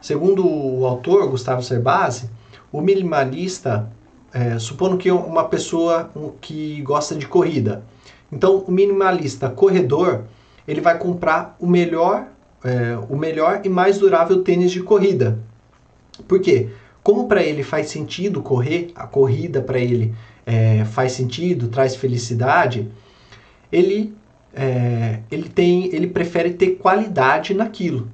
Segundo 0.00 0.46
o 0.46 0.86
autor, 0.86 1.28
Gustavo 1.28 1.64
Cerbasi, 1.64 2.30
o 2.70 2.80
minimalista, 2.80 3.90
é, 4.32 4.56
supondo 4.60 4.96
que 4.96 5.10
uma 5.10 5.48
pessoa 5.48 6.12
que 6.40 6.80
gosta 6.82 7.16
de 7.16 7.26
corrida, 7.26 7.82
então 8.30 8.58
o 8.58 8.70
minimalista 8.70 9.50
corredor, 9.50 10.26
ele 10.66 10.80
vai 10.80 10.96
comprar 10.96 11.56
o 11.58 11.66
melhor, 11.66 12.28
é, 12.62 12.96
o 13.08 13.16
melhor 13.16 13.62
e 13.64 13.68
mais 13.68 13.98
durável 13.98 14.44
tênis 14.44 14.70
de 14.70 14.80
corrida. 14.80 15.40
Por 16.28 16.38
quê? 16.38 16.68
Como 17.02 17.26
para 17.26 17.42
ele 17.42 17.64
faz 17.64 17.88
sentido 17.88 18.40
correr, 18.42 18.92
a 18.94 19.08
corrida 19.08 19.60
para 19.60 19.80
ele 19.80 20.14
é, 20.50 20.84
faz 20.84 21.12
sentido, 21.12 21.68
traz 21.68 21.94
felicidade, 21.94 22.90
ele 23.70 24.12
é, 24.52 25.20
ele 25.30 25.48
tem, 25.48 25.94
ele 25.94 26.08
prefere 26.08 26.50
ter 26.50 26.70
qualidade 26.70 27.54
naquilo. 27.54 28.08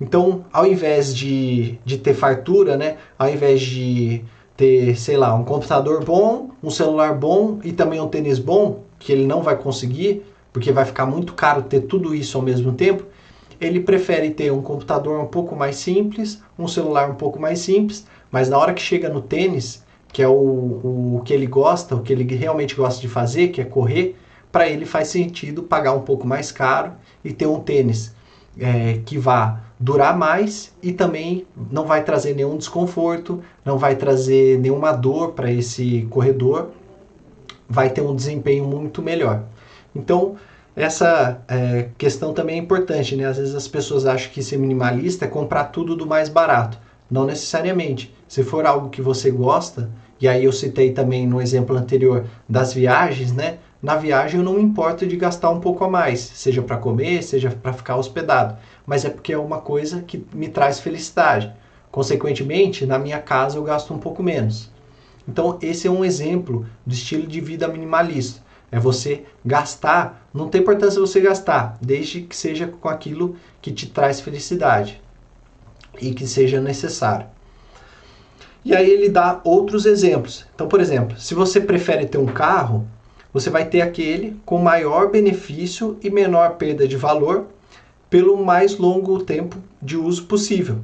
Então, 0.00 0.44
ao 0.52 0.64
invés 0.66 1.14
de, 1.14 1.78
de 1.84 1.98
ter 1.98 2.14
fartura, 2.14 2.76
né? 2.76 2.96
Ao 3.18 3.28
invés 3.28 3.60
de 3.60 4.22
ter, 4.56 4.96
sei 4.96 5.16
lá, 5.16 5.34
um 5.34 5.42
computador 5.42 6.04
bom, 6.04 6.50
um 6.62 6.70
celular 6.70 7.12
bom 7.14 7.58
e 7.64 7.72
também 7.72 8.00
um 8.00 8.06
tênis 8.06 8.38
bom, 8.38 8.84
que 9.00 9.10
ele 9.10 9.26
não 9.26 9.42
vai 9.42 9.56
conseguir, 9.56 10.22
porque 10.52 10.70
vai 10.70 10.84
ficar 10.84 11.06
muito 11.06 11.32
caro 11.32 11.62
ter 11.62 11.80
tudo 11.80 12.14
isso 12.14 12.38
ao 12.38 12.44
mesmo 12.44 12.72
tempo, 12.72 13.04
ele 13.60 13.80
prefere 13.80 14.30
ter 14.30 14.52
um 14.52 14.62
computador 14.62 15.20
um 15.20 15.26
pouco 15.26 15.56
mais 15.56 15.76
simples, 15.76 16.40
um 16.56 16.68
celular 16.68 17.10
um 17.10 17.16
pouco 17.16 17.40
mais 17.40 17.58
simples, 17.58 18.06
mas 18.30 18.48
na 18.48 18.58
hora 18.58 18.74
que 18.74 18.82
chega 18.82 19.08
no 19.08 19.20
tênis, 19.20 19.83
que 20.14 20.22
é 20.22 20.28
o, 20.28 20.32
o, 21.16 21.22
que 21.24 21.34
ele 21.34 21.44
gosta, 21.44 21.96
o 21.96 22.00
que 22.00 22.12
ele 22.12 22.22
realmente 22.36 22.76
gosta 22.76 23.00
de 23.00 23.08
fazer, 23.08 23.48
que 23.48 23.60
é 23.60 23.64
correr, 23.64 24.16
para 24.50 24.68
ele 24.68 24.86
faz 24.86 25.08
sentido 25.08 25.64
pagar 25.64 25.92
um 25.92 26.02
pouco 26.02 26.24
mais 26.24 26.52
caro 26.52 26.92
e 27.24 27.32
ter 27.32 27.46
um 27.46 27.58
tênis 27.58 28.14
é, 28.56 29.00
que 29.04 29.18
vá 29.18 29.60
durar 29.78 30.16
mais 30.16 30.72
e 30.80 30.92
também 30.92 31.44
não 31.68 31.84
vai 31.84 32.04
trazer 32.04 32.32
nenhum 32.32 32.56
desconforto, 32.56 33.42
não 33.64 33.76
vai 33.76 33.96
trazer 33.96 34.56
nenhuma 34.60 34.92
dor 34.92 35.32
para 35.32 35.50
esse 35.50 36.06
corredor, 36.08 36.70
vai 37.68 37.90
ter 37.90 38.00
um 38.00 38.14
desempenho 38.14 38.64
muito 38.64 39.02
melhor. 39.02 39.42
Então, 39.96 40.36
essa 40.76 41.42
é, 41.48 41.88
questão 41.98 42.32
também 42.32 42.60
é 42.60 42.62
importante, 42.62 43.16
né? 43.16 43.26
Às 43.26 43.38
vezes 43.38 43.54
as 43.56 43.66
pessoas 43.66 44.06
acham 44.06 44.30
que 44.30 44.44
ser 44.44 44.58
minimalista 44.58 45.24
é 45.24 45.28
comprar 45.28 45.64
tudo 45.64 45.96
do 45.96 46.06
mais 46.06 46.28
barato. 46.28 46.78
Não 47.10 47.26
necessariamente. 47.26 48.14
Se 48.28 48.44
for 48.44 48.64
algo 48.64 48.90
que 48.90 49.02
você 49.02 49.30
gosta, 49.30 49.90
e 50.24 50.28
aí 50.28 50.44
eu 50.44 50.52
citei 50.52 50.92
também 50.92 51.26
no 51.26 51.40
exemplo 51.40 51.76
anterior 51.76 52.24
das 52.48 52.72
viagens, 52.72 53.32
né? 53.32 53.58
Na 53.82 53.96
viagem 53.96 54.40
eu 54.40 54.44
não 54.44 54.54
me 54.54 54.62
importo 54.62 55.06
de 55.06 55.16
gastar 55.16 55.50
um 55.50 55.60
pouco 55.60 55.84
a 55.84 55.88
mais, 55.88 56.20
seja 56.20 56.62
para 56.62 56.76
comer, 56.76 57.22
seja 57.22 57.50
para 57.50 57.72
ficar 57.72 57.96
hospedado 57.96 58.56
mas 58.86 59.04
é 59.04 59.10
porque 59.10 59.32
é 59.32 59.38
uma 59.38 59.60
coisa 59.60 60.02
que 60.02 60.24
me 60.32 60.48
traz 60.48 60.80
felicidade. 60.80 61.52
Consequentemente, 61.90 62.86
na 62.86 62.98
minha 62.98 63.20
casa 63.20 63.56
eu 63.56 63.62
gasto 63.62 63.94
um 63.94 63.98
pouco 63.98 64.22
menos. 64.22 64.70
Então, 65.26 65.58
esse 65.62 65.86
é 65.86 65.90
um 65.90 66.04
exemplo 66.04 66.66
do 66.84 66.92
estilo 66.92 67.26
de 67.26 67.40
vida 67.40 67.68
minimalista. 67.68 68.42
É 68.70 68.78
você 68.78 69.24
gastar, 69.44 70.28
não 70.34 70.48
tem 70.48 70.60
importância 70.60 71.00
você 71.00 71.20
gastar, 71.20 71.78
desde 71.80 72.22
que 72.22 72.34
seja 72.34 72.66
com 72.66 72.88
aquilo 72.88 73.36
que 73.62 73.72
te 73.72 73.86
traz 73.86 74.20
felicidade 74.20 75.00
e 76.00 76.12
que 76.12 76.26
seja 76.26 76.60
necessário. 76.60 77.26
E 78.64 78.74
aí 78.74 78.88
ele 78.88 79.08
dá 79.08 79.40
outros 79.44 79.84
exemplos. 79.84 80.46
Então, 80.54 80.66
por 80.66 80.80
exemplo, 80.80 81.18
se 81.20 81.34
você 81.34 81.60
prefere 81.60 82.06
ter 82.06 82.18
um 82.18 82.26
carro, 82.26 82.86
você 83.32 83.50
vai 83.50 83.66
ter 83.66 83.82
aquele 83.82 84.40
com 84.46 84.58
maior 84.58 85.10
benefício 85.10 85.98
e 86.02 86.08
menor 86.08 86.54
perda 86.54 86.88
de 86.88 86.96
valor 86.96 87.46
pelo 88.08 88.42
mais 88.42 88.78
longo 88.78 89.22
tempo 89.22 89.58
de 89.82 89.96
uso 89.96 90.24
possível. 90.26 90.78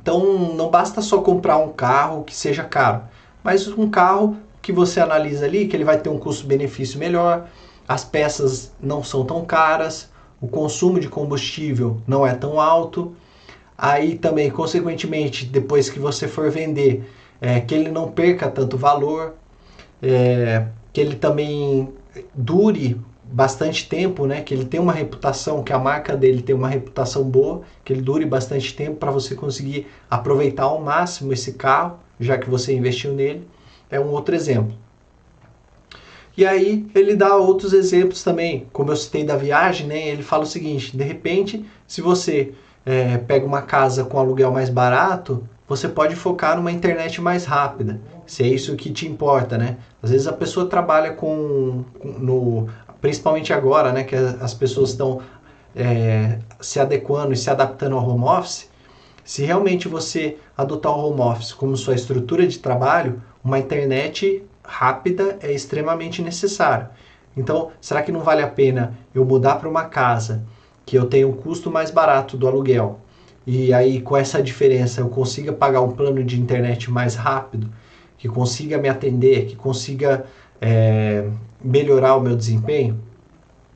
Então 0.00 0.54
não 0.54 0.70
basta 0.70 1.02
só 1.02 1.20
comprar 1.20 1.58
um 1.58 1.72
carro 1.72 2.24
que 2.24 2.34
seja 2.34 2.62
caro, 2.62 3.02
mas 3.42 3.66
um 3.68 3.90
carro 3.90 4.36
que 4.62 4.72
você 4.72 5.00
analisa 5.00 5.44
ali 5.44 5.66
que 5.66 5.76
ele 5.76 5.84
vai 5.84 5.98
ter 5.98 6.08
um 6.08 6.18
custo-benefício 6.18 6.98
melhor, 6.98 7.48
as 7.86 8.04
peças 8.04 8.72
não 8.80 9.02
são 9.02 9.24
tão 9.24 9.44
caras, 9.44 10.08
o 10.40 10.48
consumo 10.48 11.00
de 11.00 11.08
combustível 11.08 12.00
não 12.06 12.26
é 12.26 12.34
tão 12.34 12.60
alto. 12.60 13.14
Aí 13.76 14.16
também, 14.16 14.50
consequentemente, 14.50 15.44
depois 15.46 15.90
que 15.90 15.98
você 15.98 16.28
for 16.28 16.50
vender, 16.50 17.04
é, 17.40 17.60
que 17.60 17.74
ele 17.74 17.90
não 17.90 18.10
perca 18.10 18.48
tanto 18.48 18.76
valor, 18.76 19.34
é, 20.02 20.66
que 20.92 21.00
ele 21.00 21.16
também 21.16 21.92
dure 22.34 23.00
bastante 23.24 23.88
tempo, 23.88 24.26
né? 24.26 24.42
Que 24.42 24.54
ele 24.54 24.64
tem 24.64 24.78
uma 24.78 24.92
reputação, 24.92 25.62
que 25.62 25.72
a 25.72 25.78
marca 25.78 26.16
dele 26.16 26.40
tem 26.40 26.54
uma 26.54 26.68
reputação 26.68 27.24
boa, 27.24 27.62
que 27.84 27.92
ele 27.92 28.02
dure 28.02 28.24
bastante 28.24 28.74
tempo 28.74 28.96
para 28.96 29.10
você 29.10 29.34
conseguir 29.34 29.86
aproveitar 30.08 30.64
ao 30.64 30.80
máximo 30.80 31.32
esse 31.32 31.54
carro, 31.54 31.98
já 32.20 32.38
que 32.38 32.48
você 32.48 32.74
investiu 32.74 33.12
nele. 33.12 33.46
É 33.90 33.98
um 33.98 34.10
outro 34.10 34.34
exemplo. 34.34 34.76
E 36.36 36.44
aí 36.44 36.86
ele 36.94 37.14
dá 37.14 37.36
outros 37.36 37.72
exemplos 37.72 38.22
também, 38.22 38.66
como 38.72 38.90
eu 38.90 38.96
citei 38.96 39.24
da 39.24 39.36
viagem, 39.36 39.86
né? 39.86 40.08
Ele 40.08 40.22
fala 40.22 40.44
o 40.44 40.46
seguinte: 40.46 40.96
de 40.96 41.04
repente, 41.04 41.64
se 41.86 42.00
você 42.00 42.52
é, 42.84 43.18
pega 43.18 43.46
uma 43.46 43.62
casa 43.62 44.04
com 44.04 44.18
aluguel 44.18 44.50
mais 44.50 44.68
barato, 44.68 45.48
você 45.66 45.88
pode 45.88 46.14
focar 46.14 46.56
numa 46.56 46.70
internet 46.70 47.20
mais 47.20 47.44
rápida. 47.44 47.98
Se 48.26 48.42
é 48.42 48.46
isso 48.46 48.76
que 48.76 48.90
te 48.90 49.06
importa, 49.06 49.56
né? 49.56 49.76
Às 50.02 50.10
vezes 50.10 50.26
a 50.26 50.32
pessoa 50.32 50.66
trabalha 50.66 51.12
com, 51.12 51.84
com 51.98 52.08
no, 52.08 52.68
principalmente 53.00 53.52
agora, 53.52 53.92
né, 53.92 54.04
que 54.04 54.14
as 54.14 54.54
pessoas 54.54 54.90
estão 54.90 55.20
é, 55.74 56.38
se 56.60 56.78
adequando 56.78 57.32
e 57.32 57.36
se 57.36 57.50
adaptando 57.50 57.96
ao 57.96 58.08
home 58.08 58.24
office. 58.24 58.70
Se 59.24 59.42
realmente 59.44 59.88
você 59.88 60.36
adotar 60.56 60.92
o 60.92 61.10
home 61.10 61.20
office 61.20 61.52
como 61.52 61.76
sua 61.76 61.94
estrutura 61.94 62.46
de 62.46 62.58
trabalho, 62.58 63.22
uma 63.42 63.58
internet 63.58 64.42
rápida 64.62 65.38
é 65.40 65.52
extremamente 65.52 66.22
necessário. 66.22 66.88
Então, 67.36 67.72
será 67.80 68.02
que 68.02 68.12
não 68.12 68.20
vale 68.20 68.42
a 68.42 68.48
pena 68.48 68.94
eu 69.14 69.24
mudar 69.24 69.56
para 69.56 69.68
uma 69.68 69.84
casa 69.84 70.42
que 70.84 70.96
eu 70.96 71.06
tenho 71.06 71.28
um 71.28 71.32
custo 71.32 71.70
mais 71.70 71.90
barato 71.90 72.36
do 72.36 72.46
aluguel 72.46 73.00
e 73.46 73.74
aí 73.74 74.00
com 74.00 74.16
essa 74.16 74.42
diferença 74.42 75.00
eu 75.00 75.08
consiga 75.08 75.52
pagar 75.52 75.82
um 75.82 75.92
plano 75.92 76.24
de 76.24 76.40
internet 76.40 76.90
mais 76.90 77.14
rápido, 77.14 77.70
que 78.16 78.28
consiga 78.28 78.78
me 78.78 78.88
atender, 78.88 79.46
que 79.46 79.56
consiga 79.56 80.24
é, 80.60 81.28
melhorar 81.62 82.16
o 82.16 82.20
meu 82.20 82.34
desempenho? 82.34 82.98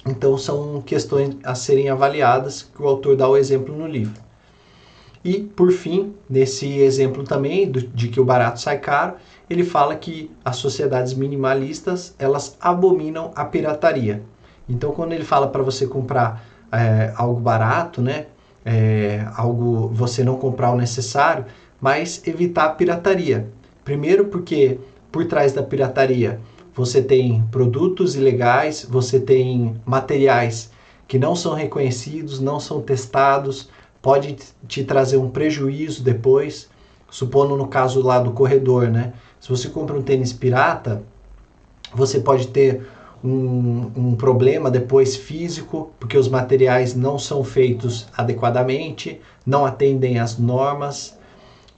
Então 0.06 0.38
são 0.38 0.80
questões 0.80 1.36
a 1.44 1.54
serem 1.54 1.90
avaliadas 1.90 2.62
que 2.62 2.82
o 2.82 2.88
autor 2.88 3.14
dá 3.14 3.28
o 3.28 3.36
exemplo 3.36 3.76
no 3.76 3.86
livro. 3.86 4.22
E 5.22 5.40
por 5.40 5.70
fim, 5.70 6.14
nesse 6.30 6.78
exemplo 6.78 7.24
também 7.24 7.70
do, 7.70 7.82
de 7.82 8.08
que 8.08 8.20
o 8.20 8.24
barato 8.24 8.60
sai 8.60 8.78
caro, 8.78 9.16
ele 9.50 9.64
fala 9.64 9.94
que 9.96 10.30
as 10.42 10.56
sociedades 10.56 11.12
minimalistas 11.12 12.14
elas 12.18 12.56
abominam 12.60 13.32
a 13.34 13.44
pirataria. 13.44 14.22
Então, 14.68 14.92
quando 14.92 15.12
ele 15.12 15.24
fala 15.24 15.48
para 15.48 15.62
você 15.62 15.86
comprar 15.86 16.46
é, 16.72 17.12
algo 17.16 17.40
barato, 17.40 18.00
né, 18.00 18.26
é, 18.64 19.26
algo 19.34 19.88
você 19.88 20.22
não 20.22 20.36
comprar 20.36 20.72
o 20.72 20.76
necessário, 20.76 21.46
mas 21.80 22.22
evitar 22.26 22.64
a 22.64 22.70
pirataria. 22.70 23.48
Primeiro, 23.84 24.26
porque 24.26 24.78
por 25.10 25.24
trás 25.26 25.52
da 25.52 25.62
pirataria 25.62 26.40
você 26.74 27.02
tem 27.02 27.42
produtos 27.50 28.14
ilegais, 28.14 28.86
você 28.88 29.18
tem 29.18 29.80
materiais 29.84 30.70
que 31.08 31.18
não 31.18 31.34
são 31.34 31.54
reconhecidos, 31.54 32.38
não 32.38 32.60
são 32.60 32.80
testados, 32.82 33.68
pode 34.02 34.36
te 34.66 34.84
trazer 34.84 35.16
um 35.16 35.30
prejuízo 35.30 36.02
depois. 36.02 36.68
Supondo 37.10 37.56
no 37.56 37.66
caso 37.66 38.02
lá 38.02 38.18
do 38.18 38.32
corredor, 38.32 38.88
né? 38.88 39.14
Se 39.40 39.48
você 39.48 39.68
compra 39.70 39.96
um 39.96 40.02
tênis 40.02 40.32
pirata, 40.32 41.02
você 41.94 42.20
pode 42.20 42.48
ter 42.48 42.86
um, 43.22 43.90
um, 43.96 44.14
problema 44.16 44.70
depois 44.70 45.16
físico, 45.16 45.92
porque 45.98 46.16
os 46.16 46.28
materiais 46.28 46.94
não 46.94 47.18
são 47.18 47.42
feitos 47.42 48.06
adequadamente, 48.16 49.20
não 49.44 49.64
atendem 49.64 50.18
às 50.18 50.38
normas. 50.38 51.16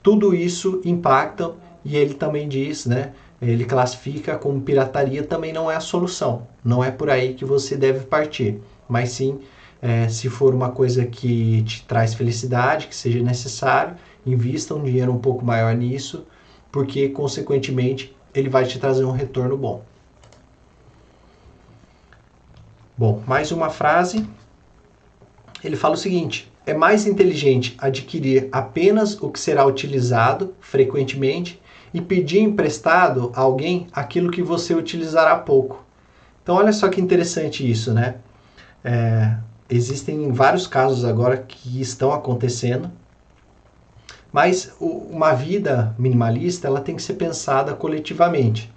Tudo 0.03 0.33
isso 0.33 0.81
impacta 0.85 1.53
e 1.83 1.97
ele 1.97 2.13
também 2.13 2.47
diz, 2.47 2.85
né? 2.85 3.13
Ele 3.41 3.65
classifica 3.65 4.37
como 4.37 4.61
pirataria 4.61 5.23
também 5.23 5.51
não 5.51 5.69
é 5.69 5.75
a 5.75 5.79
solução. 5.79 6.47
Não 6.63 6.83
é 6.83 6.91
por 6.91 7.09
aí 7.09 7.33
que 7.33 7.43
você 7.43 7.75
deve 7.75 8.01
partir, 8.01 8.61
mas 8.87 9.09
sim 9.09 9.39
é, 9.81 10.07
se 10.07 10.29
for 10.29 10.53
uma 10.53 10.71
coisa 10.71 11.05
que 11.05 11.63
te 11.63 11.83
traz 11.85 12.13
felicidade, 12.13 12.87
que 12.87 12.95
seja 12.95 13.19
necessário, 13.23 13.95
invista 14.25 14.75
um 14.75 14.83
dinheiro 14.83 15.11
um 15.11 15.17
pouco 15.17 15.43
maior 15.43 15.75
nisso 15.75 16.25
porque 16.71 17.09
consequentemente 17.09 18.15
ele 18.33 18.49
vai 18.49 18.65
te 18.65 18.79
trazer 18.79 19.03
um 19.03 19.11
retorno 19.11 19.57
bom. 19.57 19.83
Bom, 22.97 23.21
mais 23.25 23.51
uma 23.51 23.69
frase. 23.69 24.27
Ele 25.63 25.75
fala 25.75 25.95
o 25.95 25.97
seguinte: 25.97 26.51
é 26.65 26.73
mais 26.73 27.05
inteligente 27.05 27.75
adquirir 27.79 28.49
apenas 28.51 29.21
o 29.21 29.29
que 29.29 29.39
será 29.39 29.65
utilizado 29.65 30.53
frequentemente 30.59 31.61
e 31.93 32.01
pedir 32.01 32.39
emprestado 32.39 33.31
a 33.35 33.41
alguém 33.41 33.87
aquilo 33.91 34.31
que 34.31 34.41
você 34.41 34.73
utilizará 34.73 35.35
pouco. 35.35 35.83
Então, 36.41 36.55
olha 36.55 36.71
só 36.71 36.89
que 36.89 37.01
interessante 37.01 37.69
isso, 37.69 37.93
né? 37.93 38.15
É, 38.83 39.35
existem 39.69 40.31
vários 40.31 40.65
casos 40.65 41.05
agora 41.05 41.37
que 41.37 41.79
estão 41.79 42.11
acontecendo 42.11 42.89
mas 44.31 44.73
uma 44.79 45.33
vida 45.33 45.93
minimalista 45.97 46.67
ela 46.67 46.79
tem 46.79 46.95
que 46.95 47.03
ser 47.03 47.15
pensada 47.15 47.73
coletivamente. 47.73 48.71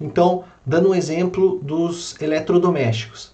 Então, 0.00 0.44
dando 0.64 0.90
um 0.90 0.94
exemplo 0.94 1.58
dos 1.62 2.20
eletrodomésticos. 2.20 3.31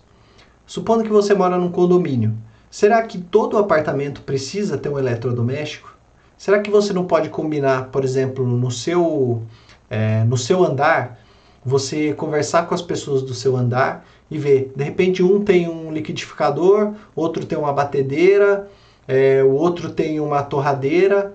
Supondo 0.68 1.02
que 1.02 1.08
você 1.08 1.32
mora 1.32 1.56
num 1.56 1.72
condomínio, 1.72 2.34
será 2.70 3.02
que 3.02 3.16
todo 3.16 3.56
apartamento 3.56 4.20
precisa 4.20 4.76
ter 4.76 4.90
um 4.90 4.98
eletrodoméstico? 4.98 5.96
Será 6.36 6.60
que 6.60 6.70
você 6.70 6.92
não 6.92 7.06
pode 7.06 7.30
combinar, 7.30 7.86
por 7.86 8.04
exemplo, 8.04 8.46
no 8.46 8.70
seu, 8.70 9.42
é, 9.88 10.24
no 10.24 10.36
seu 10.36 10.62
andar, 10.62 11.18
você 11.64 12.12
conversar 12.12 12.66
com 12.66 12.74
as 12.74 12.82
pessoas 12.82 13.22
do 13.22 13.32
seu 13.32 13.56
andar 13.56 14.06
e 14.30 14.36
ver, 14.36 14.70
de 14.76 14.84
repente 14.84 15.22
um 15.22 15.42
tem 15.42 15.66
um 15.66 15.90
liquidificador, 15.90 16.92
outro 17.16 17.46
tem 17.46 17.56
uma 17.56 17.72
batedeira, 17.72 18.68
é, 19.08 19.42
o 19.42 19.52
outro 19.52 19.90
tem 19.90 20.20
uma 20.20 20.42
torradeira, 20.42 21.34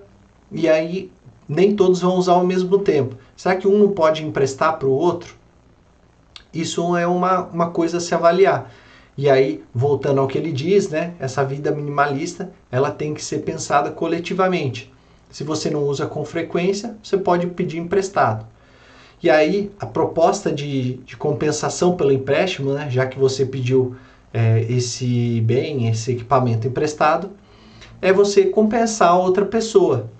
e 0.52 0.68
aí 0.68 1.10
nem 1.48 1.74
todos 1.74 2.02
vão 2.02 2.14
usar 2.14 2.34
ao 2.34 2.46
mesmo 2.46 2.78
tempo. 2.78 3.16
Será 3.36 3.56
que 3.56 3.66
um 3.66 3.80
não 3.80 3.88
pode 3.88 4.24
emprestar 4.24 4.78
para 4.78 4.86
o 4.86 4.92
outro? 4.92 5.34
Isso 6.52 6.96
é 6.96 7.04
uma, 7.04 7.46
uma 7.46 7.70
coisa 7.70 7.96
a 7.96 8.00
se 8.00 8.14
avaliar. 8.14 8.70
E 9.16 9.30
aí, 9.30 9.62
voltando 9.72 10.20
ao 10.20 10.26
que 10.26 10.36
ele 10.36 10.50
diz, 10.50 10.88
né, 10.88 11.14
essa 11.20 11.44
vida 11.44 11.70
minimalista, 11.70 12.50
ela 12.70 12.90
tem 12.90 13.14
que 13.14 13.24
ser 13.24 13.38
pensada 13.38 13.90
coletivamente. 13.90 14.92
Se 15.30 15.44
você 15.44 15.70
não 15.70 15.84
usa 15.84 16.06
com 16.06 16.24
frequência, 16.24 16.96
você 17.02 17.16
pode 17.16 17.46
pedir 17.48 17.78
emprestado. 17.78 18.44
E 19.22 19.30
aí, 19.30 19.70
a 19.78 19.86
proposta 19.86 20.52
de, 20.52 20.94
de 20.98 21.16
compensação 21.16 21.96
pelo 21.96 22.12
empréstimo, 22.12 22.72
né, 22.72 22.88
já 22.90 23.06
que 23.06 23.18
você 23.18 23.46
pediu 23.46 23.94
é, 24.32 24.66
esse 24.68 25.40
bem, 25.42 25.88
esse 25.88 26.12
equipamento 26.12 26.66
emprestado, 26.66 27.30
é 28.02 28.12
você 28.12 28.46
compensar 28.46 29.10
a 29.10 29.18
outra 29.18 29.44
pessoa. 29.44 30.10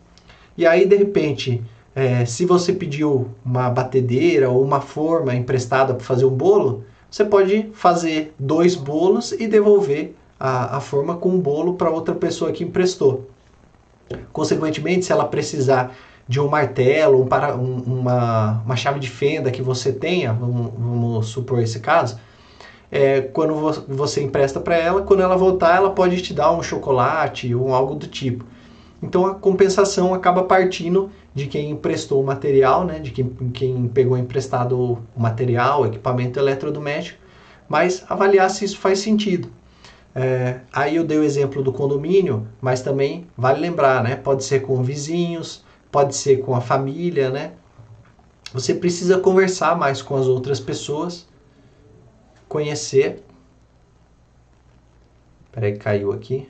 E 0.57 0.64
aí, 0.64 0.86
de 0.86 0.97
repente, 0.97 1.61
é, 1.95 2.24
se 2.24 2.47
você 2.47 2.72
pediu 2.72 3.28
uma 3.45 3.68
batedeira 3.68 4.49
ou 4.49 4.62
uma 4.62 4.80
forma 4.80 5.34
emprestada 5.34 5.92
para 5.95 6.05
fazer 6.05 6.24
um 6.24 6.30
bolo, 6.30 6.84
você 7.14 7.24
pode 7.24 7.70
fazer 7.74 8.34
dois 8.36 8.74
bolos 8.74 9.30
e 9.30 9.46
devolver 9.46 10.16
a, 10.38 10.78
a 10.78 10.80
forma 10.80 11.14
com 11.14 11.28
um 11.28 11.38
bolo 11.38 11.74
para 11.74 11.88
outra 11.88 12.12
pessoa 12.12 12.50
que 12.50 12.64
emprestou. 12.64 13.30
Consequentemente, 14.32 15.04
se 15.04 15.12
ela 15.12 15.24
precisar 15.24 15.94
de 16.26 16.40
um 16.40 16.48
martelo, 16.48 17.22
um 17.22 17.26
para, 17.28 17.54
um, 17.54 17.76
uma, 17.86 18.60
uma 18.66 18.74
chave 18.74 18.98
de 18.98 19.08
fenda 19.08 19.52
que 19.52 19.62
você 19.62 19.92
tenha, 19.92 20.32
vamos, 20.32 20.72
vamos 20.76 21.26
supor 21.28 21.60
esse 21.60 21.78
caso, 21.78 22.18
é, 22.90 23.20
quando 23.20 23.84
você 23.86 24.20
empresta 24.20 24.58
para 24.58 24.76
ela, 24.76 25.02
quando 25.02 25.22
ela 25.22 25.36
voltar, 25.36 25.76
ela 25.76 25.90
pode 25.90 26.20
te 26.20 26.34
dar 26.34 26.50
um 26.50 26.64
chocolate 26.64 27.54
ou 27.54 27.72
algo 27.72 27.94
do 27.94 28.08
tipo. 28.08 28.44
Então 29.03 29.26
a 29.26 29.34
compensação 29.34 30.14
acaba 30.14 30.45
partindo 30.45 31.11
de 31.34 31.47
quem 31.47 31.70
emprestou 31.70 32.22
o 32.22 32.26
material, 32.26 32.84
né, 32.84 32.99
de 32.99 33.11
quem, 33.11 33.28
quem 33.53 33.88
pegou 33.88 34.16
emprestado 34.16 34.99
o 35.14 35.20
material, 35.20 35.82
o 35.82 35.86
equipamento 35.86 36.38
eletrodoméstico, 36.38 37.18
mas 37.68 38.05
avaliar 38.09 38.49
se 38.51 38.64
isso 38.64 38.78
faz 38.78 39.01
sentido. 39.01 39.49
É, 40.14 40.61
aí 40.72 40.97
eu 40.97 41.05
dei 41.05 41.18
o 41.18 41.24
exemplo 41.24 41.62
do 41.62 41.72
condomínio, 41.72 42.47
mas 42.61 42.82
também 42.82 43.26
vale 43.36 43.61
lembrar, 43.61 44.03
né? 44.03 44.14
Pode 44.14 44.45
ser 44.45 44.61
com 44.61 44.82
vizinhos, 44.82 45.64
pode 45.90 46.14
ser 46.14 46.36
com 46.38 46.55
a 46.55 46.61
família, 46.61 47.30
né? 47.30 47.53
Você 48.53 48.72
precisa 48.74 49.18
conversar 49.18 49.76
mais 49.76 50.01
com 50.01 50.14
as 50.14 50.26
outras 50.26 50.61
pessoas, 50.61 51.26
conhecer. 52.49 53.24
Peraí, 55.51 55.76
caiu 55.76 56.12
aqui. 56.12 56.49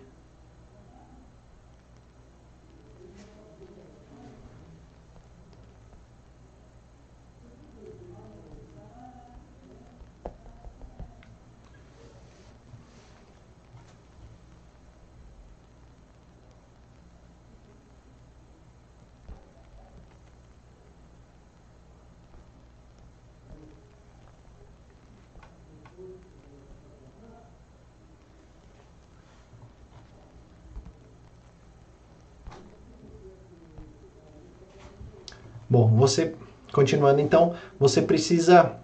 Bom, 35.75 35.89
você, 35.89 36.33
continuando 36.73 37.21
então, 37.21 37.55
você 37.81 38.01
precisa 38.01 38.77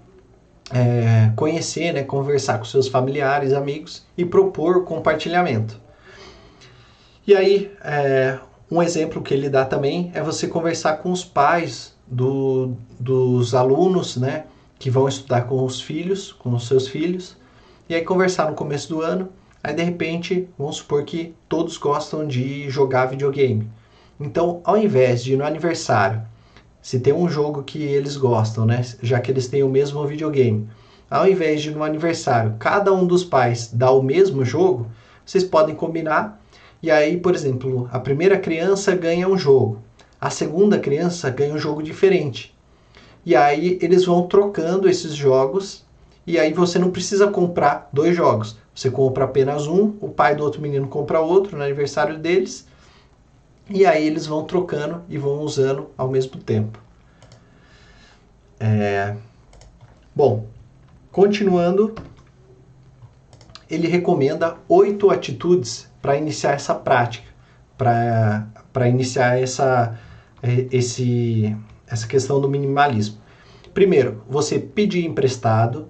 é, 0.72 1.30
conhecer, 1.36 1.92
né, 1.92 2.02
conversar 2.02 2.58
com 2.58 2.64
seus 2.64 2.88
familiares, 2.88 3.52
amigos 3.52 4.04
e 4.18 4.24
propor 4.24 4.82
compartilhamento. 4.82 5.80
E 7.24 7.32
aí, 7.32 7.70
é, 7.84 8.40
um 8.68 8.82
exemplo 8.82 9.22
que 9.22 9.32
ele 9.32 9.48
dá 9.48 9.64
também 9.64 10.10
é 10.14 10.20
você 10.20 10.48
conversar 10.48 10.94
com 10.94 11.12
os 11.12 11.24
pais 11.24 11.94
do, 12.08 12.72
dos 12.98 13.54
alunos, 13.54 14.16
né, 14.16 14.46
que 14.76 14.90
vão 14.90 15.06
estudar 15.06 15.42
com 15.42 15.64
os 15.64 15.80
filhos, 15.80 16.32
com 16.32 16.52
os 16.52 16.66
seus 16.66 16.88
filhos, 16.88 17.36
e 17.88 17.94
aí 17.94 18.02
conversar 18.02 18.50
no 18.50 18.56
começo 18.56 18.88
do 18.88 19.00
ano, 19.00 19.28
aí 19.62 19.72
de 19.72 19.84
repente, 19.84 20.48
vamos 20.58 20.78
supor 20.78 21.04
que 21.04 21.36
todos 21.48 21.78
gostam 21.78 22.26
de 22.26 22.68
jogar 22.68 23.06
videogame. 23.06 23.70
Então, 24.18 24.60
ao 24.64 24.76
invés 24.76 25.22
de 25.22 25.36
no 25.36 25.44
aniversário, 25.44 26.28
se 26.82 27.00
tem 27.00 27.12
um 27.12 27.28
jogo 27.28 27.62
que 27.62 27.82
eles 27.82 28.16
gostam, 28.16 28.64
né, 28.64 28.82
já 29.02 29.20
que 29.20 29.30
eles 29.30 29.48
têm 29.48 29.62
o 29.62 29.68
mesmo 29.68 30.06
videogame, 30.06 30.68
ao 31.10 31.28
invés 31.28 31.62
de 31.62 31.70
no 31.70 31.82
aniversário 31.82 32.56
cada 32.58 32.92
um 32.92 33.06
dos 33.06 33.24
pais 33.24 33.70
dar 33.72 33.90
o 33.92 34.02
mesmo 34.02 34.44
jogo, 34.44 34.86
vocês 35.24 35.44
podem 35.44 35.74
combinar 35.74 36.40
e 36.82 36.90
aí, 36.90 37.18
por 37.18 37.34
exemplo, 37.34 37.88
a 37.92 38.00
primeira 38.00 38.38
criança 38.38 38.94
ganha 38.94 39.28
um 39.28 39.36
jogo, 39.36 39.82
a 40.18 40.30
segunda 40.30 40.78
criança 40.78 41.28
ganha 41.28 41.54
um 41.54 41.58
jogo 41.58 41.82
diferente. 41.82 42.54
E 43.24 43.36
aí 43.36 43.78
eles 43.82 44.06
vão 44.06 44.26
trocando 44.26 44.88
esses 44.88 45.14
jogos 45.14 45.84
e 46.26 46.38
aí 46.38 46.52
você 46.54 46.78
não 46.78 46.90
precisa 46.90 47.28
comprar 47.28 47.90
dois 47.92 48.16
jogos. 48.16 48.56
Você 48.74 48.90
compra 48.90 49.24
apenas 49.24 49.66
um, 49.66 49.94
o 50.00 50.08
pai 50.08 50.34
do 50.34 50.42
outro 50.42 50.62
menino 50.62 50.88
compra 50.88 51.20
outro 51.20 51.56
no 51.56 51.62
aniversário 51.62 52.18
deles. 52.18 52.66
E 53.72 53.86
aí 53.86 54.04
eles 54.04 54.26
vão 54.26 54.44
trocando 54.44 55.02
e 55.08 55.16
vão 55.16 55.40
usando 55.42 55.90
ao 55.96 56.10
mesmo 56.10 56.38
tempo. 56.38 56.78
É... 58.58 59.14
Bom, 60.14 60.46
continuando, 61.12 61.94
ele 63.70 63.86
recomenda 63.86 64.56
oito 64.68 65.08
atitudes 65.08 65.88
para 66.02 66.16
iniciar 66.16 66.54
essa 66.54 66.74
prática, 66.74 67.28
para 67.78 68.88
iniciar 68.88 69.40
essa, 69.40 69.96
é, 70.42 70.66
esse, 70.72 71.56
essa 71.86 72.08
questão 72.08 72.40
do 72.40 72.48
minimalismo. 72.48 73.18
Primeiro, 73.72 74.24
você 74.28 74.58
pedir 74.58 75.06
emprestado. 75.06 75.88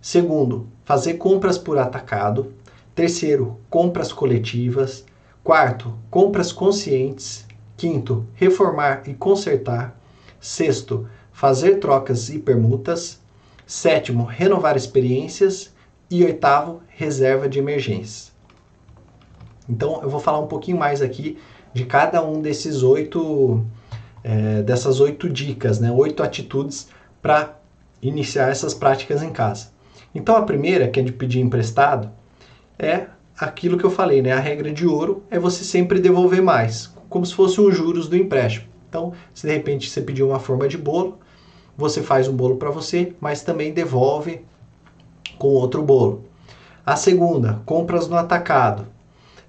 Segundo, 0.00 0.66
fazer 0.82 1.14
compras 1.14 1.58
por 1.58 1.76
atacado. 1.76 2.54
Terceiro, 2.94 3.60
compras 3.68 4.12
coletivas. 4.14 5.04
Quarto, 5.48 5.94
compras 6.10 6.52
conscientes. 6.52 7.46
Quinto, 7.74 8.26
reformar 8.34 9.04
e 9.06 9.14
consertar. 9.14 9.98
Sexto, 10.38 11.08
fazer 11.32 11.76
trocas 11.76 12.28
e 12.28 12.38
permutas. 12.38 13.18
Sétimo, 13.66 14.24
renovar 14.24 14.76
experiências. 14.76 15.72
E 16.10 16.22
oitavo, 16.22 16.82
reserva 16.88 17.48
de 17.48 17.58
emergência. 17.58 18.30
Então 19.66 20.02
eu 20.02 20.10
vou 20.10 20.20
falar 20.20 20.38
um 20.38 20.48
pouquinho 20.48 20.76
mais 20.76 21.00
aqui 21.00 21.38
de 21.72 21.86
cada 21.86 22.22
um 22.22 22.42
desses 22.42 22.82
oito, 22.82 23.64
é, 24.22 24.60
dessas 24.60 25.00
oito 25.00 25.30
dicas, 25.30 25.80
né? 25.80 25.90
oito 25.90 26.22
atitudes 26.22 26.90
para 27.22 27.58
iniciar 28.02 28.50
essas 28.50 28.74
práticas 28.74 29.22
em 29.22 29.30
casa. 29.30 29.68
Então 30.14 30.36
a 30.36 30.42
primeira, 30.42 30.88
que 30.88 31.00
é 31.00 31.02
de 31.02 31.12
pedir 31.12 31.40
emprestado, 31.40 32.10
é 32.78 33.06
aquilo 33.38 33.78
que 33.78 33.84
eu 33.84 33.90
falei, 33.90 34.20
né? 34.20 34.32
A 34.32 34.40
regra 34.40 34.72
de 34.72 34.86
ouro 34.86 35.22
é 35.30 35.38
você 35.38 35.62
sempre 35.62 36.00
devolver 36.00 36.42
mais, 36.42 36.92
como 37.08 37.24
se 37.24 37.34
fosse 37.34 37.60
um 37.60 37.70
juros 37.70 38.08
do 38.08 38.16
empréstimo. 38.16 38.66
Então, 38.88 39.12
se 39.34 39.46
de 39.46 39.52
repente 39.52 39.88
você 39.88 40.00
pedir 40.00 40.22
uma 40.22 40.40
forma 40.40 40.66
de 40.66 40.76
bolo, 40.76 41.18
você 41.76 42.02
faz 42.02 42.26
um 42.26 42.34
bolo 42.34 42.56
para 42.56 42.70
você, 42.70 43.14
mas 43.20 43.42
também 43.42 43.72
devolve 43.72 44.40
com 45.38 45.48
outro 45.48 45.82
bolo. 45.82 46.24
A 46.84 46.96
segunda, 46.96 47.60
compras 47.64 48.08
no 48.08 48.16
atacado. 48.16 48.86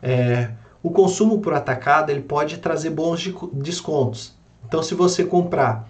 É, 0.02 0.52
o 0.84 0.92
consumo 0.92 1.40
por 1.40 1.54
atacado 1.54 2.12
ele 2.12 2.22
pode 2.22 2.58
trazer 2.58 2.90
bons 2.92 3.34
descontos. 3.54 4.38
Então, 4.68 4.84
se 4.84 4.94
você 4.94 5.24
comprar 5.24 5.90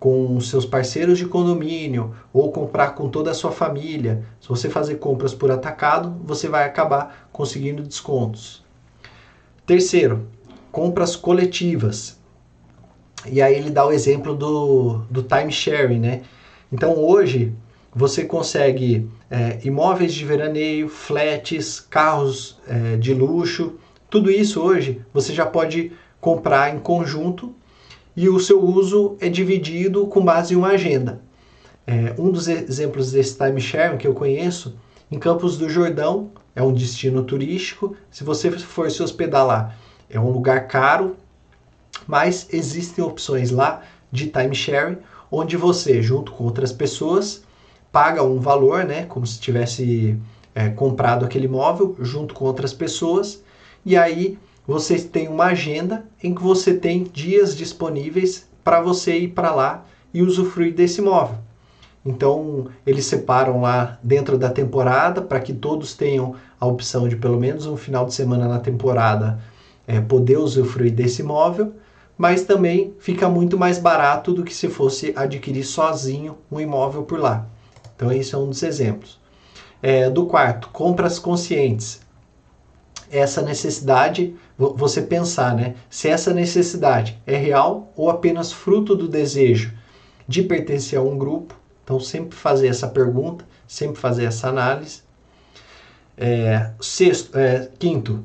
com 0.00 0.40
seus 0.40 0.64
parceiros 0.64 1.18
de 1.18 1.26
condomínio 1.26 2.14
ou 2.32 2.50
comprar 2.50 2.92
com 2.94 3.10
toda 3.10 3.32
a 3.32 3.34
sua 3.34 3.52
família, 3.52 4.24
se 4.40 4.48
você 4.48 4.70
fazer 4.70 4.94
compras 4.94 5.34
por 5.34 5.50
atacado, 5.50 6.16
você 6.24 6.48
vai 6.48 6.64
acabar 6.64 7.28
conseguindo 7.30 7.82
descontos. 7.82 8.64
Terceiro, 9.66 10.26
compras 10.72 11.14
coletivas. 11.14 12.18
E 13.26 13.42
aí 13.42 13.54
ele 13.54 13.68
dá 13.68 13.86
o 13.86 13.92
exemplo 13.92 14.34
do, 14.34 15.02
do 15.10 15.22
time 15.22 15.52
sharing, 15.52 16.00
né? 16.00 16.22
Então 16.72 16.96
hoje 16.96 17.52
você 17.94 18.24
consegue 18.24 19.06
é, 19.30 19.58
imóveis 19.62 20.14
de 20.14 20.24
veraneio, 20.24 20.88
flats, 20.88 21.78
carros 21.78 22.58
é, 22.66 22.96
de 22.96 23.12
luxo, 23.12 23.74
tudo 24.08 24.30
isso 24.30 24.62
hoje 24.62 25.02
você 25.12 25.34
já 25.34 25.44
pode 25.44 25.92
comprar 26.20 26.74
em 26.74 26.78
conjunto 26.78 27.54
e 28.16 28.28
o 28.28 28.38
seu 28.40 28.62
uso 28.62 29.16
é 29.20 29.28
dividido 29.28 30.06
com 30.06 30.24
base 30.24 30.54
em 30.54 30.56
uma 30.56 30.68
agenda. 30.68 31.20
É, 31.86 32.14
um 32.18 32.30
dos 32.30 32.48
exemplos 32.48 33.12
desse 33.12 33.36
time 33.36 33.60
sharing 33.60 33.98
que 33.98 34.06
eu 34.06 34.14
conheço, 34.14 34.76
em 35.10 35.18
Campos 35.18 35.56
do 35.56 35.68
Jordão, 35.68 36.30
é 36.54 36.62
um 36.62 36.72
destino 36.72 37.24
turístico. 37.24 37.96
Se 38.10 38.22
você 38.22 38.50
for 38.50 38.90
se 38.90 39.02
hospedar 39.02 39.46
lá, 39.46 39.74
é 40.08 40.18
um 40.18 40.30
lugar 40.30 40.68
caro, 40.68 41.16
mas 42.06 42.46
existem 42.52 43.02
opções 43.02 43.50
lá 43.50 43.82
de 44.10 44.26
time 44.28 44.54
sharing, 44.54 44.98
onde 45.30 45.56
você, 45.56 46.02
junto 46.02 46.32
com 46.32 46.44
outras 46.44 46.72
pessoas, 46.72 47.42
paga 47.92 48.22
um 48.22 48.38
valor, 48.38 48.84
né, 48.84 49.04
como 49.04 49.26
se 49.26 49.40
tivesse 49.40 50.18
é, 50.54 50.68
comprado 50.70 51.24
aquele 51.24 51.46
imóvel 51.46 51.96
junto 52.00 52.34
com 52.34 52.44
outras 52.44 52.72
pessoas, 52.72 53.42
e 53.84 53.96
aí 53.96 54.38
você 54.70 55.00
tem 55.00 55.26
uma 55.26 55.46
agenda 55.46 56.04
em 56.22 56.32
que 56.32 56.40
você 56.40 56.72
tem 56.74 57.02
dias 57.02 57.56
disponíveis 57.56 58.48
para 58.62 58.80
você 58.80 59.18
ir 59.18 59.28
para 59.30 59.52
lá 59.52 59.84
e 60.14 60.22
usufruir 60.22 60.72
desse 60.72 61.00
imóvel. 61.00 61.38
Então, 62.06 62.68
eles 62.86 63.04
separam 63.04 63.62
lá 63.62 63.98
dentro 64.00 64.38
da 64.38 64.48
temporada 64.48 65.20
para 65.20 65.40
que 65.40 65.52
todos 65.52 65.94
tenham 65.94 66.36
a 66.60 66.66
opção 66.66 67.08
de 67.08 67.16
pelo 67.16 67.36
menos 67.36 67.66
um 67.66 67.76
final 67.76 68.06
de 68.06 68.14
semana 68.14 68.46
na 68.46 68.60
temporada 68.60 69.40
é, 69.88 70.00
poder 70.00 70.38
usufruir 70.38 70.92
desse 70.92 71.20
imóvel, 71.20 71.74
mas 72.16 72.44
também 72.44 72.94
fica 73.00 73.28
muito 73.28 73.58
mais 73.58 73.76
barato 73.76 74.32
do 74.32 74.44
que 74.44 74.54
se 74.54 74.68
fosse 74.68 75.12
adquirir 75.16 75.64
sozinho 75.64 76.38
um 76.48 76.60
imóvel 76.60 77.02
por 77.02 77.18
lá. 77.18 77.44
Então, 77.96 78.12
esse 78.12 78.36
é 78.36 78.38
um 78.38 78.48
dos 78.48 78.62
exemplos. 78.62 79.18
É, 79.82 80.08
do 80.08 80.26
quarto, 80.26 80.68
compras 80.68 81.18
conscientes. 81.18 82.00
Essa 83.10 83.42
necessidade, 83.42 84.36
você 84.68 85.00
pensar, 85.00 85.54
né? 85.54 85.74
Se 85.88 86.08
essa 86.08 86.34
necessidade 86.34 87.18
é 87.26 87.36
real 87.36 87.90
ou 87.96 88.10
apenas 88.10 88.52
fruto 88.52 88.94
do 88.94 89.08
desejo 89.08 89.72
de 90.28 90.42
pertencer 90.42 90.98
a 90.98 91.02
um 91.02 91.16
grupo. 91.16 91.54
Então, 91.82 91.98
sempre 91.98 92.36
fazer 92.36 92.68
essa 92.68 92.86
pergunta, 92.86 93.44
sempre 93.66 93.98
fazer 93.98 94.24
essa 94.24 94.48
análise. 94.48 95.02
É, 96.16 96.70
sexto, 96.80 97.36
é, 97.36 97.70
quinto, 97.78 98.22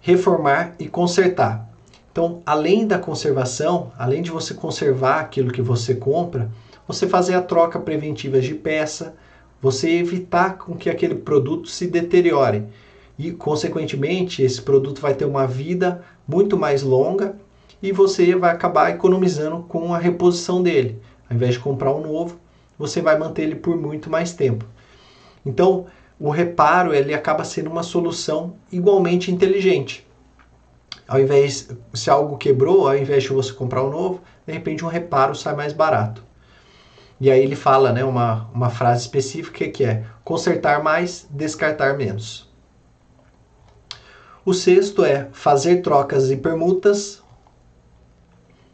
reformar 0.00 0.74
e 0.78 0.86
consertar. 0.86 1.66
Então, 2.12 2.42
além 2.44 2.86
da 2.86 2.98
conservação, 2.98 3.90
além 3.98 4.22
de 4.22 4.30
você 4.30 4.52
conservar 4.52 5.20
aquilo 5.20 5.50
que 5.50 5.62
você 5.62 5.94
compra, 5.94 6.50
você 6.86 7.08
fazer 7.08 7.34
a 7.34 7.42
troca 7.42 7.78
preventiva 7.78 8.40
de 8.40 8.54
peça, 8.54 9.14
você 9.60 9.90
evitar 9.90 10.58
com 10.58 10.76
que 10.76 10.90
aquele 10.90 11.14
produto 11.14 11.68
se 11.68 11.86
deteriore 11.86 12.64
e, 13.18 13.32
consequentemente, 13.32 14.42
esse 14.42 14.62
produto 14.62 15.00
vai 15.00 15.12
ter 15.12 15.24
uma 15.24 15.46
vida 15.46 16.02
muito 16.26 16.56
mais 16.56 16.82
longa 16.82 17.36
e 17.82 17.90
você 17.90 18.34
vai 18.34 18.52
acabar 18.52 18.90
economizando 18.90 19.64
com 19.64 19.92
a 19.92 19.98
reposição 19.98 20.62
dele. 20.62 21.00
Ao 21.28 21.34
invés 21.34 21.54
de 21.54 21.60
comprar 21.60 21.92
um 21.92 22.00
novo, 22.00 22.38
você 22.78 23.02
vai 23.02 23.18
manter 23.18 23.42
ele 23.42 23.56
por 23.56 23.76
muito 23.76 24.08
mais 24.08 24.32
tempo. 24.32 24.64
Então, 25.44 25.86
o 26.18 26.30
reparo 26.30 26.94
ele 26.94 27.12
acaba 27.12 27.44
sendo 27.44 27.70
uma 27.70 27.82
solução 27.82 28.54
igualmente 28.70 29.32
inteligente. 29.32 30.06
Ao 31.06 31.20
invés, 31.20 31.68
se 31.94 32.10
algo 32.10 32.36
quebrou, 32.36 32.86
ao 32.86 32.96
invés 32.96 33.24
de 33.24 33.30
você 33.30 33.52
comprar 33.52 33.82
um 33.82 33.90
novo, 33.90 34.20
de 34.46 34.52
repente 34.52 34.84
um 34.84 34.88
reparo 34.88 35.34
sai 35.34 35.54
mais 35.56 35.72
barato. 35.72 36.22
E 37.20 37.30
aí 37.30 37.42
ele 37.42 37.56
fala 37.56 37.92
né, 37.92 38.04
uma, 38.04 38.48
uma 38.54 38.70
frase 38.70 39.02
específica 39.02 39.68
que 39.68 39.84
é 39.84 40.04
consertar 40.22 40.82
mais, 40.82 41.26
descartar 41.30 41.96
menos. 41.96 42.47
O 44.48 44.54
sexto 44.54 45.04
é 45.04 45.28
fazer 45.30 45.82
trocas 45.82 46.30
e 46.30 46.36
permutas. 46.38 47.22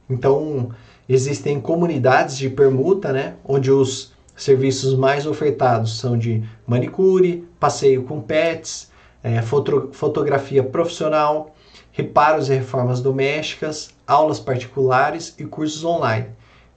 Então, 0.09 0.71
existem 1.09 1.61
comunidades 1.61 2.39
de 2.39 2.49
permuta, 2.49 3.13
né, 3.13 3.35
onde 3.45 3.73
os 3.73 4.13
serviços 4.37 4.95
mais 4.95 5.27
ofertados 5.27 5.99
são 5.99 6.17
de 6.17 6.45
manicure, 6.65 7.45
passeio 7.59 8.05
com 8.05 8.21
pets, 8.21 8.93
é, 9.21 9.43
foto, 9.43 9.89
fotografia 9.91 10.63
profissional, 10.63 11.53
reparos 11.91 12.49
e 12.49 12.55
reformas 12.55 13.01
domésticas, 13.01 13.93
aulas 14.07 14.39
particulares 14.39 15.35
e 15.41 15.45
cursos 15.45 15.83
online. 15.85 16.29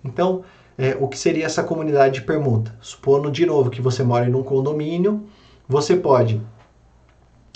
Então, 0.03 0.43
é, 0.75 0.97
o 0.99 1.07
que 1.07 1.19
seria 1.19 1.45
essa 1.45 1.61
comunidade 1.61 2.15
de 2.15 2.25
permuta. 2.25 2.75
Supondo 2.81 3.29
de 3.29 3.45
novo 3.45 3.69
que 3.69 3.79
você 3.79 4.01
mora 4.01 4.27
em 4.27 4.33
um 4.33 4.41
condomínio, 4.41 5.27
você 5.69 5.95
pode 5.95 6.41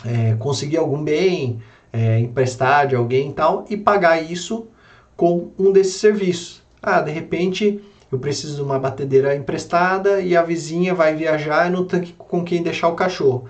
é, 0.05 0.35
conseguir 0.35 0.77
algum 0.77 1.03
bem, 1.03 1.61
é, 1.91 2.19
emprestar 2.19 2.87
de 2.87 2.95
alguém 2.95 3.29
e 3.29 3.33
tal, 3.33 3.65
e 3.69 3.77
pagar 3.77 4.21
isso 4.21 4.67
com 5.15 5.51
um 5.57 5.71
desses 5.71 5.95
serviços. 5.95 6.61
Ah, 6.81 7.01
de 7.01 7.11
repente 7.11 7.79
eu 8.11 8.19
preciso 8.19 8.55
de 8.55 8.61
uma 8.61 8.79
batedeira 8.79 9.35
emprestada 9.35 10.19
e 10.19 10.35
a 10.35 10.41
vizinha 10.41 10.93
vai 10.93 11.15
viajar 11.15 11.67
e 11.67 11.71
não 11.71 11.85
tem 11.85 12.13
com 12.17 12.43
quem 12.43 12.61
deixar 12.61 12.89
o 12.89 12.95
cachorro. 12.95 13.47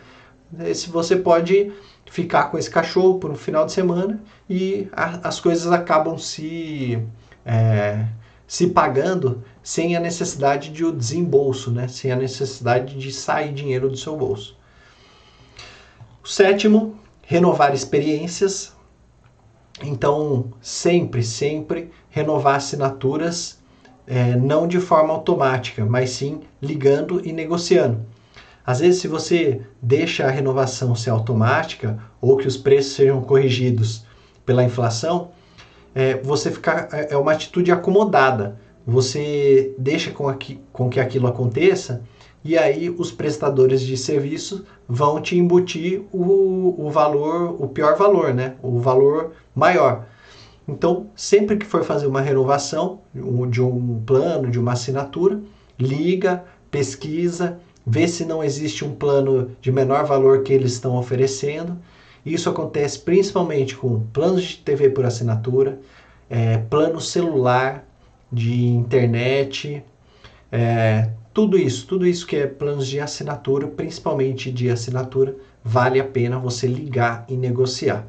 Esse 0.66 0.90
você 0.90 1.16
pode 1.16 1.72
ficar 2.10 2.46
com 2.46 2.58
esse 2.58 2.70
cachorro 2.70 3.20
por 3.20 3.32
um 3.32 3.36
final 3.36 3.66
de 3.66 3.72
semana 3.72 4.22
e 4.50 4.88
a, 4.92 5.28
as 5.28 5.40
coisas 5.40 5.72
acabam 5.72 6.18
se 6.18 7.02
é, 7.46 8.06
se 8.46 8.68
pagando 8.68 9.42
sem 9.64 9.96
a 9.96 10.00
necessidade 10.00 10.72
de 10.72 10.84
o 10.84 10.92
desembolso, 10.92 11.72
né? 11.72 11.88
sem 11.88 12.12
a 12.12 12.18
necessidade 12.18 13.00
de 13.00 13.12
sair 13.12 13.54
dinheiro 13.54 13.90
do 13.90 13.96
seu 13.96 14.18
bolso. 14.18 14.58
O 16.24 16.28
sétimo, 16.28 17.00
renovar 17.24 17.74
experiências. 17.74 18.74
Então, 19.84 20.52
sempre, 20.62 21.24
sempre 21.24 21.90
renovar 22.10 22.56
assinaturas 22.56 23.60
é, 24.06 24.36
não 24.36 24.68
de 24.68 24.80
forma 24.80 25.14
automática, 25.14 25.84
mas 25.86 26.12
sim 26.12 26.42
ligando 26.62 27.26
e 27.26 27.34
negociando. 27.34 28.06
Às 28.64 28.80
vezes, 28.82 29.02
se 29.02 29.08
você 29.08 29.62
deixa 29.82 30.26
a 30.26 30.30
renovação 30.30 30.94
ser 30.96 31.10
automática 31.10 31.98
ou 32.20 32.38
que 32.38 32.48
os 32.48 32.58
preços 32.58 32.94
sejam 32.94 33.22
corrigidos 33.22 34.06
pela 34.46 34.64
inflação, 34.64 35.32
é, 35.96 36.18
você 36.18 36.52
fica 36.52 36.88
é, 36.92 37.14
é 37.14 37.18
uma 37.18 37.32
atitude 37.32 37.72
acomodada. 37.72 38.60
Você 38.86 39.74
deixa 39.78 40.12
com, 40.12 40.28
aqui, 40.28 40.60
com 40.72 40.90
que 40.90 41.00
aquilo 41.00 41.28
aconteça 41.28 42.04
e 42.44 42.58
aí 42.58 42.90
os 42.90 43.12
prestadores 43.12 43.82
de 43.82 43.96
serviço 43.96 44.66
vão 44.88 45.22
te 45.22 45.38
embutir 45.38 46.02
o, 46.12 46.76
o 46.78 46.90
valor, 46.90 47.56
o 47.62 47.68
pior 47.68 47.98
valor, 47.98 48.34
né? 48.34 48.56
O 48.64 48.80
valor 48.80 49.34
maior. 49.56 50.08
Então, 50.68 51.08
sempre 51.16 51.58
que 51.58 51.66
for 51.66 51.84
fazer 51.84 52.08
uma 52.08 52.22
renovação 52.22 53.00
de 53.50 53.62
um 53.62 54.02
plano, 54.06 54.50
de 54.50 54.60
uma 54.60 54.74
assinatura, 54.74 55.40
liga, 55.78 56.44
pesquisa, 56.70 57.60
vê 57.86 58.08
se 58.08 58.26
não 58.26 58.44
existe 58.44 58.86
um 58.86 58.94
plano 58.94 59.52
de 59.62 59.72
menor 59.72 60.06
valor 60.06 60.44
que 60.44 60.54
eles 60.54 60.74
estão 60.74 60.96
oferecendo. 60.96 61.78
Isso 62.26 62.50
acontece 62.50 63.00
principalmente 63.00 63.76
com 63.76 64.02
planos 64.14 64.44
de 64.44 64.58
TV 64.58 64.90
por 64.90 65.06
assinatura, 65.06 65.80
é, 66.30 66.58
plano 66.58 67.02
celular, 67.02 67.86
de 68.32 68.66
internet, 68.66 69.84
é, 70.52 71.10
tudo 71.34 71.58
isso, 71.58 71.88
tudo 71.88 72.06
isso 72.06 72.28
que 72.28 72.36
é 72.36 72.46
planos 72.46 72.88
de 72.88 73.00
assinatura, 73.00 73.68
principalmente 73.68 74.52
de 74.52 74.70
assinatura, 74.70 75.36
vale 75.64 76.00
a 76.00 76.04
pena 76.04 76.38
você 76.38 76.68
ligar 76.68 77.26
e 77.30 77.36
negociar. 77.36 78.06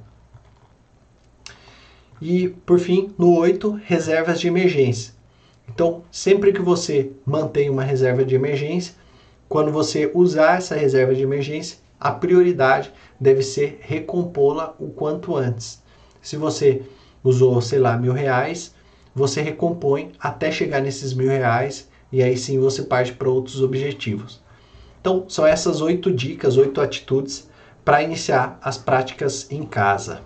E, 2.21 2.49
por 2.49 2.79
fim, 2.79 3.13
no 3.19 3.37
8, 3.37 3.81
reservas 3.85 4.41
de 4.41 4.49
emergência. 4.49 5.13
Então, 5.69 6.03
sempre 6.11 6.53
que 6.53 6.61
você 6.61 7.13
mantém 7.25 7.71
uma 7.71 7.85
reserva 7.85 8.25
de 8.25 8.35
emergência, 8.35 8.95
quando 9.49 9.71
você 9.71 10.11
usar 10.15 10.59
essa 10.59 10.75
reserva 10.75 11.15
de 11.15 11.23
emergência, 11.23 11.79
a 12.01 12.11
prioridade 12.11 12.93
deve 13.21 13.43
ser 13.43 13.79
recompô-la 13.83 14.75
o 14.79 14.89
quanto 14.89 15.37
antes. 15.37 15.81
Se 16.21 16.37
você 16.37 16.83
usou, 17.23 17.61
sei 17.61 17.79
lá, 17.79 17.97
mil 17.97 18.13
reais, 18.13 18.75
você 19.15 19.41
recompõe 19.41 20.13
até 20.19 20.51
chegar 20.51 20.81
nesses 20.81 21.13
mil 21.13 21.29
reais 21.29 21.89
e 22.13 22.23
aí 22.23 22.37
sim 22.37 22.59
você 22.59 22.83
parte 22.83 23.13
para 23.15 23.29
outros 23.29 23.63
objetivos. 23.63 24.41
Então, 25.01 25.25
são 25.29 25.47
essas 25.47 25.81
oito 25.81 26.13
dicas, 26.13 26.57
oito 26.57 26.81
atitudes 26.81 27.51
para 27.85 28.03
iniciar 28.03 28.59
as 28.63 28.79
práticas 28.79 29.51
em 29.51 29.65
casa. 29.65 30.21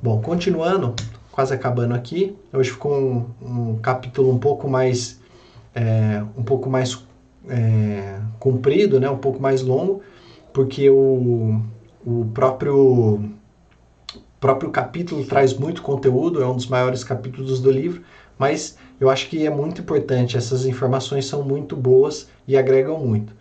Bom, 0.00 0.22
continuando, 0.22 0.94
quase 1.32 1.52
acabando 1.52 1.92
aqui. 1.92 2.36
Hoje 2.52 2.70
ficou 2.70 2.96
um, 2.96 3.26
um 3.42 3.78
capítulo 3.78 4.30
um 4.30 4.38
pouco 4.38 4.68
mais 4.68 5.20
é, 5.74 6.22
um 6.36 6.42
pouco 6.42 6.70
mais 6.70 7.04
é, 7.48 8.18
comprido, 8.38 8.98
né? 8.98 9.10
Um 9.10 9.18
pouco 9.18 9.40
mais 9.40 9.62
longo, 9.62 10.02
porque 10.52 10.88
o, 10.88 11.60
o 12.06 12.24
próprio 12.32 13.20
próprio 14.40 14.70
capítulo 14.70 15.24
traz 15.24 15.52
muito 15.52 15.82
conteúdo, 15.82 16.40
é 16.40 16.46
um 16.46 16.54
dos 16.54 16.68
maiores 16.68 17.02
capítulos 17.02 17.60
do 17.60 17.70
livro, 17.70 18.02
mas 18.38 18.78
eu 19.00 19.10
acho 19.10 19.28
que 19.28 19.46
é 19.46 19.50
muito 19.50 19.80
importante. 19.80 20.36
Essas 20.36 20.64
informações 20.64 21.26
são 21.26 21.42
muito 21.42 21.76
boas 21.76 22.28
e 22.46 22.56
agregam 22.56 22.98
muito. 22.98 23.34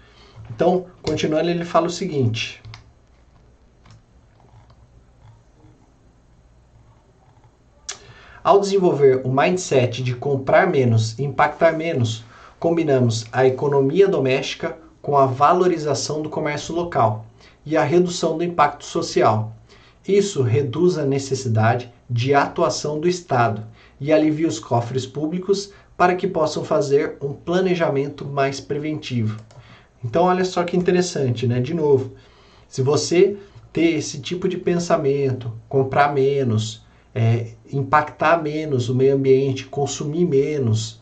Então, 0.49 0.85
continuando, 1.01 1.49
ele 1.49 1.65
fala 1.65 1.87
o 1.87 1.91
seguinte: 1.91 2.61
Ao 8.43 8.59
desenvolver 8.59 9.21
o 9.25 9.29
mindset 9.29 10.01
de 10.01 10.13
comprar 10.15 10.67
menos 10.67 11.19
e 11.19 11.23
impactar 11.23 11.73
menos, 11.73 12.23
combinamos 12.57 13.25
a 13.31 13.45
economia 13.45 14.07
doméstica 14.07 14.77
com 15.01 15.17
a 15.17 15.25
valorização 15.25 16.21
do 16.21 16.29
comércio 16.29 16.73
local 16.73 17.25
e 17.65 17.75
a 17.75 17.83
redução 17.83 18.37
do 18.37 18.43
impacto 18.45 18.85
social. 18.85 19.51
Isso 20.07 20.41
reduz 20.41 20.97
a 20.97 21.05
necessidade 21.05 21.91
de 22.09 22.33
atuação 22.33 22.99
do 22.99 23.09
Estado 23.09 23.65
e 23.99 24.11
alivia 24.11 24.47
os 24.47 24.59
cofres 24.59 25.05
públicos 25.05 25.71
para 25.95 26.15
que 26.15 26.27
possam 26.27 26.63
fazer 26.63 27.17
um 27.21 27.33
planejamento 27.33 28.25
mais 28.25 28.59
preventivo. 28.59 29.39
Então, 30.03 30.25
olha 30.25 30.45
só 30.45 30.63
que 30.63 30.77
interessante, 30.77 31.47
né? 31.47 31.59
De 31.59 31.73
novo, 31.73 32.13
se 32.67 32.81
você 32.81 33.37
ter 33.73 33.95
esse 33.95 34.19
tipo 34.19 34.47
de 34.47 34.57
pensamento, 34.57 35.51
comprar 35.67 36.13
menos, 36.13 36.85
é, 37.13 37.53
impactar 37.71 38.41
menos 38.41 38.89
o 38.89 38.95
meio 38.95 39.15
ambiente, 39.15 39.65
consumir 39.65 40.25
menos, 40.25 41.01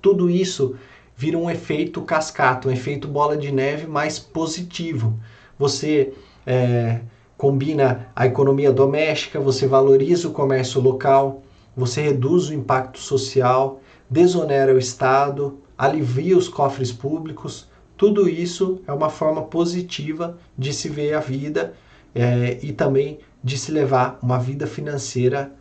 tudo 0.00 0.30
isso 0.30 0.76
vira 1.16 1.36
um 1.36 1.50
efeito 1.50 2.00
cascata, 2.02 2.68
um 2.68 2.70
efeito 2.70 3.08
bola 3.08 3.36
de 3.36 3.50
neve 3.50 3.88
mais 3.88 4.18
positivo. 4.18 5.18
Você 5.58 6.12
é, 6.46 7.00
combina 7.36 8.08
a 8.14 8.26
economia 8.26 8.72
doméstica, 8.72 9.40
você 9.40 9.66
valoriza 9.66 10.28
o 10.28 10.32
comércio 10.32 10.80
local, 10.80 11.42
você 11.78 12.02
reduz 12.02 12.48
o 12.48 12.54
impacto 12.54 12.98
social, 12.98 13.80
desonera 14.10 14.74
o 14.74 14.78
Estado, 14.78 15.60
alivia 15.78 16.36
os 16.36 16.48
cofres 16.48 16.90
públicos. 16.90 17.68
Tudo 17.96 18.28
isso 18.28 18.82
é 18.84 18.92
uma 18.92 19.08
forma 19.08 19.42
positiva 19.42 20.36
de 20.58 20.72
se 20.72 20.88
ver 20.88 21.14
a 21.14 21.20
vida 21.20 21.74
é, 22.12 22.58
e 22.60 22.72
também 22.72 23.20
de 23.44 23.56
se 23.56 23.70
levar 23.70 24.18
uma 24.20 24.40
vida 24.40 24.66
financeira 24.66 25.52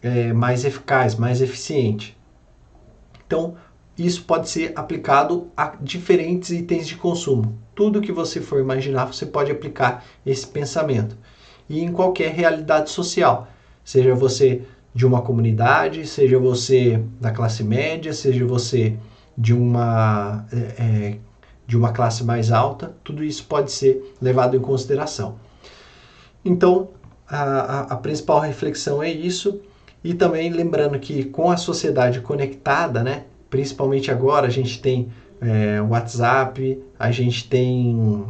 é, 0.00 0.32
mais 0.32 0.64
eficaz, 0.64 1.16
mais 1.16 1.42
eficiente. 1.42 2.16
Então, 3.26 3.54
isso 3.98 4.24
pode 4.24 4.48
ser 4.48 4.72
aplicado 4.74 5.50
a 5.54 5.76
diferentes 5.78 6.50
itens 6.50 6.88
de 6.88 6.96
consumo. 6.96 7.58
Tudo 7.74 8.00
que 8.00 8.10
você 8.10 8.40
for 8.40 8.58
imaginar, 8.58 9.04
você 9.04 9.26
pode 9.26 9.52
aplicar 9.52 10.02
esse 10.24 10.46
pensamento. 10.46 11.14
E 11.68 11.80
em 11.80 11.92
qualquer 11.92 12.32
realidade 12.32 12.88
social, 12.88 13.48
seja 13.84 14.14
você 14.14 14.62
de 14.94 15.06
uma 15.06 15.22
comunidade, 15.22 16.06
seja 16.06 16.38
você 16.38 17.02
da 17.20 17.30
classe 17.30 17.64
média, 17.64 18.12
seja 18.12 18.44
você 18.44 18.96
de 19.36 19.54
uma, 19.54 20.44
é, 20.52 20.56
é 20.56 21.18
de 21.66 21.76
uma 21.76 21.92
classe 21.92 22.22
mais 22.24 22.52
alta, 22.52 22.94
tudo 23.02 23.24
isso 23.24 23.44
pode 23.44 23.72
ser 23.72 24.14
levado 24.20 24.56
em 24.56 24.60
consideração. 24.60 25.36
Então, 26.44 26.90
a, 27.28 27.94
a, 27.94 27.96
principal 27.96 28.40
reflexão 28.40 29.02
é 29.02 29.10
isso. 29.10 29.60
E 30.04 30.12
também 30.12 30.50
lembrando 30.50 30.98
que 30.98 31.24
com 31.24 31.50
a 31.50 31.56
sociedade 31.56 32.20
conectada, 32.20 33.02
né, 33.02 33.24
principalmente 33.48 34.10
agora, 34.10 34.48
a 34.48 34.50
gente 34.50 34.82
tem 34.82 35.10
é, 35.40 35.80
WhatsApp, 35.80 36.82
a 36.98 37.10
gente 37.10 37.48
tem 37.48 38.26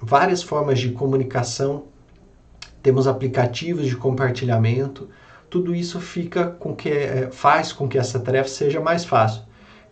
várias 0.00 0.42
formas 0.42 0.80
de 0.80 0.90
comunicação, 0.90 1.84
temos 2.82 3.06
aplicativos 3.06 3.86
de 3.86 3.96
compartilhamento, 3.96 5.08
tudo 5.52 5.74
isso 5.74 6.00
fica 6.00 6.46
com 6.46 6.74
que 6.74 6.88
é, 6.88 7.28
faz 7.30 7.74
com 7.74 7.86
que 7.86 7.98
essa 7.98 8.18
tarefa 8.18 8.48
seja 8.48 8.80
mais 8.80 9.04
fácil. 9.04 9.42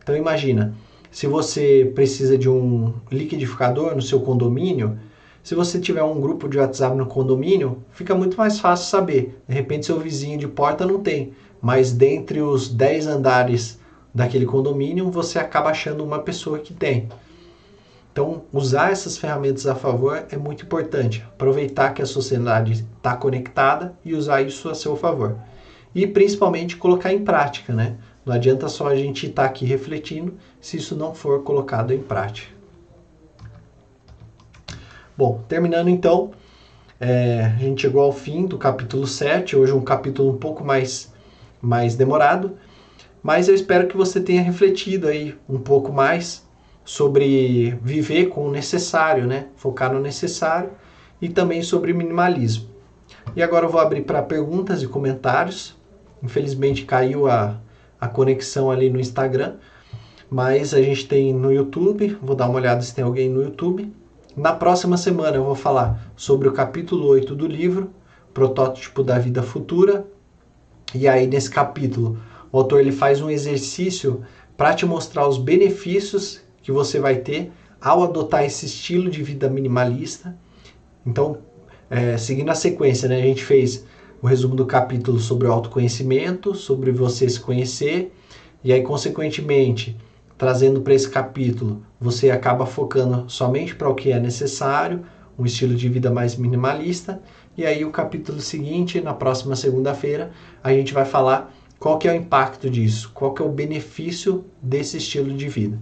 Então 0.03 0.17
imagina, 0.17 0.75
se 1.11 1.27
você 1.27 1.93
precisa 1.95 2.39
de 2.39 2.49
um 2.49 2.95
liquidificador 3.13 3.95
no 3.95 4.01
seu 4.01 4.23
condomínio, 4.23 4.99
se 5.43 5.55
você 5.55 5.79
tiver 5.79 6.03
um 6.03 6.19
grupo 6.19 6.49
de 6.49 6.57
WhatsApp 6.57 6.97
no 6.97 7.05
condomínio, 7.05 7.85
fica 7.91 8.15
muito 8.15 8.39
mais 8.39 8.59
fácil 8.59 8.87
saber. 8.87 9.39
De 9.47 9.55
repente, 9.55 9.85
seu 9.85 10.01
vizinho 10.01 10.39
de 10.39 10.49
porta 10.49 10.87
não 10.87 11.01
tem, 11.01 11.35
mas 11.61 11.93
dentre 11.93 12.41
os 12.41 12.67
10 12.67 13.07
andares 13.07 13.79
daquele 14.15 14.47
condomínio, 14.47 15.11
você 15.11 15.39
acaba 15.39 15.69
achando 15.69 16.03
uma 16.03 16.21
pessoa 16.21 16.59
que 16.59 16.73
tem. 16.73 17.07
Então, 18.13 18.45
usar 18.51 18.93
essas 18.93 19.19
ferramentas 19.19 19.67
a 19.67 19.75
favor 19.75 20.25
é 20.31 20.37
muito 20.39 20.65
importante. 20.65 21.23
Aproveitar 21.35 21.93
que 21.93 22.01
a 22.01 22.07
sociedade 22.07 22.73
está 22.97 23.15
conectada 23.15 23.95
e 24.03 24.15
usar 24.15 24.41
isso 24.41 24.71
a 24.71 24.75
seu 24.75 24.97
favor. 24.97 25.37
E 25.95 26.07
principalmente 26.07 26.77
colocar 26.77 27.13
em 27.13 27.25
prática, 27.25 27.75
né? 27.75 27.97
Não 28.25 28.35
adianta 28.35 28.69
só 28.69 28.89
a 28.89 28.95
gente 28.95 29.27
estar 29.27 29.43
tá 29.43 29.49
aqui 29.49 29.65
refletindo 29.65 30.35
se 30.61 30.77
isso 30.77 30.95
não 30.95 31.15
for 31.15 31.43
colocado 31.43 31.93
em 31.93 32.01
prática. 32.01 32.49
Bom, 35.17 35.43
terminando 35.49 35.89
então, 35.89 36.31
é, 36.99 37.53
a 37.57 37.59
gente 37.59 37.83
chegou 37.83 38.03
ao 38.03 38.13
fim 38.13 38.47
do 38.47 38.57
capítulo 38.57 39.07
7, 39.07 39.57
hoje 39.57 39.73
um 39.73 39.83
capítulo 39.83 40.31
um 40.31 40.37
pouco 40.37 40.63
mais, 40.63 41.13
mais 41.61 41.95
demorado. 41.97 42.57
mas 43.23 43.49
eu 43.49 43.55
espero 43.55 43.87
que 43.89 43.97
você 43.97 44.21
tenha 44.21 44.43
refletido 44.43 45.09
aí 45.09 45.35
um 45.49 45.59
pouco 45.59 45.93
mais 45.93 46.47
sobre 46.85 47.71
viver 47.83 48.27
com 48.27 48.47
o 48.47 48.51
necessário, 48.51 49.27
né? 49.27 49.47
Focar 49.57 49.93
no 49.93 50.01
necessário 50.01 50.71
e 51.21 51.29
também 51.29 51.63
sobre 51.63 51.93
minimalismo. 51.93 52.69
E 53.35 53.43
agora 53.43 53.67
eu 53.67 53.71
vou 53.71 53.81
abrir 53.81 54.03
para 54.03 54.23
perguntas 54.23 54.83
e 54.83 54.87
comentários. 54.87 55.77
Infelizmente 56.23 56.85
caiu 56.85 57.27
a, 57.29 57.59
a 58.01 58.09
conexão 58.09 58.71
ali 58.71 58.91
no 58.91 59.01
Instagram, 59.01 59.55
mas 60.29 60.75
a 60.75 60.83
gente 60.83 61.07
tem 61.07 61.33
no 61.33 61.53
YouTube. 61.53 62.17
Vou 62.23 62.37
dar 62.37 62.49
uma 62.49 62.57
olhada 62.57 62.83
se 62.83 62.95
tem 62.95 63.05
alguém 63.05 63.29
no 63.29 63.43
YouTube. 63.43 63.93
Na 64.37 64.53
próxima 64.53 64.97
semana 64.97 65.37
eu 65.37 65.45
vou 65.45 65.55
falar 65.55 66.13
sobre 66.17 66.49
o 66.49 66.53
capítulo 66.53 67.07
8 67.09 67.35
do 67.35 67.47
livro, 67.47 67.91
Protótipo 68.33 69.03
da 69.03 69.19
Vida 69.19 69.43
Futura. 69.43 70.07
E 70.95 71.09
aí 71.09 71.27
nesse 71.27 71.51
capítulo, 71.51 72.19
o 72.53 72.59
autor 72.59 72.81
ele 72.81 72.93
faz 72.93 73.21
um 73.21 73.31
exercício 73.31 74.23
para 74.57 74.75
te 74.75 74.85
mostrar 74.87 75.27
os 75.27 75.39
benefícios 75.39 76.41
que 76.63 76.71
você 76.71 76.99
vai 76.99 77.17
ter 77.17 77.51
ao 77.81 78.05
adotar 78.05 78.45
esse 78.45 78.67
estilo 78.67 79.11
de 79.11 79.23
vida 79.23 79.49
minimalista. 79.49 80.37
Então, 81.07 81.39
é, 81.89 82.17
seguindo 82.19 82.51
a 82.51 82.55
sequência, 82.55 83.09
né, 83.09 83.17
a 83.17 83.25
gente 83.25 83.45
fez 83.45 83.85
o 84.23 84.27
resumo 84.27 84.55
do 84.55 84.67
capítulo 84.67 85.19
sobre 85.19 85.47
o 85.47 85.53
autoconhecimento, 85.53 86.55
sobre 86.55 86.93
você 86.93 87.29
se 87.29 87.41
conhecer, 87.41 88.13
e 88.63 88.73
aí, 88.73 88.83
consequentemente, 88.83 89.97
trazendo 90.37 90.83
para 90.83 90.95
esse 90.95 91.09
capítulo, 91.09 91.83
você 92.01 92.31
acaba 92.31 92.67
focando 92.67 93.25
somente 93.29 93.75
para 93.75 93.89
o 93.89 93.95
que 93.95 94.13
é 94.13 94.21
necessário, 94.21 95.03
um 95.39 95.47
estilo 95.47 95.75
de 95.75 95.89
vida 95.89 96.11
mais 96.11 96.37
minimalista. 96.37 97.23
E 97.57 97.65
aí, 97.65 97.85
o 97.85 97.91
capítulo 97.91 98.41
seguinte, 98.41 99.01
na 99.01 99.15
próxima 99.15 99.57
segunda-feira, 99.57 100.31
a 100.63 100.73
gente 100.73 100.93
vai 100.93 101.07
falar 101.07 101.55
qual 101.79 101.97
que 101.97 102.07
é 102.07 102.13
o 102.13 102.15
impacto 102.15 102.69
disso, 102.69 103.11
qual 103.15 103.33
que 103.33 103.41
é 103.41 103.45
o 103.45 103.49
benefício 103.49 104.45
desse 104.61 104.99
estilo 104.99 105.35
de 105.35 105.49
vida. 105.49 105.79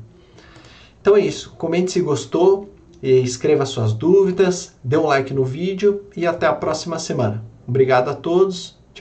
Então 1.00 1.16
é 1.16 1.20
isso. 1.20 1.54
Comente 1.58 1.90
se 1.90 2.00
gostou, 2.00 2.72
escreva 3.02 3.66
suas 3.66 3.92
dúvidas, 3.92 4.76
dê 4.82 4.96
um 4.96 5.06
like 5.06 5.34
no 5.34 5.44
vídeo 5.44 6.02
e 6.16 6.24
até 6.26 6.46
a 6.46 6.52
próxima 6.52 6.98
semana. 7.00 7.47
Obrigado 7.68 8.10
a 8.10 8.14
todos 8.14 8.77